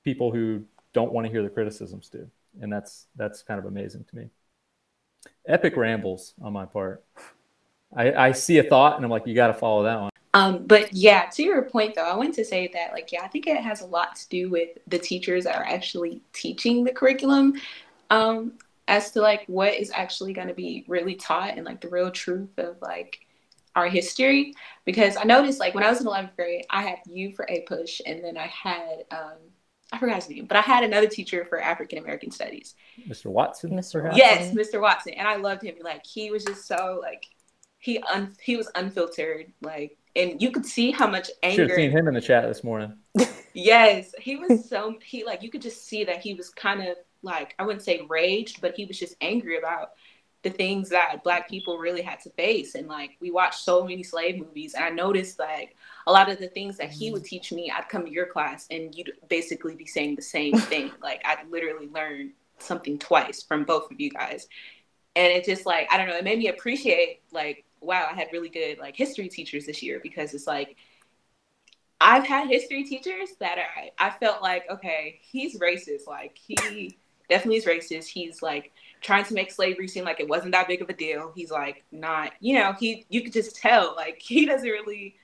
people 0.06 0.32
who 0.32 0.64
don't 0.94 1.12
want 1.12 1.28
to 1.28 1.32
hear 1.32 1.44
the 1.44 1.50
criticisms 1.50 2.08
do. 2.08 2.30
And 2.62 2.72
that's 2.72 3.08
that's 3.16 3.44
kind 3.44 3.60
of 3.60 3.66
amazing 3.66 4.06
to 4.10 4.16
me 4.16 4.30
epic 5.46 5.76
rambles 5.76 6.34
on 6.42 6.54
my 6.54 6.66
part. 6.66 7.04
I, 7.96 8.14
I 8.14 8.32
see 8.32 8.58
a 8.58 8.64
thought 8.64 8.96
and 8.96 9.06
I'm 9.06 9.12
like, 9.12 9.28
you 9.28 9.36
got 9.36 9.48
to 9.48 9.54
follow 9.54 9.84
that 9.84 10.00
one. 10.00 10.12
Um, 10.34 10.66
but 10.66 10.94
yeah, 10.94 11.26
to 11.34 11.44
your 11.44 11.62
point 11.64 11.96
though, 11.96 12.10
I 12.10 12.16
want 12.16 12.34
to 12.36 12.46
say 12.46 12.70
that 12.74 12.94
like, 12.94 13.12
yeah, 13.12 13.24
I 13.24 13.28
think 13.28 13.48
it 13.48 13.58
has 13.58 13.82
a 13.82 13.86
lot 13.86 14.16
to 14.16 14.30
do 14.30 14.50
with 14.50 14.70
the 14.88 14.98
teachers 14.98 15.44
that 15.44 15.58
are 15.58 15.66
actually 15.66 16.22
teaching 16.32 16.84
the 16.84 16.92
curriculum 16.92 17.56
um, 18.10 18.54
as 18.88 19.12
to 19.12 19.22
like 19.22 19.44
what 19.48 19.74
is 19.74 19.92
actually 19.94 20.32
going 20.32 20.48
to 20.48 20.54
be 20.54 20.86
really 20.88 21.16
taught 21.16 21.58
and 21.58 21.66
like 21.66 21.82
the 21.82 21.90
real 21.90 22.12
truth 22.12 22.58
of 22.58 22.78
like 22.82 23.26
our 23.76 23.88
history. 23.90 24.54
Because 24.86 25.18
I 25.18 25.24
noticed 25.24 25.60
like 25.60 25.76
when 25.76 25.84
I 25.84 25.90
was 25.90 26.00
in 26.00 26.08
11th 26.08 26.36
grade, 26.38 26.66
I 26.70 26.84
had 26.84 27.00
U 27.08 27.34
for 27.34 27.46
APUSH 27.48 28.02
and 28.06 28.24
then 28.24 28.38
I 28.38 28.48
had 28.48 29.04
um, 29.12 29.38
I 29.92 29.98
forgot 29.98 30.16
his 30.16 30.30
name, 30.30 30.46
but 30.46 30.58
I 30.58 30.62
had 30.62 30.84
another 30.84 31.08
teacher 31.08 31.46
for 31.46 31.60
African 31.60 31.98
American 31.98 32.32
studies. 32.32 32.76
Mr. 33.08 33.26
Watson. 33.26 33.72
Mr. 33.72 34.04
Watson. 34.04 34.18
Yes, 34.18 34.54
Mr. 34.54 34.82
Watson, 34.82 35.14
and 35.14 35.28
I 35.28 35.36
loved 35.36 35.64
him. 35.64 35.76
Like 35.82 36.06
he 36.06 36.32
was 36.32 36.46
just 36.46 36.66
so 36.66 37.00
like 37.02 37.26
he 37.80 38.00
un 38.00 38.34
he 38.42 38.56
was 38.56 38.70
unfiltered, 38.76 39.52
like, 39.62 39.98
and 40.16 40.42
you 40.42 40.52
could 40.52 40.66
see 40.66 40.92
how 40.92 41.08
much 41.08 41.30
anger. 41.44 41.64
Should 41.64 41.70
have 41.70 41.76
seen 41.76 41.92
him 41.92 42.08
in 42.08 42.14
the 42.14 42.22
chat 42.22 42.48
this 42.48 42.64
morning. 42.64 42.94
yes, 43.54 44.14
he 44.20 44.38
was 44.38 44.70
so 44.70 44.96
he 45.04 45.26
like 45.26 45.44
you 45.44 45.50
could 45.50 45.62
just 45.62 45.86
see 45.86 46.06
that 46.06 46.22
he 46.22 46.34
was 46.34 46.50
kind 46.50 46.88
of 46.88 46.96
like 47.22 47.54
I 47.60 47.64
wouldn't 47.64 47.84
say 47.84 48.06
raged, 48.08 48.62
but 48.62 48.76
he 48.76 48.86
was 48.86 48.98
just 48.98 49.16
angry 49.20 49.58
about 49.58 49.92
the 50.44 50.50
things 50.50 50.90
that 50.90 51.24
black 51.24 51.50
people 51.50 51.78
really 51.78 52.02
had 52.02 52.20
to 52.20 52.30
face 52.32 52.74
and 52.76 52.88
like 52.88 53.12
we 53.20 53.30
watched 53.30 53.60
so 53.60 53.84
many 53.84 54.02
slave 54.02 54.40
movies 54.40 54.74
and 54.74 54.84
i 54.84 54.90
noticed 54.90 55.38
like 55.38 55.76
a 56.08 56.12
lot 56.12 56.30
of 56.30 56.40
the 56.40 56.48
things 56.48 56.78
that 56.78 56.90
he 56.90 57.12
would 57.12 57.22
mm-hmm. 57.22 57.30
teach 57.30 57.52
me 57.52 57.72
i'd 57.76 57.90
come 57.90 58.06
to 58.06 58.12
your 58.12 58.26
class 58.26 58.68
and 58.72 58.96
you'd 58.96 59.12
basically 59.30 59.76
be 59.76 59.86
saying 59.86 60.16
the 60.16 60.22
same 60.22 60.58
thing 60.58 60.92
like 61.02 61.22
i'd 61.26 61.50
literally 61.50 61.88
learn 61.90 62.32
something 62.60 62.98
twice 62.98 63.42
from 63.42 63.64
both 63.64 63.92
of 63.92 64.00
you 64.00 64.10
guys 64.10 64.48
and 65.16 65.32
it 65.32 65.44
just 65.44 65.66
like 65.66 65.88
i 65.92 65.98
don't 65.98 66.08
know 66.08 66.16
it 66.16 66.24
made 66.24 66.40
me 66.40 66.48
appreciate 66.48 67.22
like 67.32 67.66
wow 67.80 68.08
i 68.12 68.14
had 68.14 68.28
really 68.32 68.50
good 68.50 68.78
like 68.78 68.96
history 68.96 69.28
teachers 69.28 69.66
this 69.66 69.82
year 69.82 70.00
because 70.04 70.34
it's 70.34 70.48
like 70.48 70.76
I've 72.02 72.26
had 72.26 72.48
history 72.48 72.84
teachers 72.84 73.30
that 73.40 73.60
I, 73.60 73.92
I 74.00 74.10
felt 74.10 74.42
like, 74.42 74.66
okay, 74.70 75.20
he's 75.22 75.60
racist. 75.60 76.08
Like 76.08 76.36
he 76.36 76.98
definitely 77.30 77.58
is 77.58 77.66
racist. 77.66 78.08
He's 78.08 78.42
like 78.42 78.74
trying 79.02 79.24
to 79.26 79.34
make 79.36 79.52
slavery 79.52 79.88
seem 79.88 80.04
like 80.04 80.20
it 80.20 80.28
wasn't 80.28 80.54
that 80.54 80.68
big 80.68 80.82
of 80.82 80.90
a 80.90 80.94
deal. 80.94 81.32
He's 81.36 81.52
like 81.52 81.84
not, 81.92 82.32
you 82.40 82.56
know, 82.56 82.74
he 82.74 83.06
you 83.10 83.22
could 83.22 83.34
just 83.34 83.56
tell 83.56 83.96
like 83.96 84.20
he 84.22 84.48
doesn't 84.48 84.68
really, 84.68 85.16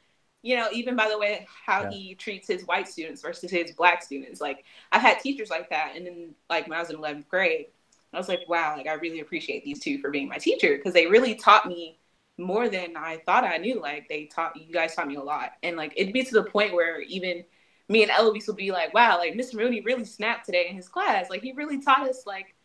you 0.47 0.55
know, 0.55 0.69
even 0.71 0.95
by 0.95 1.09
the 1.09 1.17
way 1.17 1.45
how 1.65 1.83
yeah. 1.83 1.89
he 1.89 2.15
treats 2.15 2.47
his 2.47 2.65
white 2.65 2.87
students 2.87 3.21
versus 3.21 3.51
his 3.51 3.73
black 3.73 4.01
students. 4.01 4.39
Like 4.39 4.63
I've 4.93 5.01
had 5.01 5.19
teachers 5.19 5.49
like 5.49 5.69
that, 5.71 5.91
and 5.93 6.07
then 6.07 6.35
like 6.49 6.69
when 6.69 6.77
I 6.77 6.79
was 6.79 6.89
in 6.89 6.95
eleventh 6.95 7.27
grade, 7.27 7.65
I 8.13 8.17
was 8.17 8.29
like, 8.29 8.47
wow, 8.47 8.75
like 8.77 8.87
I 8.87 8.93
really 8.93 9.19
appreciate 9.19 9.65
these 9.65 9.81
two 9.81 9.99
for 9.99 10.09
being 10.09 10.29
my 10.29 10.37
teacher 10.37 10.77
because 10.77 10.93
they 10.93 11.05
really 11.05 11.35
taught 11.35 11.67
me 11.67 11.99
more 12.37 12.69
than 12.69 12.95
I 12.95 13.17
thought 13.25 13.43
I 13.43 13.57
knew. 13.57 13.81
Like 13.81 14.07
they 14.07 14.23
taught 14.25 14.55
you 14.55 14.73
guys 14.73 14.95
taught 14.95 15.09
me 15.09 15.15
a 15.15 15.21
lot, 15.21 15.51
and 15.63 15.75
like 15.75 15.91
it'd 15.97 16.13
be 16.13 16.23
to 16.23 16.33
the 16.33 16.49
point 16.49 16.73
where 16.73 17.01
even 17.01 17.43
me 17.89 18.03
and 18.03 18.11
Eloise 18.11 18.47
would 18.47 18.55
be 18.55 18.71
like, 18.71 18.93
"Wow, 18.93 19.17
like 19.17 19.33
Mr. 19.33 19.55
Mooney 19.55 19.81
really 19.81 20.05
snapped 20.05 20.45
today 20.45 20.67
in 20.69 20.77
his 20.77 20.87
class. 20.87 21.29
Like 21.29 21.41
he 21.41 21.51
really 21.51 21.81
taught 21.81 22.07
us 22.07 22.25
like 22.25 22.55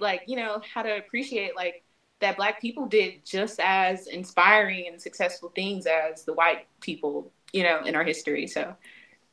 like 0.00 0.22
you 0.26 0.34
know 0.34 0.60
how 0.74 0.82
to 0.82 0.96
appreciate 0.96 1.54
like 1.54 1.84
that 2.20 2.36
Black 2.36 2.60
people 2.60 2.86
did 2.86 3.24
just 3.24 3.60
as 3.60 4.06
inspiring 4.06 4.86
and 4.88 5.00
successful 5.00 5.50
things 5.54 5.86
as 5.86 6.24
the 6.24 6.32
white 6.32 6.66
people, 6.80 7.32
you 7.52 7.62
know, 7.62 7.82
in 7.84 7.94
our 7.94 8.04
history." 8.04 8.46
So. 8.46 8.74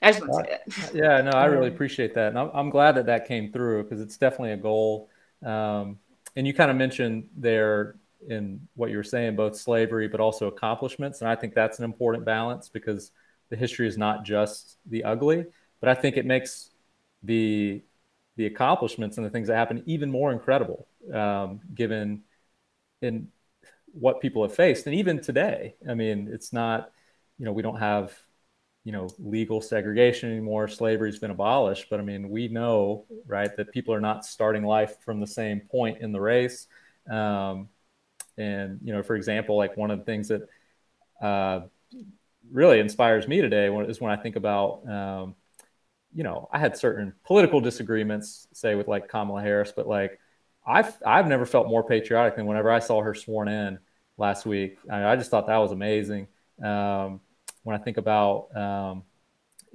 I 0.02 0.12
just 0.12 0.28
want 0.28 0.46
to 0.46 0.52
say 0.52 0.92
that. 0.92 0.94
Yeah, 0.94 1.22
no, 1.22 1.32
I 1.32 1.46
really 1.46 1.70
appreciate 1.70 2.14
that, 2.14 2.28
and 2.28 2.38
I'm, 2.38 2.52
I'm 2.54 2.70
glad 2.70 2.96
that 2.96 3.08
that 3.08 3.28
came 3.28 3.52
through 3.52 3.84
because 3.84 4.02
it's 4.02 4.18
definitely 4.18 4.52
a 4.52 4.58
goal. 4.58 5.10
Um, 5.44 5.98
and 6.36 6.46
you 6.46 6.54
kind 6.54 6.70
of 6.70 6.78
mentioned 6.78 7.30
there 7.36 7.96
in 8.28 8.68
what 8.76 8.90
you 8.90 8.98
were 8.98 9.04
saying, 9.04 9.36
both 9.36 9.56
slavery 9.56 10.08
but 10.08 10.20
also 10.20 10.48
accomplishments. 10.48 11.22
And 11.22 11.30
I 11.30 11.36
think 11.36 11.54
that's 11.54 11.80
an 11.80 11.86
important 11.86 12.26
balance 12.26 12.70
because 12.70 13.12
the 13.50 13.56
history 13.56 13.88
is 13.88 13.98
not 13.98 14.24
just 14.24 14.78
the 14.86 15.04
ugly, 15.04 15.46
but 15.80 15.90
I 15.90 15.96
think 15.96 16.18
it 16.18 16.26
makes 16.26 16.72
the 17.24 17.84
the 18.38 18.48
accomplishments 18.48 19.16
and 19.16 19.26
the 19.26 19.30
things 19.30 19.48
that 19.48 19.56
happen 19.56 19.82
even 19.86 20.12
more 20.12 20.34
incredible, 20.34 20.88
um, 21.14 21.62
given 21.74 22.22
in 23.02 23.30
what 23.92 24.22
people 24.22 24.44
have 24.44 24.54
faced. 24.54 24.86
And 24.86 24.96
even 24.96 25.22
today, 25.22 25.76
I 25.90 25.94
mean, 25.94 26.30
it's 26.32 26.52
not, 26.52 26.92
you 27.38 27.46
know, 27.46 27.52
we 27.54 27.62
don't 27.62 27.80
have, 27.80 28.14
you 28.84 28.92
know, 28.92 29.08
legal 29.20 29.62
segregation 29.62 30.32
anymore. 30.32 30.68
Slavery's 30.68 31.20
been 31.20 31.32
abolished, 31.32 31.88
but 31.90 32.00
I 32.00 32.04
mean, 32.04 32.30
we 32.30 32.48
know, 32.48 33.06
right, 33.26 33.56
that 33.58 33.72
people 33.72 33.94
are 33.94 34.02
not 34.02 34.26
starting 34.26 34.64
life 34.64 34.98
from 35.02 35.20
the 35.20 35.28
same 35.28 35.62
point 35.62 36.02
in 36.02 36.12
the 36.12 36.22
race. 36.22 36.68
Um, 37.10 37.70
and 38.38 38.80
you 38.84 38.94
know, 38.94 39.02
for 39.02 39.16
example, 39.16 39.56
like 39.58 39.78
one 39.78 39.92
of 39.92 40.00
the 40.00 40.06
things 40.06 40.28
that 40.28 40.48
uh, 41.22 41.62
really 42.52 42.80
inspires 42.80 43.28
me 43.28 43.42
today 43.42 43.74
is 43.88 44.02
when 44.02 44.12
I 44.12 44.22
think 44.22 44.36
about, 44.36 44.88
um, 44.88 45.36
you 46.14 46.24
know, 46.24 46.50
I 46.52 46.60
had 46.60 46.78
certain 46.78 47.14
political 47.26 47.62
disagreements, 47.62 48.48
say 48.54 48.76
with 48.76 48.88
like 48.88 49.08
Kamala 49.08 49.42
Harris, 49.42 49.74
but 49.76 49.88
like 49.88 50.20
I've 50.66 50.96
I've 51.06 51.28
never 51.28 51.46
felt 51.46 51.68
more 51.68 51.84
patriotic 51.84 52.36
than 52.36 52.46
whenever 52.46 52.72
I 52.72 52.80
saw 52.80 53.02
her 53.02 53.14
sworn 53.14 53.48
in 53.48 53.80
last 54.18 54.46
week. 54.46 54.78
I, 54.90 54.98
mean, 54.98 55.06
I 55.06 55.16
just 55.16 55.30
thought 55.30 55.48
that 55.48 55.58
was 55.58 55.72
amazing. 55.72 56.28
Um, 56.64 57.20
when 57.64 57.76
I 57.76 57.80
think 57.80 57.98
about 57.98 58.56
um, 58.56 59.04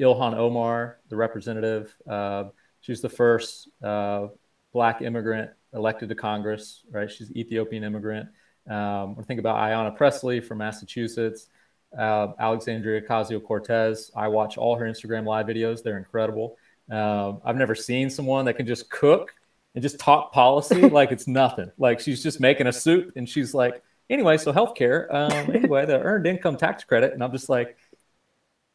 Ilhan 0.00 0.34
Omar, 0.34 0.98
the 1.08 1.16
representative, 1.16 1.94
uh, 2.08 2.44
she's 2.80 3.00
the 3.00 3.08
first 3.08 3.68
uh, 3.82 4.28
black 4.72 5.02
immigrant 5.02 5.50
elected 5.72 6.08
to 6.08 6.14
Congress, 6.14 6.82
right? 6.90 7.10
She's 7.10 7.30
Ethiopian 7.32 7.84
immigrant. 7.84 8.28
Um, 8.68 9.16
I 9.18 9.22
think 9.22 9.40
about 9.40 9.56
Ayanna 9.56 9.96
Pressley 9.96 10.40
from 10.40 10.58
Massachusetts, 10.58 11.48
uh, 11.96 12.28
Alexandria 12.38 13.00
Ocasio 13.02 13.42
Cortez. 13.42 14.10
I 14.14 14.28
watch 14.28 14.56
all 14.56 14.76
her 14.76 14.86
Instagram 14.86 15.26
live 15.26 15.46
videos, 15.46 15.82
they're 15.82 15.98
incredible. 15.98 16.56
Um, 16.90 17.40
I've 17.44 17.56
never 17.56 17.74
seen 17.74 18.10
someone 18.10 18.44
that 18.46 18.54
can 18.54 18.66
just 18.66 18.90
cook 18.90 19.32
and 19.74 19.82
just 19.82 19.98
talk 19.98 20.32
policy 20.32 20.88
like 20.88 21.12
it's 21.12 21.26
nothing. 21.26 21.70
Like 21.78 22.00
she's 22.00 22.22
just 22.22 22.40
making 22.40 22.66
a 22.66 22.72
soup 22.72 23.12
and 23.16 23.28
she's 23.28 23.54
like, 23.54 23.82
anyway, 24.08 24.36
so 24.36 24.52
healthcare, 24.52 25.12
um, 25.12 25.54
anyway, 25.54 25.86
the 25.86 26.00
earned 26.00 26.26
income 26.26 26.56
tax 26.56 26.84
credit. 26.84 27.12
And 27.12 27.22
I'm 27.22 27.32
just 27.32 27.48
like, 27.48 27.76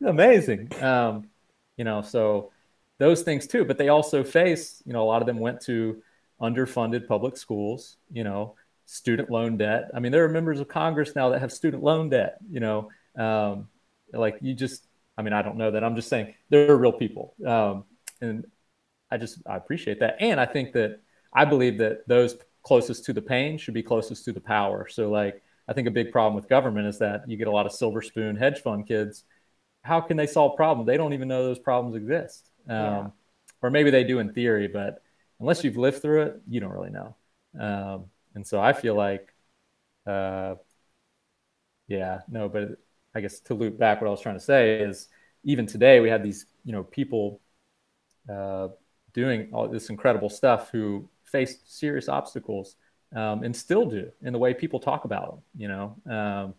amazing. 0.06 0.72
Um, 0.82 1.30
you 1.78 1.84
know, 1.84 2.02
so 2.02 2.52
those 2.98 3.24
things 3.24 3.48
too, 3.48 3.66
but 3.66 3.78
they 3.78 3.90
also 3.90 4.24
face, 4.24 4.82
you 4.86 4.94
know, 4.94 5.04
a 5.04 5.06
lot 5.06 5.22
of 5.22 5.26
them 5.26 5.40
went 5.40 5.62
to 5.62 6.02
underfunded 6.42 7.08
public 7.08 7.38
schools, 7.38 7.98
you 8.12 8.24
know, 8.24 8.56
student 8.86 9.30
loan 9.30 9.58
debt. 9.58 9.92
I 9.94 10.00
mean, 10.00 10.12
there 10.12 10.24
are 10.24 10.30
members 10.30 10.60
of 10.60 10.68
Congress 10.68 11.16
now 11.16 11.30
that 11.30 11.40
have 11.40 11.52
student 11.52 11.84
loan 11.84 12.10
debt. 12.10 12.38
You 12.50 12.60
know, 12.60 12.90
um, 13.18 13.68
like 14.14 14.38
you 14.42 14.54
just. 14.54 14.88
I 15.18 15.22
mean, 15.22 15.32
I 15.32 15.42
don't 15.42 15.56
know 15.56 15.72
that. 15.72 15.82
I'm 15.82 15.96
just 15.96 16.10
saying 16.10 16.34
there 16.50 16.70
are 16.70 16.78
real 16.78 16.92
people, 16.92 17.36
um, 17.46 17.86
and 18.20 18.46
I 19.12 19.18
just 19.18 19.40
I 19.46 19.56
appreciate 19.56 20.00
that, 20.00 20.18
and 20.20 20.40
I 20.40 20.46
think 20.46 20.74
that 20.74 21.00
I 21.34 21.46
believe 21.46 21.78
that 21.80 22.08
those 22.08 22.38
closest 22.64 23.06
to 23.06 23.14
the 23.14 23.22
pain 23.22 23.58
should 23.58 23.74
be 23.74 23.84
closest 23.84 24.26
to 24.26 24.34
the 24.34 24.42
power. 24.42 24.88
So, 24.90 25.10
like, 25.10 25.44
I 25.68 25.74
think 25.74 25.88
a 25.88 25.92
big 25.92 26.12
problem 26.12 26.36
with 26.36 26.50
government 26.50 26.88
is 26.88 26.98
that 27.00 27.30
you 27.30 27.38
get 27.38 27.48
a 27.48 27.52
lot 27.52 27.66
of 27.66 27.72
silver 27.72 28.02
spoon 28.02 28.36
hedge 28.36 28.62
fund 28.62 28.88
kids. 28.88 29.24
How 29.84 30.02
can 30.02 30.18
they 30.18 30.28
solve 30.28 30.56
problems? 30.56 30.88
They 30.88 30.98
don't 30.98 31.14
even 31.14 31.28
know 31.28 31.44
those 31.44 31.60
problems 31.60 31.96
exist. 31.96 32.50
Um, 32.68 32.76
yeah. 32.76 33.08
Or 33.62 33.70
maybe 33.70 33.92
they 33.92 34.04
do 34.04 34.20
in 34.20 34.34
theory, 34.34 34.68
but 34.68 35.02
unless 35.40 35.64
you've 35.64 35.78
lived 35.78 36.02
through 36.02 36.24
it, 36.24 36.42
you 36.48 36.60
don't 36.60 36.72
really 36.72 36.90
know. 36.90 37.16
Um, 37.60 38.06
and 38.34 38.46
so 38.46 38.60
I 38.60 38.74
feel 38.74 38.96
like, 38.96 39.34
uh, 40.08 40.56
yeah, 41.88 42.22
no, 42.30 42.50
but 42.50 42.78
I 43.14 43.22
guess 43.22 43.40
to 43.42 43.54
loop 43.54 43.78
back, 43.78 44.02
what 44.02 44.08
I 44.08 44.12
was 44.12 44.22
trying 44.22 44.36
to 44.36 44.44
say 44.44 44.80
is 44.80 45.08
even 45.44 45.68
today 45.68 46.00
we 46.00 46.10
had 46.10 46.24
these, 46.24 46.46
you 46.64 46.74
know, 46.74 46.84
people 46.84 47.42
uh, 48.32 48.70
doing 49.16 49.50
all 49.52 49.68
this 49.68 49.90
incredible 49.90 50.30
stuff 50.30 50.70
who 50.70 51.10
faced 51.24 51.76
serious 51.76 52.08
obstacles 52.08 52.76
um, 53.16 53.44
and 53.44 53.56
still 53.56 53.86
do 53.86 54.12
in 54.22 54.32
the 54.32 54.40
way 54.40 54.54
people 54.54 54.80
talk 54.80 55.06
about 55.06 55.32
them. 55.32 55.40
You 55.58 55.68
know, 55.70 55.96
um, 56.14 56.54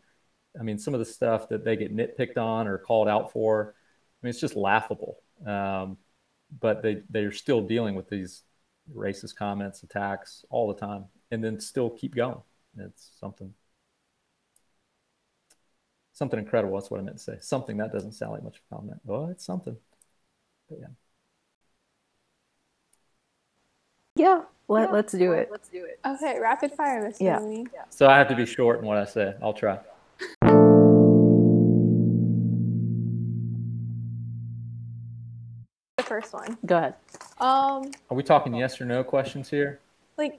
I 0.58 0.64
mean, 0.64 0.78
some 0.78 0.94
of 0.94 0.98
the 0.98 1.06
stuff 1.06 1.48
that 1.50 1.64
they 1.64 1.76
get 1.76 1.94
nitpicked 1.94 2.36
on 2.38 2.66
or 2.66 2.78
called 2.78 3.08
out 3.08 3.30
for, 3.30 3.74
I 3.76 4.26
mean, 4.26 4.30
it's 4.30 4.40
just 4.40 4.56
laughable. 4.56 5.18
Um, 5.46 5.98
but 6.60 6.82
they 6.82 7.02
they're 7.10 7.32
still 7.32 7.60
dealing 7.60 7.94
with 7.94 8.08
these 8.08 8.42
racist 8.92 9.36
comments, 9.36 9.84
attacks 9.84 10.44
all 10.50 10.66
the 10.66 10.80
time 10.80 11.04
and 11.30 11.42
then 11.42 11.60
still 11.60 11.90
keep 11.90 12.14
going. 12.14 12.40
It's 12.78 13.10
something 13.18 13.52
something 16.12 16.38
incredible. 16.38 16.74
That's 16.78 16.90
what 16.90 17.00
I 17.00 17.02
meant 17.02 17.18
to 17.18 17.22
say. 17.22 17.36
Something 17.40 17.76
that 17.78 17.92
doesn't 17.92 18.12
sound 18.12 18.32
like 18.32 18.42
much 18.42 18.56
of 18.56 18.62
a 18.70 18.74
comment. 18.76 19.00
Well, 19.04 19.26
it's 19.30 19.44
something. 19.44 19.76
But 20.68 20.78
yeah. 20.80 20.86
Yeah. 24.16 24.42
Let, 24.68 24.88
yeah. 24.88 24.92
Let's 24.92 25.12
do 25.12 25.32
it. 25.32 25.48
Let's 25.50 25.68
do 25.68 25.84
it. 25.84 26.00
Okay, 26.04 26.38
rapid 26.40 26.72
fire, 26.72 27.08
Mr. 27.08 27.20
Yeah. 27.20 27.40
yeah. 27.72 27.84
So 27.90 28.08
I 28.08 28.18
have 28.18 28.28
to 28.28 28.34
be 28.34 28.46
short 28.46 28.80
in 28.80 28.86
what 28.86 28.96
I 28.96 29.04
say. 29.04 29.34
I'll 29.42 29.52
try. 29.54 29.78
The 35.96 36.02
first 36.02 36.34
one. 36.34 36.58
Go 36.66 36.76
ahead. 36.76 36.94
Um. 37.40 37.90
Are 38.10 38.14
we 38.14 38.22
talking 38.22 38.54
yes 38.54 38.80
or 38.80 38.84
no 38.84 39.02
questions 39.02 39.48
here? 39.48 39.80
Like 40.18 40.38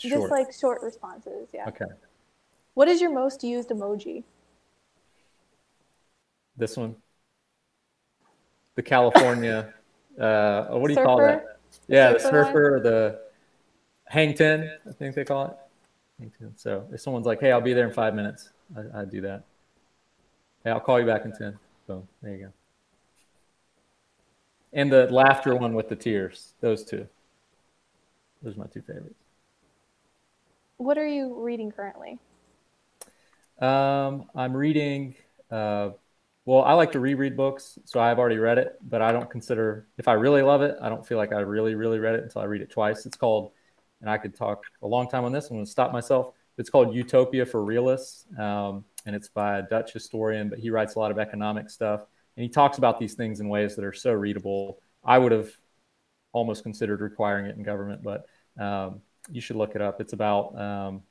Short. 0.00 0.12
Just 0.14 0.30
like 0.30 0.52
short 0.52 0.82
responses, 0.82 1.48
yeah. 1.52 1.68
Okay. 1.68 1.84
What 2.72 2.88
is 2.88 3.02
your 3.02 3.12
most 3.12 3.44
used 3.44 3.68
emoji? 3.68 4.24
This 6.56 6.74
one. 6.74 6.96
The 8.76 8.82
California. 8.82 9.74
uh, 10.18 10.68
what 10.68 10.86
do 10.86 10.92
you 10.92 10.94
surfer? 10.94 11.04
call 11.04 11.18
that? 11.18 11.49
Yeah, 11.88 12.12
the 12.12 12.20
surfer, 12.20 12.76
or 12.76 12.80
the 12.80 13.20
hang 14.06 14.34
ten, 14.34 14.70
I 14.88 14.92
think 14.92 15.14
they 15.14 15.24
call 15.24 15.46
it. 15.46 15.56
So 16.56 16.86
if 16.92 17.00
someone's 17.00 17.26
like, 17.26 17.40
"Hey, 17.40 17.50
I'll 17.52 17.60
be 17.60 17.72
there 17.72 17.86
in 17.86 17.92
five 17.94 18.14
minutes," 18.14 18.50
I, 18.76 19.00
I 19.00 19.04
do 19.04 19.20
that. 19.22 19.44
Hey, 20.64 20.70
I'll 20.70 20.80
call 20.80 21.00
you 21.00 21.06
back 21.06 21.24
in 21.24 21.32
ten. 21.32 21.58
Boom. 21.86 22.06
There 22.22 22.34
you 22.34 22.46
go. 22.46 22.52
And 24.72 24.92
the 24.92 25.06
laughter 25.12 25.56
one 25.56 25.74
with 25.74 25.88
the 25.88 25.96
tears. 25.96 26.52
Those 26.60 26.84
two. 26.84 27.08
Those 28.42 28.56
are 28.56 28.60
my 28.60 28.66
two 28.66 28.82
favorites. 28.82 29.14
What 30.76 30.96
are 30.98 31.06
you 31.06 31.34
reading 31.42 31.72
currently? 31.72 32.18
Um, 33.60 34.26
I'm 34.34 34.56
reading. 34.56 35.14
Uh, 35.50 35.90
well, 36.50 36.64
I 36.64 36.72
like 36.72 36.90
to 36.92 36.98
reread 36.98 37.36
books, 37.36 37.78
so 37.84 38.00
I've 38.00 38.18
already 38.18 38.38
read 38.38 38.58
it, 38.58 38.76
but 38.82 39.00
I 39.00 39.12
don't 39.12 39.30
consider 39.30 39.86
if 39.98 40.08
I 40.08 40.14
really 40.14 40.42
love 40.42 40.62
it. 40.62 40.74
I 40.82 40.88
don't 40.88 41.06
feel 41.06 41.16
like 41.16 41.32
I 41.32 41.38
really, 41.42 41.76
really 41.76 42.00
read 42.00 42.16
it 42.16 42.24
until 42.24 42.42
I 42.42 42.46
read 42.46 42.60
it 42.60 42.72
twice. 42.72 43.06
It's 43.06 43.16
called, 43.16 43.52
and 44.00 44.10
I 44.10 44.18
could 44.18 44.34
talk 44.34 44.64
a 44.82 44.86
long 44.88 45.08
time 45.08 45.24
on 45.24 45.30
this. 45.30 45.48
I'm 45.48 45.58
going 45.58 45.64
to 45.64 45.70
stop 45.70 45.92
myself. 45.92 46.32
It's 46.58 46.68
called 46.68 46.92
Utopia 46.92 47.46
for 47.46 47.64
Realists, 47.64 48.26
um, 48.36 48.84
and 49.06 49.14
it's 49.14 49.28
by 49.28 49.60
a 49.60 49.62
Dutch 49.62 49.92
historian, 49.92 50.48
but 50.48 50.58
he 50.58 50.70
writes 50.70 50.96
a 50.96 50.98
lot 50.98 51.12
of 51.12 51.20
economic 51.20 51.70
stuff, 51.70 52.00
and 52.36 52.42
he 52.42 52.48
talks 52.48 52.78
about 52.78 52.98
these 52.98 53.14
things 53.14 53.38
in 53.38 53.48
ways 53.48 53.76
that 53.76 53.84
are 53.84 53.92
so 53.92 54.10
readable. 54.10 54.80
I 55.04 55.18
would 55.18 55.30
have 55.30 55.52
almost 56.32 56.64
considered 56.64 57.00
requiring 57.00 57.46
it 57.46 57.56
in 57.56 57.62
government, 57.62 58.02
but 58.02 58.26
um, 58.58 59.02
you 59.30 59.40
should 59.40 59.54
look 59.54 59.76
it 59.76 59.82
up. 59.82 60.00
It's 60.00 60.14
about, 60.14 60.60
um, 60.60 61.02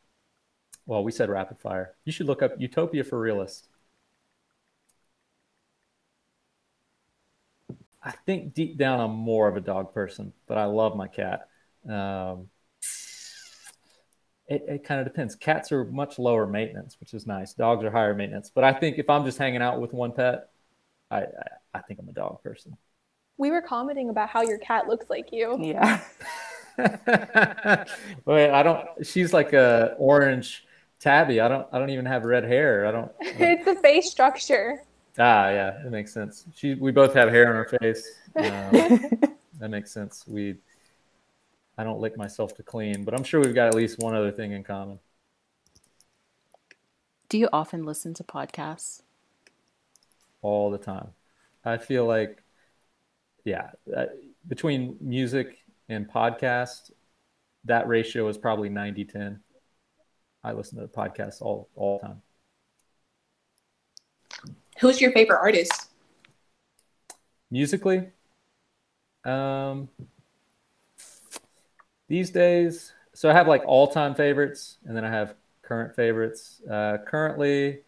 well, 0.86 1.02
we 1.02 1.14
said 1.14 1.30
rapid 1.30 1.62
fire. 1.62 1.96
You 2.04 2.12
should 2.12 2.28
look 2.28 2.44
up 2.44 2.60
Utopia 2.60 3.06
for 3.06 3.18
Realists. 3.18 3.69
I 8.02 8.12
think 8.12 8.54
deep 8.54 8.78
down 8.78 9.00
I'm 9.00 9.12
more 9.12 9.48
of 9.48 9.58
a 9.58 9.62
dog 9.62 9.94
person, 9.94 10.34
but 10.48 10.58
I 10.58 10.66
love 10.66 10.96
my 10.96 11.08
cat. 11.08 11.50
Um, 11.88 12.50
it, 14.48 14.66
it 14.68 14.84
kind 14.84 15.00
of 15.00 15.06
depends. 15.06 15.36
Cats 15.36 15.72
are 15.72 15.86
much 15.86 16.18
lower 16.18 16.48
maintenance, 16.48 16.98
which 17.00 17.14
is 17.14 17.28
nice. 17.28 17.54
Dogs 17.54 17.84
are 17.84 17.92
higher 17.92 18.16
maintenance. 18.16 18.52
But 18.54 18.64
I 18.64 18.74
think 18.74 18.98
if 18.98 19.10
I'm 19.10 19.24
just 19.26 19.38
hanging 19.38 19.62
out 19.62 19.80
with 19.80 19.94
one 19.94 20.12
pet, 20.12 20.50
I, 21.12 21.20
I, 21.20 21.26
I 21.76 21.80
think 21.82 22.00
I'm 22.00 22.10
a 22.10 22.14
dog 22.14 22.42
person. 22.42 22.76
We 23.38 23.52
were 23.52 23.62
commenting 23.62 24.10
about 24.10 24.30
how 24.30 24.42
your 24.42 24.58
cat 24.58 24.88
looks 24.88 25.06
like 25.10 25.30
you. 25.32 25.58
Yeah. 25.62 26.02
Wait, 28.26 28.50
I 28.52 28.64
don't. 28.64 29.06
She's 29.06 29.34
like 29.34 29.54
a 29.54 29.96
orange 29.98 30.66
tabby. 31.00 31.40
I 31.40 31.48
don't. 31.48 31.68
I 31.72 31.80
don't 31.80 31.90
even 31.90 32.06
have 32.06 32.26
red 32.26 32.44
hair. 32.44 32.86
I 32.86 32.92
don't. 32.92 33.12
I 33.26 33.32
don't 33.40 33.52
it's 33.52 33.66
the 33.66 33.76
face 33.76 34.10
structure. 34.10 34.84
Ah, 35.20 35.50
yeah, 35.50 35.86
it 35.86 35.92
makes 35.92 36.14
sense. 36.14 36.46
She. 36.56 36.76
We 36.76 36.92
both 36.92 37.14
have 37.14 37.30
hair 37.30 37.50
on 37.50 37.56
our 37.56 37.68
face. 37.80 38.12
Um, 38.36 38.44
that 39.60 39.70
makes 39.70 39.92
sense. 39.92 40.24
We. 40.28 40.56
I 41.78 41.84
don't 41.84 42.00
lick 42.00 42.18
myself 42.18 42.56
to 42.56 42.64
clean, 42.64 43.04
but 43.04 43.14
I'm 43.14 43.24
sure 43.24 43.40
we've 43.40 43.56
got 43.56 43.68
at 43.68 43.76
least 43.76 44.00
one 44.00 44.16
other 44.16 44.32
thing 44.32 44.52
in 44.52 44.64
common. 44.64 45.00
Do 47.30 47.38
you 47.38 47.48
often 47.54 47.86
listen 47.86 48.14
to 48.16 48.24
podcasts? 48.24 49.04
all 50.42 50.72
the 50.72 50.78
time. 50.78 51.10
I 51.66 51.78
feel 51.78 52.06
like, 52.06 52.42
yeah, 53.44 53.72
uh, 53.96 54.06
between 54.48 54.98
music 55.02 55.58
and 55.90 56.10
podcast, 56.10 56.92
that 57.66 57.88
ratio 57.88 58.28
is 58.28 58.38
probably 58.38 58.70
90 58.70 59.06
10. 59.06 59.40
I 60.44 60.54
listen 60.54 60.80
to 60.80 60.88
podcasts 60.88 61.42
all, 61.42 61.70
all 61.76 62.00
the 62.00 62.08
time. 62.08 62.22
Who's 64.80 65.02
your 65.02 65.12
favorite 65.12 65.40
artist? 65.40 65.90
Musically, 67.52 68.08
um, 69.26 69.90
these 72.08 72.30
days, 72.30 72.94
so 73.14 73.30
I 73.30 73.34
have 73.34 73.48
like 73.48 73.64
all 73.66 73.88
time 73.88 74.16
favorites 74.16 74.78
and 74.86 74.96
then 74.96 75.04
I 75.04 75.10
have 75.10 75.36
current 75.62 75.96
favorites. 75.96 76.62
Uh, 76.70 76.98
currently, 77.06 77.82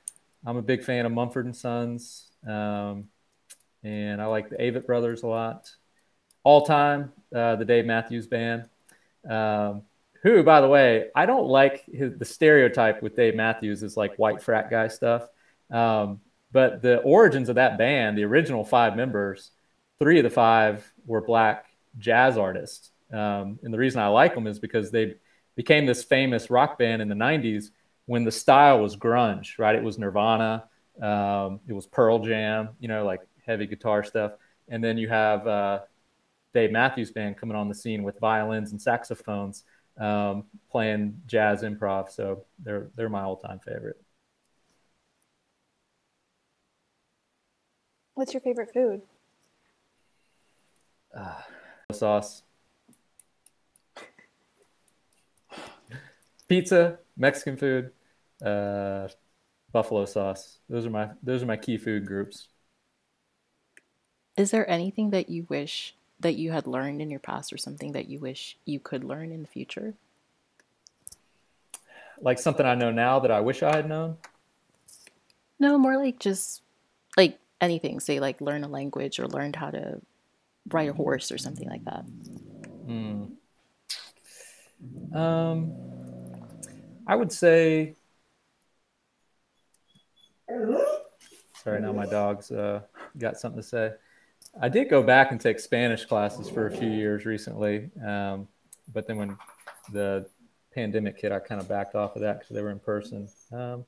I'm 0.46 0.58
a 0.58 0.62
big 0.62 0.84
fan 0.84 1.06
of 1.06 1.12
Mumford 1.12 1.46
and 1.46 1.56
Sons. 1.56 2.32
Um, 2.48 3.08
and 3.84 4.22
I 4.22 4.26
like 4.26 4.50
the 4.50 4.58
Avett 4.58 4.86
Brothers 4.86 5.24
a 5.24 5.28
lot. 5.28 5.72
All 6.44 6.66
time, 6.66 7.12
uh, 7.36 7.56
the 7.56 7.66
Dave 7.66 7.86
Matthews 7.86 8.28
Band. 8.28 8.68
Um, 9.30 9.84
who, 10.24 10.44
by 10.44 10.62
the 10.62 10.68
way, 10.68 11.08
I 11.16 11.26
don't 11.26 11.48
like 11.48 11.86
his, 11.86 12.18
the 12.18 12.26
stereotype 12.26 13.02
with 13.02 13.16
Dave 13.16 13.36
Matthews 13.36 13.82
is 13.82 13.98
like 13.98 14.16
white 14.18 14.42
frat 14.42 14.70
guy 14.70 14.88
stuff. 14.88 15.28
Um, 15.72 16.20
but 16.52 16.82
the 16.82 16.98
origins 17.00 17.50
of 17.50 17.56
that 17.56 17.78
band, 17.78 18.18
the 18.18 18.24
original 18.24 18.64
five 18.64 18.96
members, 18.96 19.52
three 20.00 20.20
of 20.20 20.24
the 20.24 20.30
five 20.30 20.92
were 21.06 21.22
black 21.22 21.66
jazz 21.98 22.38
artists. 22.38 22.92
Um, 23.12 23.60
and 23.64 23.74
the 23.74 23.78
reason 23.78 24.02
I 24.02 24.08
like 24.08 24.36
them 24.36 24.48
is 24.48 24.60
because 24.60 24.92
they 24.92 25.16
became 25.56 25.86
this 25.86 26.04
famous 26.04 26.50
rock 26.50 26.80
band 26.80 27.02
in 27.02 27.08
the 27.08 27.16
90s 27.16 27.72
when 28.06 28.24
the 28.24 28.32
style 28.32 28.80
was 28.80 28.96
grunge, 28.96 29.60
right? 29.60 29.76
It 29.76 29.84
was 29.84 29.98
Nirvana, 29.98 30.66
um, 31.02 31.60
it 31.68 31.74
was 31.74 31.86
Pearl 31.88 32.20
Jam, 32.20 32.70
you 32.80 32.88
know, 32.88 33.06
like 33.06 33.22
heavy 33.46 33.68
guitar 33.68 34.04
stuff. 34.04 34.34
And 34.68 34.84
then 34.84 34.98
you 34.98 35.10
have 35.10 35.48
uh, 35.48 35.80
Dave 36.54 36.72
Matthews 36.72 37.12
Band 37.12 37.38
coming 37.38 37.56
on 37.56 37.70
the 37.70 37.76
scene 37.76 38.04
with 38.04 38.20
violins 38.20 38.72
and 38.72 38.82
saxophones 38.82 39.64
um, 40.00 40.46
playing 40.70 41.22
jazz 41.28 41.64
improv. 41.64 42.10
So 42.10 42.46
they're 42.60 42.90
they're 42.96 43.10
my 43.10 43.22
all 43.22 43.38
time 43.38 43.60
favorite. 43.60 44.01
What's 48.22 48.36
your 48.36 48.42
favorite 48.42 48.72
food? 48.72 49.02
Uh, 51.12 51.42
sauce, 51.92 52.44
pizza, 56.48 57.00
Mexican 57.18 57.58
food, 57.58 57.90
uh, 58.46 59.08
buffalo 59.72 60.06
sauce. 60.06 60.60
Those 60.70 60.86
are 60.86 60.92
my 60.92 61.10
those 61.24 61.42
are 61.42 61.48
my 61.48 61.58
key 61.58 61.80
food 61.80 62.06
groups. 62.06 62.50
Is 64.38 64.52
there 64.52 64.70
anything 64.70 65.10
that 65.10 65.32
you 65.32 65.48
wish 65.50 65.96
that 66.20 66.36
you 66.36 66.52
had 66.52 66.68
learned 66.68 67.02
in 67.02 67.10
your 67.10 67.20
past 67.20 67.52
or 67.52 67.58
something 67.58 67.94
that 67.94 68.08
you 68.08 68.20
wish 68.20 68.56
you 68.66 68.80
could 68.80 69.04
learn 69.04 69.32
in 69.32 69.42
the 69.42 69.48
future? 69.48 69.96
Like 72.22 72.38
something 72.38 72.68
I 72.68 72.76
know 72.76 72.92
now 72.92 73.18
that 73.22 73.32
I 73.32 73.40
wish 73.40 73.64
I 73.64 73.76
had 73.76 73.90
known? 73.90 74.18
No, 75.58 75.80
more 75.80 75.98
like 75.98 76.20
just 76.20 76.62
like 77.18 77.40
anything. 77.62 78.00
Say 78.00 78.20
like 78.20 78.42
learn 78.42 78.64
a 78.64 78.68
language 78.68 79.20
or 79.20 79.28
learned 79.28 79.56
how 79.56 79.70
to 79.70 80.02
ride 80.70 80.90
a 80.90 80.94
horse 80.94 81.32
or 81.32 81.38
something 81.38 81.70
like 81.70 81.86
that. 81.86 82.04
Hmm. 82.86 83.26
Um, 85.16 85.74
I 87.08 87.16
would 87.16 87.32
say. 87.32 87.96
Sorry, 91.64 91.80
now 91.80 91.94
my 91.94 92.08
dog's 92.08 92.52
uh, 92.52 92.82
got 93.18 93.38
something 93.38 93.62
to 93.62 93.68
say. 93.68 93.92
I 94.60 94.68
did 94.68 94.90
go 94.90 95.02
back 95.02 95.32
and 95.32 95.40
take 95.40 95.60
Spanish 95.60 96.06
classes 96.06 96.50
for 96.50 96.68
a 96.68 96.72
few 96.72 96.90
years 96.90 97.26
recently, 97.26 97.90
um, 98.06 98.48
but 98.92 99.08
then 99.08 99.16
when 99.18 99.38
the 99.94 100.26
pandemic 100.74 101.22
hit, 101.22 101.32
I 101.32 101.40
kind 101.40 101.62
of 101.62 101.70
backed 101.70 101.96
off 101.96 102.16
of 102.16 102.22
that 102.24 102.40
because 102.40 102.56
they 102.56 102.62
were 102.62 102.72
in 102.72 102.80
person. 102.80 103.30
Um, 103.52 103.86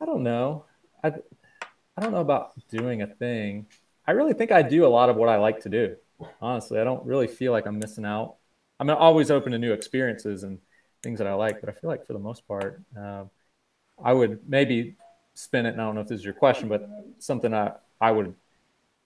I 0.00 0.06
don't 0.06 0.22
know. 0.22 0.64
I 1.04 1.12
I 1.96 2.02
don't 2.02 2.12
know 2.12 2.20
about 2.20 2.52
doing 2.68 3.02
a 3.02 3.06
thing. 3.06 3.66
I 4.06 4.12
really 4.12 4.32
think 4.32 4.52
I 4.52 4.62
do 4.62 4.86
a 4.86 4.88
lot 4.88 5.10
of 5.10 5.16
what 5.16 5.28
I 5.28 5.36
like 5.36 5.60
to 5.60 5.68
do. 5.68 5.96
Honestly, 6.40 6.78
I 6.80 6.84
don't 6.84 7.04
really 7.04 7.26
feel 7.26 7.52
like 7.52 7.66
I'm 7.66 7.78
missing 7.78 8.04
out. 8.04 8.36
I'm 8.78 8.88
always 8.90 9.30
open 9.30 9.52
to 9.52 9.58
new 9.58 9.72
experiences 9.72 10.42
and 10.42 10.58
things 11.02 11.18
that 11.18 11.26
I 11.26 11.34
like, 11.34 11.60
but 11.60 11.68
I 11.68 11.72
feel 11.72 11.90
like 11.90 12.06
for 12.06 12.12
the 12.12 12.18
most 12.18 12.46
part, 12.46 12.82
um, 12.96 13.30
I 14.02 14.12
would 14.12 14.48
maybe 14.48 14.96
spin 15.34 15.66
it. 15.66 15.70
And 15.70 15.80
I 15.80 15.84
don't 15.84 15.94
know 15.94 16.00
if 16.00 16.08
this 16.08 16.20
is 16.20 16.24
your 16.24 16.34
question, 16.34 16.68
but 16.68 16.88
something 17.18 17.52
I 17.52 17.72
I 18.00 18.10
would 18.12 18.34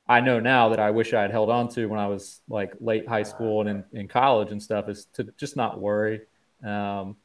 I 0.07 0.21
know 0.21 0.39
now 0.39 0.69
that 0.69 0.81
I 0.81 0.91
wish 0.91 1.15
I 1.15 1.23
had 1.23 1.31
held 1.31 1.51
on 1.51 1.69
to 1.71 1.87
when 1.87 1.99
I 1.99 2.07
was 2.07 2.43
like 2.49 2.75
late 2.81 3.09
high 3.09 3.23
school 3.23 3.61
and 3.63 3.85
in, 3.93 4.01
in 4.01 4.09
college 4.09 4.53
and 4.53 4.63
stuff 4.63 4.89
is 4.89 5.07
to 5.15 5.25
just 5.37 5.57
not 5.57 5.81
worry. 5.81 6.21
Um, 6.65 7.17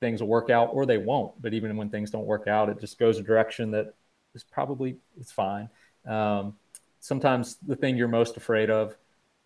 things 0.00 0.20
will 0.20 0.28
work 0.28 0.50
out 0.50 0.70
or 0.72 0.84
they 0.84 0.98
won't. 0.98 1.40
But 1.40 1.54
even 1.54 1.76
when 1.76 1.90
things 1.90 2.10
don't 2.10 2.26
work 2.26 2.48
out, 2.48 2.68
it 2.68 2.80
just 2.80 2.98
goes 2.98 3.18
a 3.18 3.22
direction 3.22 3.70
that 3.72 3.94
is 4.34 4.44
probably 4.44 4.96
it's 5.18 5.32
fine. 5.32 5.68
Um, 6.06 6.56
sometimes 7.00 7.56
the 7.66 7.76
thing 7.76 7.96
you're 7.96 8.08
most 8.08 8.36
afraid 8.36 8.70
of 8.70 8.96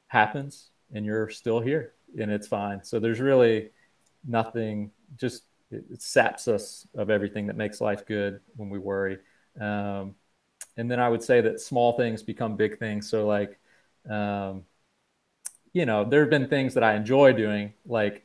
happens 0.09 0.71
and 0.93 1.05
you're 1.05 1.29
still 1.29 1.61
here 1.61 1.93
and 2.19 2.31
it's 2.31 2.47
fine. 2.47 2.83
So 2.83 2.99
there's 2.99 3.21
really 3.21 3.71
nothing, 4.27 4.91
just 5.17 5.45
it, 5.71 5.85
it 5.91 6.03
saps 6.03 6.49
us 6.49 6.87
of 6.95 7.11
everything 7.11 7.47
that 7.47 7.57
makes 7.57 7.81
life 7.81 8.07
good 8.07 8.41
when 8.57 8.71
we 8.71 8.79
worry. 8.79 9.19
Um, 9.61 10.15
and 10.77 10.91
then 10.91 11.01
I 11.01 11.09
would 11.09 11.23
say 11.23 11.41
that 11.41 11.61
small 11.61 11.93
things 11.93 12.23
become 12.23 12.57
big 12.57 12.79
things. 12.79 13.09
So 13.11 13.27
like, 13.27 13.59
um, 14.09 14.65
you 15.73 15.85
know, 15.85 16.05
there 16.05 16.21
have 16.21 16.31
been 16.31 16.49
things 16.49 16.75
that 16.75 16.83
I 16.83 16.95
enjoy 16.95 17.33
doing, 17.33 17.75
like 17.85 18.25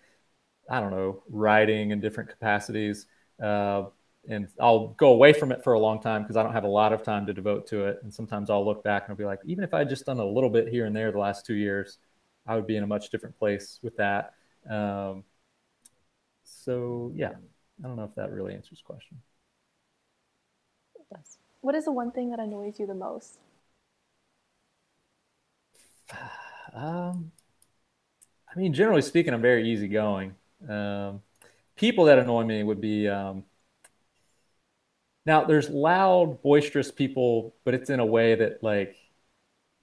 I 0.69 0.79
don't 0.79 0.91
know, 0.91 1.23
writing 1.29 1.91
in 1.91 1.99
different 1.99 2.29
capacities, 2.29 3.05
uh, 3.41 3.85
and 4.29 4.47
I'll 4.59 4.89
go 4.89 5.09
away 5.09 5.33
from 5.33 5.51
it 5.51 5.63
for 5.63 5.73
a 5.73 5.79
long 5.79 6.01
time 6.01 6.21
because 6.21 6.37
I 6.37 6.43
don't 6.43 6.53
have 6.53 6.63
a 6.63 6.69
lot 6.69 6.93
of 6.93 7.03
time 7.03 7.25
to 7.25 7.33
devote 7.33 7.67
to 7.67 7.85
it. 7.85 7.99
And 8.03 8.13
sometimes 8.13 8.49
I'll 8.49 8.65
look 8.65 8.83
back 8.83 9.03
and 9.03 9.11
I'll 9.11 9.17
be 9.17 9.25
like, 9.25 9.39
even 9.45 9.63
if 9.63 9.73
I 9.73 9.79
had 9.79 9.89
just 9.89 10.05
done 10.05 10.19
a 10.19 10.25
little 10.25 10.49
bit 10.49 10.69
here 10.69 10.85
and 10.85 10.95
there 10.95 11.11
the 11.11 11.19
last 11.19 11.45
two 11.45 11.55
years, 11.55 11.97
I 12.47 12.55
would 12.55 12.67
be 12.67 12.77
in 12.77 12.83
a 12.83 12.87
much 12.87 13.09
different 13.09 13.37
place 13.37 13.79
with 13.81 13.97
that. 13.97 14.33
Um, 14.69 15.23
so 16.43 17.11
yeah, 17.15 17.33
I 17.83 17.87
don't 17.87 17.97
know 17.97 18.05
if 18.05 18.15
that 18.15 18.31
really 18.31 18.53
answers 18.53 18.79
the 18.79 18.93
question. 18.93 19.17
What 21.61 21.75
is 21.75 21.85
the 21.85 21.91
one 21.91 22.11
thing 22.11 22.29
that 22.31 22.39
annoys 22.39 22.79
you 22.79 22.87
the 22.87 22.95
most? 22.95 23.39
Um, 26.75 27.31
I 28.55 28.57
mean, 28.57 28.73
generally 28.73 29.03
speaking, 29.03 29.31
I'm 29.31 29.43
very 29.43 29.69
easygoing. 29.69 30.33
Um, 30.67 31.21
people 31.75 32.05
that 32.05 32.17
annoy 32.17 32.45
me 32.45 32.63
would 32.63 32.81
be 32.81 33.07
um, 33.07 33.43
now. 35.25 35.43
There's 35.43 35.69
loud, 35.69 36.41
boisterous 36.41 36.91
people, 36.91 37.53
but 37.63 37.73
it's 37.73 37.89
in 37.89 37.99
a 37.99 38.05
way 38.05 38.35
that 38.35 38.63
like 38.63 38.95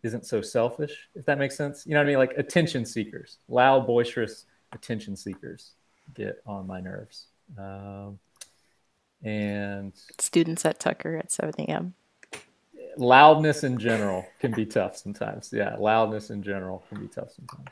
isn't 0.03 0.27
so 0.27 0.41
selfish. 0.41 1.09
If 1.15 1.27
that 1.27 1.39
makes 1.39 1.57
sense, 1.57 1.87
you 1.87 1.95
know 1.95 2.01
what 2.01 2.07
I 2.07 2.09
mean? 2.09 2.19
Like 2.19 2.33
attention 2.37 2.85
seekers, 2.87 3.39
loud, 3.49 3.87
boisterous 3.87 4.47
attention 4.73 5.17
seekers 5.17 5.73
get 6.15 6.43
on 6.47 6.67
my 6.67 6.81
nerves. 6.81 7.27
Um, 7.59 8.19
and 9.23 9.93
Students 10.19 10.65
at 10.65 10.81
Tucker 10.81 11.17
at 11.17 11.31
7 11.31 11.55
a.m. 11.59 11.95
loudness 12.97 13.65
in 13.65 13.79
general 13.79 14.27
can 14.39 14.53
be 14.53 14.67
tough 14.67 14.97
sometimes. 14.97 15.51
Yeah, 15.53 15.77
loudness 15.79 16.31
in 16.31 16.43
general 16.43 16.85
can 16.89 17.01
be 17.01 17.09
tough 17.09 17.33
sometimes. 17.33 17.69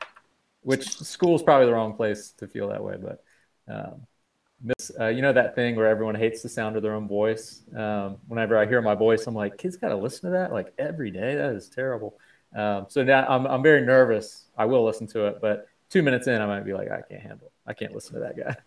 Which 0.61 0.97
school's 0.97 1.41
probably 1.41 1.67
the 1.67 1.73
wrong 1.73 1.93
place 1.93 2.31
to 2.37 2.47
feel 2.47 2.67
that 2.69 2.83
way, 2.83 2.97
but 3.01 3.23
um, 3.67 4.01
miss, 4.61 4.91
uh, 4.99 5.07
you 5.07 5.21
know 5.21 5.33
that 5.33 5.55
thing 5.55 5.75
where 5.75 5.87
everyone 5.87 6.15
hates 6.15 6.41
the 6.41 6.49
sound 6.49 6.75
of 6.75 6.83
their 6.83 6.93
own 6.93 7.07
voice. 7.07 7.61
Um, 7.75 8.17
whenever 8.27 8.57
I 8.57 8.65
hear 8.65 8.81
my 8.81 8.95
voice, 8.95 9.27
I'm 9.27 9.35
like, 9.35 9.57
kids 9.57 9.77
got 9.77 9.89
to 9.89 9.95
listen 9.95 10.31
to 10.31 10.37
that 10.37 10.51
like 10.51 10.73
every 10.77 11.11
day. 11.11 11.35
That 11.35 11.53
is 11.53 11.69
terrible. 11.69 12.17
Um, 12.55 12.85
so 12.89 13.03
now 13.03 13.27
I'm, 13.27 13.45
I'm 13.45 13.63
very 13.63 13.85
nervous. 13.85 14.45
I 14.57 14.65
will 14.65 14.83
listen 14.83 15.07
to 15.07 15.27
it, 15.27 15.39
but 15.41 15.67
two 15.89 16.01
minutes 16.01 16.27
in, 16.27 16.41
I 16.41 16.45
might 16.45 16.65
be 16.65 16.73
like, 16.73 16.91
I 16.91 17.01
can't 17.01 17.21
handle. 17.21 17.51
I 17.65 17.73
can't 17.73 17.93
listen 17.93 18.13
to 18.15 18.19
that 18.21 18.37
guy. 18.37 18.55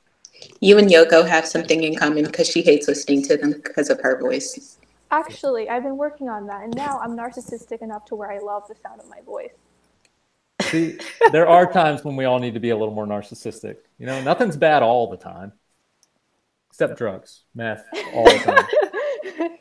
You 0.61 0.79
and 0.79 0.89
Yoko 0.89 1.29
have 1.29 1.47
something 1.47 1.85
in 1.85 1.95
common 1.95 2.25
because 2.25 2.49
she 2.49 2.63
hates 2.63 2.89
listening 2.89 3.23
to 3.25 3.37
them 3.37 3.53
because 3.53 3.91
of 3.91 4.01
her 4.01 4.19
voice. 4.19 4.79
Actually, 5.11 5.69
I've 5.69 5.83
been 5.83 5.99
working 5.99 6.31
on 6.31 6.47
that, 6.47 6.65
and 6.65 6.75
now 6.75 6.99
I'm 7.01 7.15
narcissistic 7.15 7.83
enough 7.83 8.07
to 8.07 8.15
where 8.15 8.33
I 8.33 8.39
love 8.39 8.67
the 8.67 8.75
sound 8.83 8.99
of 8.99 9.09
my 9.11 9.21
voice. 9.21 9.53
See, 10.63 10.99
there 11.33 11.47
are 11.47 11.71
times 11.71 12.03
when 12.03 12.17
we 12.17 12.25
all 12.25 12.39
need 12.39 12.55
to 12.55 12.61
be 12.61 12.71
a 12.71 12.77
little 12.77 12.95
more 12.95 13.07
narcissistic. 13.07 13.77
You 13.99 14.07
know, 14.07 14.23
nothing's 14.23 14.57
bad 14.57 14.83
all 14.83 15.11
the 15.11 15.19
time, 15.19 15.53
except 16.73 16.97
drugs, 16.99 17.43
meth, 17.55 17.85
all 18.15 18.25
the 18.25 18.39
time, 18.39 18.67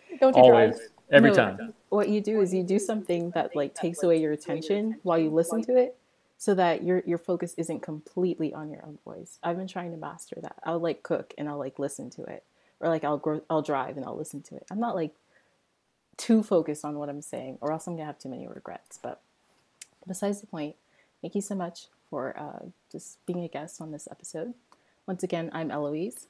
Don't 0.20 0.34
do 0.34 0.40
always, 0.40 0.76
drugs. 0.76 0.90
every 1.12 1.30
No, 1.32 1.36
time. 1.36 1.74
What 1.90 2.08
you 2.10 2.22
do 2.22 2.40
is 2.42 2.54
you 2.54 2.64
do 2.64 2.80
something 2.80 3.32
that 3.32 3.56
like 3.56 3.76
takes 3.76 4.02
away 4.02 4.18
your 4.22 4.32
attention 4.32 4.98
while 5.04 5.18
you 5.20 5.30
listen 5.30 5.62
to 5.64 5.76
it, 5.76 5.98
so 6.38 6.56
that 6.56 6.84
your 6.84 7.04
your 7.06 7.18
focus 7.18 7.54
isn't 7.58 7.82
completely 7.82 8.54
on 8.54 8.70
your 8.70 8.84
own 8.86 8.98
voice. 9.04 9.38
I've 9.44 9.58
been 9.58 9.68
trying 9.68 9.92
to 9.92 9.98
master 9.98 10.38
that. 10.42 10.56
I'll 10.64 10.80
like 10.80 11.04
cook 11.04 11.34
and 11.38 11.50
I'll 11.50 11.60
like 11.60 11.80
listen 11.80 12.10
to 12.12 12.24
it, 12.24 12.44
or 12.80 12.88
like 12.88 13.04
I'll 13.04 13.18
gro- 13.18 13.44
I'll 13.50 13.62
drive 13.62 13.98
and 13.98 14.06
I'll 14.06 14.18
listen 14.18 14.42
to 14.44 14.56
it. 14.56 14.66
I'm 14.72 14.80
not 14.80 14.96
like 14.96 15.14
too 16.18 16.44
focused 16.44 16.86
on 16.86 16.98
what 16.98 17.10
I'm 17.10 17.22
saying, 17.22 17.58
or 17.62 17.72
else 17.74 17.88
I'm 17.88 17.96
gonna 17.96 18.06
have 18.06 18.20
too 18.20 18.30
many 18.30 18.48
regrets. 18.48 18.98
But 19.02 19.20
besides 20.08 20.40
the 20.40 20.48
point, 20.48 20.76
thank 21.22 21.36
you 21.36 21.42
so 21.42 21.56
much 21.56 21.88
for 22.10 22.38
uh, 22.40 22.66
just 22.92 23.24
being 23.26 23.44
a 23.44 23.48
guest 23.50 23.82
on 23.82 23.92
this 23.92 24.08
episode. 24.10 24.54
Once 25.08 25.24
again, 25.24 25.50
I'm 25.54 25.72
Eloise, 25.72 26.28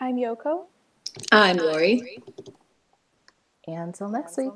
I'm 0.00 0.16
Yoko. 0.16 0.64
I'm 1.30 1.56
Lori. 1.56 2.18
and 3.66 3.94
until 3.94 4.08
next 4.08 4.36
week. 4.36 4.52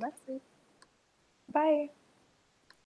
Bye. 1.53 1.91